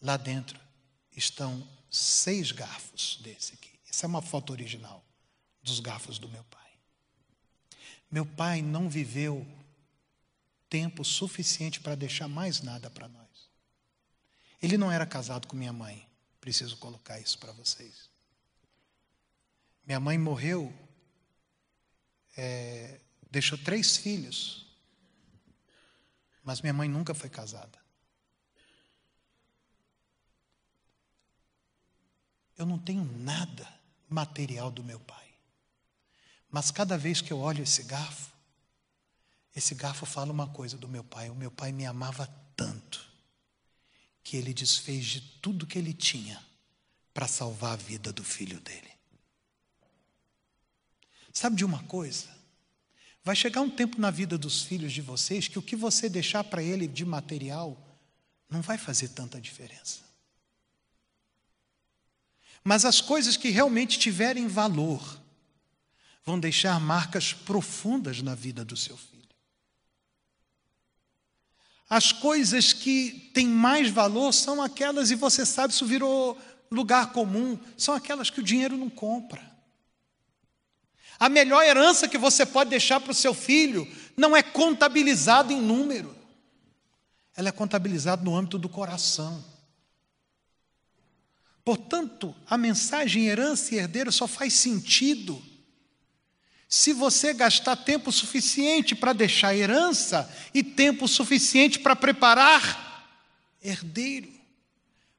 Lá 0.03 0.17
dentro 0.17 0.59
estão 1.17 1.67
seis 1.91 2.51
garfos 2.51 3.21
desse 3.23 3.55
aqui. 3.55 3.71
Essa 3.89 4.07
é 4.07 4.09
uma 4.09 4.23
foto 4.23 4.51
original 4.51 5.05
dos 5.63 5.79
garfos 5.81 6.19
do 6.19 6.29
meu 6.29 6.43
pai. 6.45 6.60
Meu 8.11 8.27
pai 8.27 8.61
não 8.63 8.89
viveu 8.89 9.47
tempo 10.69 11.05
suficiente 11.05 11.81
para 11.81 11.95
deixar 11.95 12.29
mais 12.29 12.61
nada 12.61 12.91
para 12.91 13.09
nós. 13.09 13.51
Ele 14.63 14.77
não 14.77 14.91
era 14.91 15.07
casado 15.07 15.47
com 15.47 15.57
minha 15.57 15.73
mãe. 15.73 16.07
Preciso 16.41 16.77
colocar 16.79 17.21
isso 17.21 17.39
para 17.39 17.53
vocês. 17.53 18.11
Minha 19.87 20.01
mãe 20.01 20.19
morreu 20.19 20.73
é, 22.37 23.01
Deixou 23.31 23.57
três 23.57 23.97
filhos. 23.97 24.67
Mas 26.43 26.61
minha 26.61 26.73
mãe 26.73 26.89
nunca 26.89 27.15
foi 27.15 27.31
casada. 27.31 27.79
Eu 32.59 32.67
não 32.67 32.79
tenho 32.79 33.05
nada 33.05 33.67
material 34.09 34.71
do 34.71 34.83
meu 34.83 34.99
pai. 35.01 35.30
Mas 36.51 36.71
cada 36.71 36.99
vez 36.99 37.21
que 37.21 37.33
eu 37.33 37.39
olho 37.39 37.63
esse 37.63 37.85
garfo, 37.85 38.31
esse 39.55 39.75
garfo 39.75 40.05
fala 40.05 40.33
uma 40.33 40.49
coisa 40.49 40.77
do 40.77 40.89
meu 40.89 41.05
pai. 41.05 41.31
O 41.31 41.35
meu 41.35 41.51
pai 41.51 41.73
me 41.73 41.87
amava 41.87 42.27
tanto 42.57 43.09
que 44.23 44.37
ele 44.37 44.53
desfez 44.53 45.05
de 45.07 45.21
tudo 45.41 45.67
que 45.67 45.79
ele 45.79 45.93
tinha 45.93 46.43
para 47.13 47.27
salvar 47.27 47.73
a 47.73 47.77
vida 47.77 48.13
do 48.13 48.25
filho 48.25 48.61
dele. 48.61 48.91
Sabe 51.33 51.57
de 51.57 51.65
uma 51.65 51.83
coisa? 51.85 52.29
Vai 53.23 53.37
chegar 53.37 53.61
um 53.61 53.71
tempo 53.71 54.01
na 54.01 54.11
vida 54.11 54.39
dos 54.39 54.63
filhos 54.63 54.93
de 54.93 55.01
vocês 55.01 55.47
que 55.47 55.59
o 55.59 55.63
que 55.63 55.77
você 55.77 56.09
deixar 56.09 56.43
para 56.45 56.63
ele 56.63 56.87
de 56.87 57.05
material 57.05 57.77
não 58.49 58.61
vai 58.61 58.79
fazer 58.79 59.09
tanta 59.09 59.41
diferença. 59.41 60.01
Mas 62.65 62.85
as 62.85 63.01
coisas 63.01 63.37
que 63.37 63.51
realmente 63.51 63.99
tiverem 63.99 64.49
valor 64.49 65.21
vão 66.25 66.39
deixar 66.39 66.79
marcas 66.79 67.33
profundas 67.33 68.23
na 68.23 68.35
vida 68.35 68.65
do 68.65 68.77
seu 68.77 68.97
filho. 68.97 69.11
As 71.89 72.13
coisas 72.13 72.73
que 72.73 73.31
têm 73.35 73.49
mais 73.49 73.91
valor 73.91 74.33
são 74.33 74.63
aquelas, 74.63 75.11
e 75.11 75.17
você 75.17 75.45
sabe, 75.45 75.75
isso 75.75 75.85
virou 75.85 76.39
lugar 76.71 77.13
comum, 77.13 77.59
são 77.77 77.95
aquelas 77.95 78.31
que 78.31 78.39
o 78.39 78.45
dinheiro 78.45 78.77
não 78.77 78.89
compra. 78.89 79.51
A 81.19 81.29
melhor 81.29 81.65
herança 81.65 82.09
que 82.09 82.17
você 82.17 82.47
pode 82.47 82.71
deixar 82.71 83.01
para 83.01 83.11
o 83.11 83.15
seu 83.15 83.35
filho 83.35 83.87
não 84.17 84.37
é 84.37 84.43
contabilizada 84.43 85.53
em 85.53 85.61
número, 85.61 86.17
ela 87.37 87.49
é 87.49 87.53
contabilizada 87.53 88.23
no 88.23 88.37
âmbito 88.37 88.59
do 88.59 88.69
coração. 88.69 89.45
Portanto, 91.65 92.35
a 92.49 92.57
mensagem 92.57 93.27
herança 93.27 93.75
e 93.75 93.79
herdeiro 93.79 94.13
só 94.13 94.27
faz 94.27 94.55
sentido 94.55 95.50
se 96.71 96.95
você 96.95 97.35
gastar 97.35 97.77
tempo 97.77 98.11
suficiente 98.11 98.95
para 98.95 99.13
deixar 99.13 99.55
herança 99.55 100.33
e 100.55 100.63
tempo 100.63 101.07
suficiente 101.07 101.79
para 101.79 101.95
preparar 101.95 103.05
herdeiro. 103.63 104.33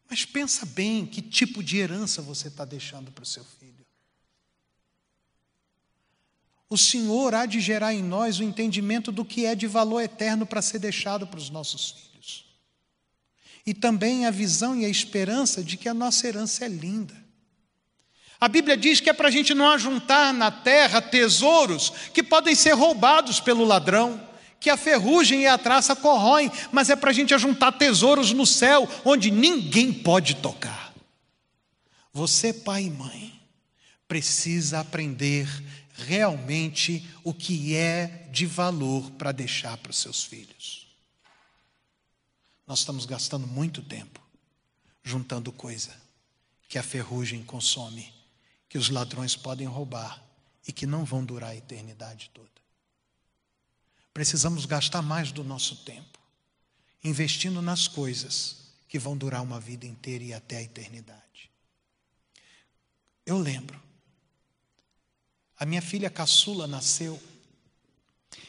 Mas 0.09 0.25
pensa 0.25 0.65
bem 0.65 1.05
que 1.05 1.21
tipo 1.21 1.61
de 1.61 1.77
herança 1.77 2.23
você 2.23 2.47
está 2.47 2.65
deixando 2.65 3.11
para 3.11 3.23
o 3.23 3.27
seu 3.27 3.43
filho 3.43 3.61
o 6.71 6.77
Senhor 6.77 7.35
há 7.35 7.45
de 7.45 7.59
gerar 7.59 7.93
em 7.93 8.01
nós 8.01 8.39
o 8.39 8.43
entendimento 8.43 9.11
do 9.11 9.25
que 9.25 9.45
é 9.45 9.53
de 9.53 9.67
valor 9.67 9.99
eterno 9.99 10.45
para 10.45 10.61
ser 10.61 10.79
deixado 10.79 11.27
para 11.27 11.37
os 11.37 11.49
nossos 11.49 11.91
filhos. 11.91 12.45
E 13.65 13.73
também 13.73 14.25
a 14.25 14.31
visão 14.31 14.73
e 14.73 14.85
a 14.85 14.89
esperança 14.89 15.61
de 15.61 15.75
que 15.75 15.89
a 15.89 15.93
nossa 15.93 16.25
herança 16.25 16.63
é 16.63 16.69
linda. 16.69 17.13
A 18.41 18.47
Bíblia 18.47 18.75
diz 18.75 18.99
que 18.99 19.07
é 19.07 19.13
para 19.13 19.27
a 19.27 19.31
gente 19.31 19.53
não 19.53 19.69
ajuntar 19.69 20.33
na 20.33 20.49
terra 20.49 20.99
tesouros 20.99 21.91
que 22.11 22.23
podem 22.23 22.55
ser 22.55 22.71
roubados 22.71 23.39
pelo 23.39 23.63
ladrão, 23.63 24.19
que 24.59 24.67
a 24.67 24.75
ferrugem 24.75 25.41
e 25.41 25.47
a 25.47 25.59
traça 25.59 25.95
corroem, 25.95 26.51
mas 26.71 26.89
é 26.89 26.95
para 26.95 27.11
a 27.11 27.13
gente 27.13 27.35
ajuntar 27.35 27.77
tesouros 27.77 28.33
no 28.33 28.47
céu, 28.47 28.89
onde 29.05 29.29
ninguém 29.29 29.93
pode 29.93 30.37
tocar. 30.37 30.91
Você, 32.11 32.51
pai 32.51 32.85
e 32.85 32.89
mãe, 32.89 33.39
precisa 34.07 34.79
aprender 34.79 35.47
realmente 35.93 37.07
o 37.23 37.35
que 37.35 37.75
é 37.75 38.27
de 38.31 38.47
valor 38.47 39.11
para 39.11 39.31
deixar 39.31 39.77
para 39.77 39.91
os 39.91 39.97
seus 39.97 40.23
filhos. 40.23 40.87
Nós 42.65 42.79
estamos 42.79 43.05
gastando 43.05 43.45
muito 43.45 43.83
tempo 43.83 44.19
juntando 45.03 45.51
coisa 45.51 45.91
que 46.67 46.79
a 46.79 46.83
ferrugem 46.83 47.43
consome, 47.43 48.20
que 48.71 48.77
os 48.77 48.89
ladrões 48.89 49.35
podem 49.35 49.67
roubar 49.67 50.23
e 50.65 50.71
que 50.71 50.87
não 50.87 51.03
vão 51.03 51.25
durar 51.25 51.49
a 51.49 51.55
eternidade 51.57 52.31
toda. 52.33 52.49
Precisamos 54.13 54.65
gastar 54.65 55.01
mais 55.01 55.29
do 55.29 55.43
nosso 55.43 55.83
tempo 55.83 56.17
investindo 57.03 57.61
nas 57.61 57.89
coisas 57.89 58.71
que 58.87 58.97
vão 58.97 59.17
durar 59.17 59.41
uma 59.41 59.59
vida 59.59 59.85
inteira 59.85 60.23
e 60.23 60.33
até 60.33 60.55
a 60.55 60.61
eternidade. 60.61 61.51
Eu 63.25 63.37
lembro 63.37 63.77
a 65.57 65.65
minha 65.65 65.81
filha 65.81 66.09
caçula 66.09 66.65
nasceu. 66.65 67.21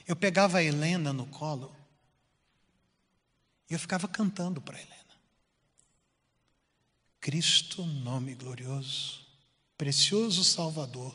Eu 0.06 0.14
pegava 0.14 0.58
a 0.58 0.62
Helena 0.62 1.12
no 1.12 1.26
colo 1.26 1.74
E 3.68 3.72
eu 3.74 3.78
ficava 3.80 4.06
cantando 4.06 4.62
para 4.62 4.78
Helena. 4.78 4.96
Cristo, 7.20 7.84
nome 7.84 8.36
glorioso, 8.36 9.21
precioso 9.76 10.44
Salvador, 10.44 11.14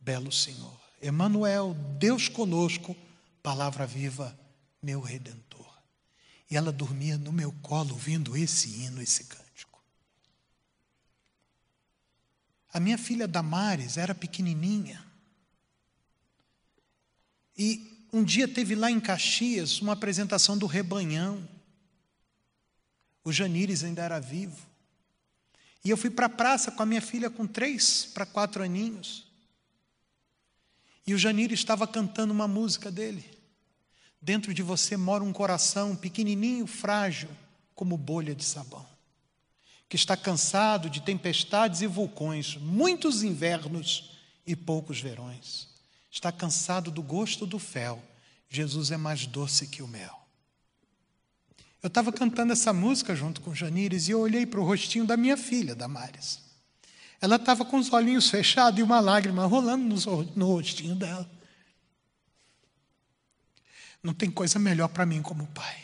belo 0.00 0.30
Senhor. 0.30 0.80
Emanuel, 1.00 1.74
Deus 1.98 2.28
conosco, 2.28 2.96
palavra 3.42 3.86
viva, 3.86 4.36
meu 4.82 5.00
redentor. 5.00 5.66
E 6.50 6.56
ela 6.56 6.72
dormia 6.72 7.18
no 7.18 7.32
meu 7.32 7.52
colo 7.62 7.92
ouvindo 7.92 8.36
esse 8.36 8.68
hino, 8.68 9.02
esse 9.02 9.24
cântico. 9.24 9.82
A 12.72 12.80
minha 12.80 12.98
filha 12.98 13.26
Damares 13.26 13.96
era 13.96 14.14
pequenininha. 14.14 15.04
E 17.56 18.06
um 18.12 18.22
dia 18.22 18.46
teve 18.46 18.74
lá 18.74 18.90
em 18.90 19.00
Caxias 19.00 19.80
uma 19.80 19.92
apresentação 19.92 20.58
do 20.58 20.66
Rebanhão. 20.66 21.48
O 23.24 23.32
Janires 23.32 23.82
ainda 23.82 24.02
era 24.02 24.20
vivo. 24.20 24.65
E 25.86 25.90
eu 25.90 25.96
fui 25.96 26.10
para 26.10 26.26
a 26.26 26.28
praça 26.28 26.72
com 26.72 26.82
a 26.82 26.86
minha 26.86 27.00
filha 27.00 27.30
com 27.30 27.46
três 27.46 28.06
para 28.06 28.26
quatro 28.26 28.60
aninhos. 28.60 29.24
E 31.06 31.14
o 31.14 31.18
Janir 31.18 31.52
estava 31.52 31.86
cantando 31.86 32.32
uma 32.32 32.48
música 32.48 32.90
dele. 32.90 33.24
Dentro 34.20 34.52
de 34.52 34.64
você 34.64 34.96
mora 34.96 35.22
um 35.22 35.32
coração 35.32 35.94
pequenininho, 35.94 36.66
frágil, 36.66 37.28
como 37.72 37.96
bolha 37.96 38.34
de 38.34 38.42
sabão, 38.42 38.84
que 39.88 39.94
está 39.94 40.16
cansado 40.16 40.90
de 40.90 41.02
tempestades 41.02 41.82
e 41.82 41.86
vulcões, 41.86 42.56
muitos 42.56 43.22
invernos 43.22 44.10
e 44.44 44.56
poucos 44.56 45.00
verões. 45.00 45.68
Está 46.10 46.32
cansado 46.32 46.90
do 46.90 47.00
gosto 47.00 47.46
do 47.46 47.60
fel. 47.60 48.02
Jesus 48.48 48.90
é 48.90 48.96
mais 48.96 49.24
doce 49.24 49.68
que 49.68 49.84
o 49.84 49.86
mel. 49.86 50.25
Eu 51.86 51.88
estava 51.88 52.12
cantando 52.12 52.52
essa 52.52 52.72
música 52.72 53.14
junto 53.14 53.40
com 53.40 53.54
Janires 53.54 54.08
e 54.08 54.10
eu 54.10 54.18
olhei 54.18 54.44
para 54.44 54.58
o 54.58 54.64
rostinho 54.64 55.06
da 55.06 55.16
minha 55.16 55.36
filha, 55.36 55.72
Damares. 55.72 56.40
Ela 57.20 57.36
estava 57.36 57.64
com 57.64 57.78
os 57.78 57.92
olhinhos 57.92 58.28
fechados 58.28 58.80
e 58.80 58.82
uma 58.82 58.98
lágrima 58.98 59.46
rolando 59.46 59.94
no, 59.94 60.22
no 60.34 60.46
rostinho 60.46 60.96
dela. 60.96 61.30
Não 64.02 64.12
tem 64.12 64.28
coisa 64.28 64.58
melhor 64.58 64.88
para 64.88 65.06
mim 65.06 65.22
como 65.22 65.46
pai, 65.46 65.80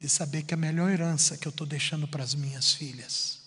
de 0.00 0.08
saber 0.08 0.42
que 0.42 0.54
a 0.54 0.56
melhor 0.56 0.90
herança 0.90 1.36
que 1.36 1.46
eu 1.46 1.50
estou 1.50 1.66
deixando 1.66 2.08
para 2.08 2.24
as 2.24 2.34
minhas 2.34 2.72
filhas 2.72 3.42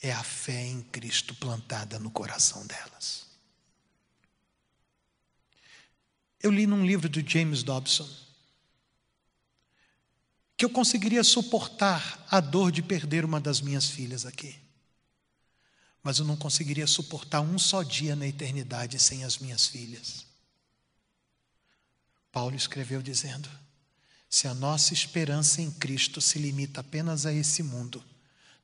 é 0.00 0.10
a 0.10 0.22
fé 0.22 0.64
em 0.64 0.80
Cristo 0.80 1.34
plantada 1.34 1.98
no 1.98 2.10
coração 2.10 2.66
delas. 2.66 3.26
Eu 6.42 6.50
li 6.50 6.66
num 6.66 6.86
livro 6.86 7.10
do 7.10 7.20
James 7.20 7.62
Dobson 7.62 8.29
que 10.60 10.64
eu 10.64 10.70
conseguiria 10.70 11.24
suportar 11.24 12.24
a 12.30 12.38
dor 12.38 12.70
de 12.70 12.82
perder 12.82 13.24
uma 13.24 13.40
das 13.40 13.60
minhas 13.60 13.86
filhas 13.86 14.24
aqui 14.24 14.54
mas 16.02 16.18
eu 16.18 16.24
não 16.24 16.36
conseguiria 16.36 16.86
suportar 16.86 17.40
um 17.40 17.58
só 17.58 17.82
dia 17.82 18.16
na 18.16 18.26
eternidade 18.26 18.98
sem 18.98 19.24
as 19.24 19.38
minhas 19.38 19.66
filhas. 19.66 20.26
Paulo 22.32 22.56
escreveu 22.56 23.02
dizendo: 23.02 23.48
se 24.28 24.48
a 24.48 24.54
nossa 24.54 24.94
esperança 24.94 25.60
em 25.60 25.70
Cristo 25.70 26.20
se 26.20 26.38
limita 26.38 26.80
apenas 26.80 27.26
a 27.26 27.32
esse 27.32 27.62
mundo, 27.62 28.02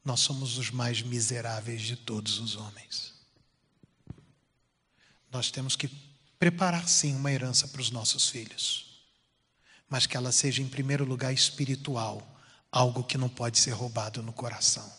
nós 0.04 0.20
somos 0.20 0.56
os 0.56 0.70
mais 0.70 1.02
miseráveis 1.02 1.82
de 1.82 1.96
todos 1.96 2.38
os 2.38 2.56
homens. 2.56 3.12
Nós 5.30 5.50
temos 5.50 5.76
que 5.76 5.90
preparar 6.38 6.88
sim 6.88 7.14
uma 7.14 7.32
herança 7.32 7.68
para 7.68 7.80
os 7.80 7.90
nossos 7.90 8.28
filhos, 8.28 8.85
mas 9.88 10.06
que 10.06 10.16
ela 10.16 10.32
seja 10.32 10.62
em 10.62 10.68
primeiro 10.68 11.04
lugar 11.04 11.32
espiritual, 11.32 12.26
algo 12.70 13.04
que 13.04 13.16
não 13.16 13.28
pode 13.28 13.58
ser 13.58 13.70
roubado 13.70 14.22
no 14.22 14.32
coração. 14.32 14.90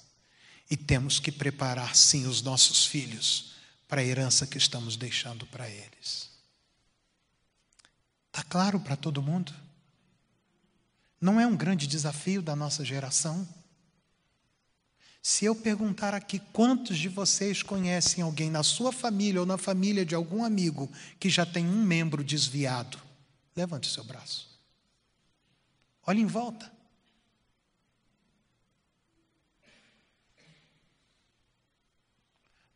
E 0.69 0.75
temos 0.75 1.19
que 1.19 1.31
preparar, 1.31 1.95
sim, 1.95 2.25
os 2.25 2.41
nossos 2.41 2.85
filhos 2.85 3.53
para 3.87 4.01
a 4.01 4.05
herança 4.05 4.45
que 4.45 4.57
estamos 4.57 4.97
deixando 4.97 5.45
para 5.45 5.69
eles. 5.69 6.29
Está 8.27 8.43
claro 8.43 8.79
para 8.79 8.95
todo 8.95 9.21
mundo? 9.21 9.53
Não 11.19 11.39
é 11.39 11.47
um 11.47 11.55
grande 11.55 11.87
desafio 11.87 12.41
da 12.41 12.55
nossa 12.55 12.85
geração? 12.85 13.47
Se 15.21 15.45
eu 15.45 15.55
perguntar 15.55 16.13
aqui 16.13 16.39
quantos 16.53 16.97
de 16.97 17.09
vocês 17.09 17.61
conhecem 17.61 18.23
alguém 18.23 18.49
na 18.49 18.63
sua 18.63 18.91
família 18.91 19.41
ou 19.41 19.45
na 19.45 19.57
família 19.57 20.05
de 20.05 20.15
algum 20.15 20.43
amigo 20.43 20.89
que 21.19 21.29
já 21.29 21.45
tem 21.45 21.65
um 21.65 21.83
membro 21.83 22.23
desviado, 22.23 22.97
levante 23.55 23.89
o 23.89 23.91
seu 23.91 24.03
braço. 24.03 24.56
Olhe 26.07 26.21
em 26.21 26.25
volta. 26.25 26.71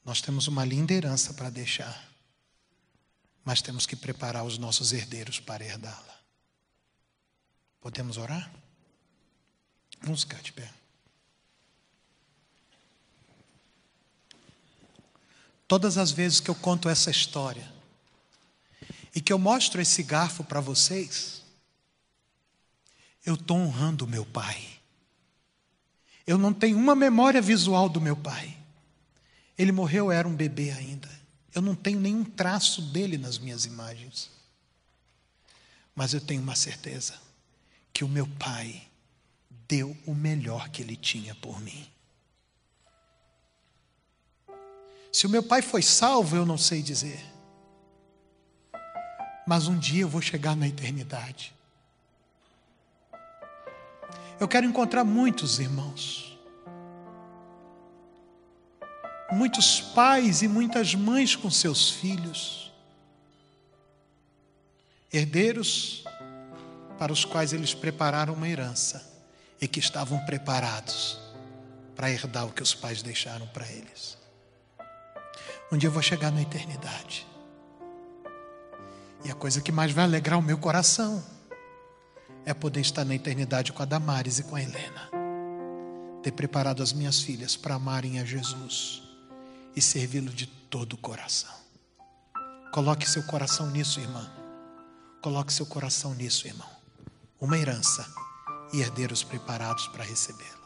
Nós 0.04 0.20
temos 0.20 0.48
uma 0.48 0.66
linda 0.66 0.94
herança 0.94 1.34
para 1.34 1.50
deixar, 1.50 2.12
mas 3.46 3.62
temos 3.62 3.86
que 3.86 3.96
preparar 3.96 4.44
os 4.44 4.58
nossos 4.58 4.92
herdeiros 4.92 5.40
para 5.40 5.64
herdá-la. 5.64 6.20
Podemos 7.80 8.18
orar? 8.18 8.52
Vamos 10.02 10.24
ficar 10.24 10.42
de 10.42 10.52
pé. 10.52 10.70
Todas 15.68 15.98
as 15.98 16.12
vezes 16.12 16.42
que 16.42 16.50
eu 16.50 16.56
conto 16.56 16.90
essa 16.90 17.10
história 17.10 17.72
e 19.16 19.22
que 19.22 19.32
eu 19.32 19.40
mostro 19.40 19.80
esse 19.80 20.04
garfo 20.04 20.44
para 20.44 20.60
vocês, 20.60 21.41
eu 23.26 23.36
estou 23.36 23.58
honrando 23.58 24.08
meu 24.08 24.26
pai. 24.26 24.62
Eu 26.26 26.38
não 26.38 26.54
tenho 26.54 26.78
uma 26.78 26.96
memória 26.96 27.42
visual 27.42 27.90
do 27.90 28.02
meu 28.02 28.16
pai. 28.16 28.58
Ele 29.58 29.72
morreu, 29.72 30.06
eu 30.06 30.12
era 30.12 30.28
um 30.28 30.36
bebê 30.36 30.72
ainda. 30.72 31.10
Eu 31.54 31.62
não 31.62 31.76
tenho 31.76 32.00
nenhum 32.00 32.24
traço 32.24 32.82
dele 32.82 33.18
nas 33.18 33.38
minhas 33.38 33.66
imagens. 33.66 34.30
Mas 35.96 36.14
eu 36.14 36.22
tenho 36.22 36.42
uma 36.42 36.56
certeza: 36.56 37.14
que 37.94 38.04
o 38.04 38.10
meu 38.10 38.28
pai 38.28 38.88
deu 39.68 39.96
o 40.06 40.14
melhor 40.14 40.70
que 40.70 40.82
ele 40.82 40.96
tinha 40.96 41.36
por 41.36 41.60
mim. 41.62 41.88
Se 45.12 45.26
o 45.26 45.30
meu 45.30 45.44
pai 45.44 45.62
foi 45.62 45.82
salvo, 45.82 46.36
eu 46.36 46.46
não 46.46 46.58
sei 46.58 46.82
dizer. 46.82 47.24
Mas 49.46 49.68
um 49.68 49.78
dia 49.78 50.04
eu 50.04 50.10
vou 50.10 50.22
chegar 50.22 50.56
na 50.56 50.68
eternidade. 50.68 51.54
Eu 54.42 54.48
quero 54.48 54.66
encontrar 54.66 55.06
muitos 55.06 55.60
irmãos 55.60 56.32
muitos 59.32 59.80
pais 59.80 60.42
e 60.42 60.48
muitas 60.48 60.94
mães 60.94 61.36
com 61.36 61.50
seus 61.50 61.90
filhos, 61.90 62.72
herdeiros 65.12 66.04
para 67.00 67.14
os 67.14 67.26
quais 67.26 67.54
eles 67.54 67.74
prepararam 67.74 68.34
uma 68.34 68.48
herança 68.48 69.10
e 69.60 69.68
que 69.68 69.80
estavam 69.80 70.24
preparados 70.26 71.18
para 71.96 72.12
herdar 72.12 72.46
o 72.46 72.52
que 72.52 72.62
os 72.62 72.74
pais 72.74 73.02
deixaram 73.02 73.48
para 73.48 73.66
eles. 73.72 74.18
Um 75.72 75.78
dia 75.78 75.88
eu 75.88 75.94
vou 75.94 76.02
chegar 76.02 76.32
na 76.32 76.42
eternidade. 76.42 77.26
E 79.24 79.32
a 79.32 79.36
coisa 79.36 79.62
que 79.62 79.72
mais 79.72 79.92
vai 79.92 80.04
alegrar 80.04 80.38
o 80.38 80.42
meu 80.42 80.58
coração 80.58 81.24
é 82.46 82.54
poder 82.54 82.82
estar 82.82 83.06
na 83.06 83.16
eternidade 83.16 83.72
com 83.72 83.82
a 83.82 83.86
Damares 83.86 84.40
e 84.40 84.44
com 84.44 84.56
a 84.56 84.62
Helena. 84.62 85.10
Ter 86.24 86.32
preparado 86.32 86.82
as 86.82 86.94
minhas 86.94 87.22
filhas 87.22 87.56
para 87.56 87.76
amarem 87.76 88.20
a 88.20 88.26
Jesus 88.26 89.04
e 89.76 89.82
servi-lo 89.82 90.32
de 90.32 90.46
todo 90.46 90.94
o 90.94 90.98
coração. 90.98 91.54
Coloque 92.72 93.10
seu 93.10 93.24
coração 93.24 93.70
nisso, 93.70 94.00
irmã. 94.00 94.30
Coloque 95.22 95.52
seu 95.52 95.66
coração 95.66 96.14
nisso, 96.16 96.48
irmão. 96.48 96.70
Uma 97.40 97.58
herança 97.58 98.08
e 98.74 98.82
herdeiros 98.82 99.24
preparados 99.24 99.88
para 99.88 100.04
recebê-la. 100.04 100.62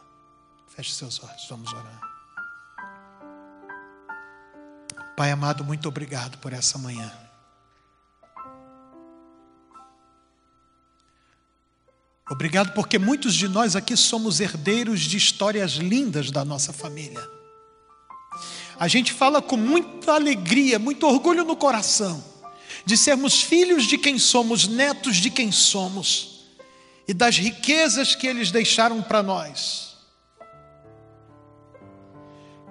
Feche 0.67 0.93
seus 0.93 1.23
olhos, 1.23 1.47
vamos 1.49 1.71
orar. 1.73 2.01
Pai 5.15 5.31
amado, 5.31 5.63
muito 5.63 5.87
obrigado 5.87 6.37
por 6.39 6.51
essa 6.51 6.77
manhã. 6.77 7.24
Obrigado 12.29 12.73
porque 12.73 12.97
muitos 12.97 13.35
de 13.35 13.47
nós 13.47 13.75
aqui 13.75 13.95
somos 13.95 14.39
herdeiros 14.39 15.01
de 15.01 15.15
histórias 15.15 15.73
lindas 15.73 16.31
da 16.31 16.43
nossa 16.43 16.73
família. 16.73 17.21
A 18.79 18.87
gente 18.87 19.13
fala 19.13 19.41
com 19.41 19.55
muita 19.55 20.13
alegria, 20.13 20.79
muito 20.79 21.05
orgulho 21.05 21.45
no 21.45 21.55
coração, 21.55 22.23
de 22.83 22.97
sermos 22.97 23.41
filhos 23.41 23.85
de 23.85 23.97
quem 23.97 24.17
somos, 24.17 24.67
netos 24.67 25.17
de 25.17 25.29
quem 25.29 25.51
somos, 25.51 26.47
e 27.07 27.13
das 27.13 27.37
riquezas 27.37 28.15
que 28.15 28.25
eles 28.25 28.49
deixaram 28.49 29.03
para 29.03 29.21
nós. 29.21 29.95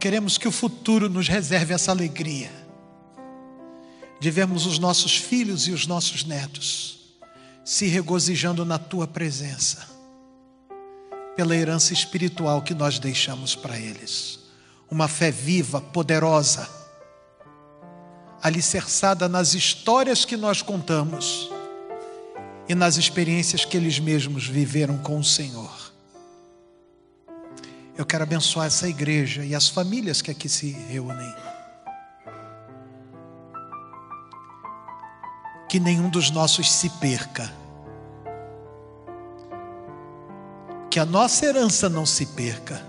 Queremos 0.01 0.37
que 0.37 0.49
o 0.49 0.53
futuro 0.53 1.09
nos 1.09 1.29
reserve 1.29 1.73
essa 1.73 1.93
alegria, 1.93 2.51
de 4.21 4.31
vermos 4.33 4.67
os 4.67 4.81
nossos 4.81 5.17
filhos 5.17 5.69
e 5.69 5.71
os 5.71 5.87
nossos 5.87 6.25
netos 6.25 7.04
se 7.65 7.87
regozijando 7.87 8.65
na 8.65 8.79
tua 8.79 9.07
presença, 9.07 9.89
pela 11.35 11.57
herança 11.57 11.93
espiritual 11.93 12.63
que 12.63 12.75
nós 12.75 12.99
deixamos 12.99 13.55
para 13.55 13.79
eles. 13.79 14.41
Uma 14.91 15.09
fé 15.09 15.31
viva, 15.31 15.81
poderosa, 15.81 16.69
alicerçada 18.43 19.29
nas 19.29 19.55
histórias 19.55 20.25
que 20.25 20.37
nós 20.37 20.61
contamos 20.61 21.51
e 22.69 22.75
nas 22.75 22.97
experiências 22.97 23.65
que 23.65 23.77
eles 23.77 23.99
mesmos 23.99 24.47
viveram 24.47 24.99
com 24.99 25.19
o 25.19 25.25
Senhor. 25.25 25.93
Eu 27.97 28.05
quero 28.05 28.25
abençoar 28.25 28.67
essa 28.67 28.89
igreja 28.89 29.45
e 29.45 29.55
as 29.55 29.69
famílias 29.69 30.21
que 30.21 30.31
aqui 30.31 30.49
se 30.49 30.71
reúnem. 30.71 31.54
Que 35.75 35.81
nenhum 35.81 36.09
dos 36.09 36.31
nossos 36.31 36.71
se 36.71 36.89
perca. 36.89 37.53
Que 40.89 41.01
a 41.01 41.05
nossa 41.05 41.45
herança 41.47 41.89
não 41.89 42.07
se 42.07 42.27
perca. 42.27 42.81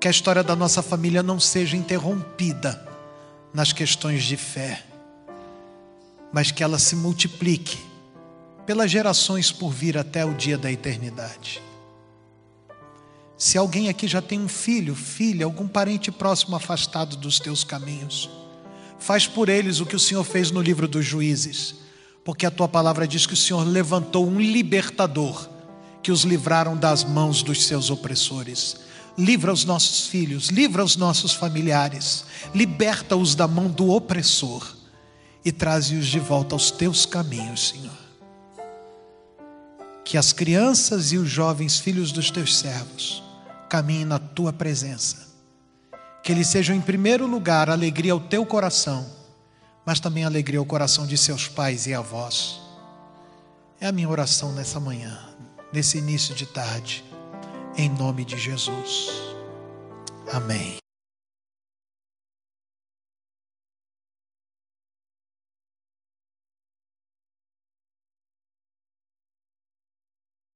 Que 0.00 0.08
a 0.08 0.10
história 0.10 0.42
da 0.42 0.56
nossa 0.56 0.80
família 0.80 1.22
não 1.22 1.38
seja 1.38 1.76
interrompida 1.76 2.88
nas 3.52 3.70
questões 3.70 4.24
de 4.24 4.34
fé, 4.34 4.82
mas 6.32 6.50
que 6.50 6.64
ela 6.64 6.78
se 6.78 6.96
multiplique 6.96 7.76
pelas 8.64 8.90
gerações 8.90 9.52
por 9.52 9.70
vir 9.70 9.98
até 9.98 10.24
o 10.24 10.32
dia 10.32 10.56
da 10.56 10.72
eternidade. 10.72 11.60
Se 13.36 13.58
alguém 13.58 13.90
aqui 13.90 14.08
já 14.08 14.22
tem 14.22 14.40
um 14.40 14.48
filho, 14.48 14.94
filha, 14.94 15.44
algum 15.44 15.68
parente 15.68 16.10
próximo 16.10 16.56
afastado 16.56 17.14
dos 17.18 17.38
teus 17.38 17.62
caminhos, 17.62 18.30
faz 19.04 19.26
por 19.26 19.48
eles 19.48 19.80
o 19.80 19.86
que 19.86 19.96
o 19.96 20.00
Senhor 20.00 20.24
fez 20.24 20.50
no 20.50 20.62
livro 20.62 20.88
dos 20.88 21.04
juízes, 21.04 21.74
porque 22.24 22.46
a 22.46 22.50
tua 22.50 22.66
palavra 22.68 23.06
diz 23.06 23.26
que 23.26 23.34
o 23.34 23.36
Senhor 23.36 23.64
levantou 23.64 24.26
um 24.26 24.40
libertador 24.40 25.48
que 26.02 26.12
os 26.12 26.22
livraram 26.22 26.76
das 26.76 27.04
mãos 27.04 27.42
dos 27.42 27.66
seus 27.66 27.90
opressores. 27.90 28.76
Livra 29.16 29.52
os 29.52 29.64
nossos 29.64 30.06
filhos, 30.06 30.48
livra 30.48 30.82
os 30.84 30.96
nossos 30.96 31.32
familiares, 31.32 32.24
liberta-os 32.54 33.34
da 33.34 33.46
mão 33.46 33.68
do 33.68 33.90
opressor 33.90 34.74
e 35.44 35.52
traze-os 35.52 36.06
de 36.06 36.18
volta 36.18 36.54
aos 36.54 36.70
teus 36.70 37.06
caminhos, 37.06 37.68
Senhor 37.68 38.04
que 40.04 40.18
as 40.18 40.32
crianças 40.32 41.12
e 41.12 41.18
os 41.18 41.28
jovens 41.28 41.78
filhos 41.78 42.12
dos 42.12 42.30
teus 42.30 42.56
servos 42.58 43.22
caminhem 43.68 44.04
na 44.04 44.18
tua 44.18 44.52
presença. 44.52 45.23
Que 46.24 46.32
eles 46.32 46.48
sejam, 46.48 46.74
em 46.74 46.80
primeiro 46.80 47.26
lugar, 47.26 47.68
alegria 47.68 48.12
ao 48.12 48.18
teu 48.18 48.46
coração, 48.46 49.06
mas 49.84 50.00
também 50.00 50.24
alegria 50.24 50.58
ao 50.58 50.64
coração 50.64 51.06
de 51.06 51.18
seus 51.18 51.46
pais 51.46 51.86
e 51.86 51.92
avós. 51.92 52.60
É 53.78 53.86
a 53.86 53.92
minha 53.92 54.08
oração 54.08 54.50
nessa 54.52 54.80
manhã, 54.80 55.18
nesse 55.70 55.98
início 55.98 56.34
de 56.34 56.46
tarde, 56.46 57.04
em 57.76 57.90
nome 57.90 58.24
de 58.24 58.38
Jesus. 58.38 59.10
Amém. 60.32 60.83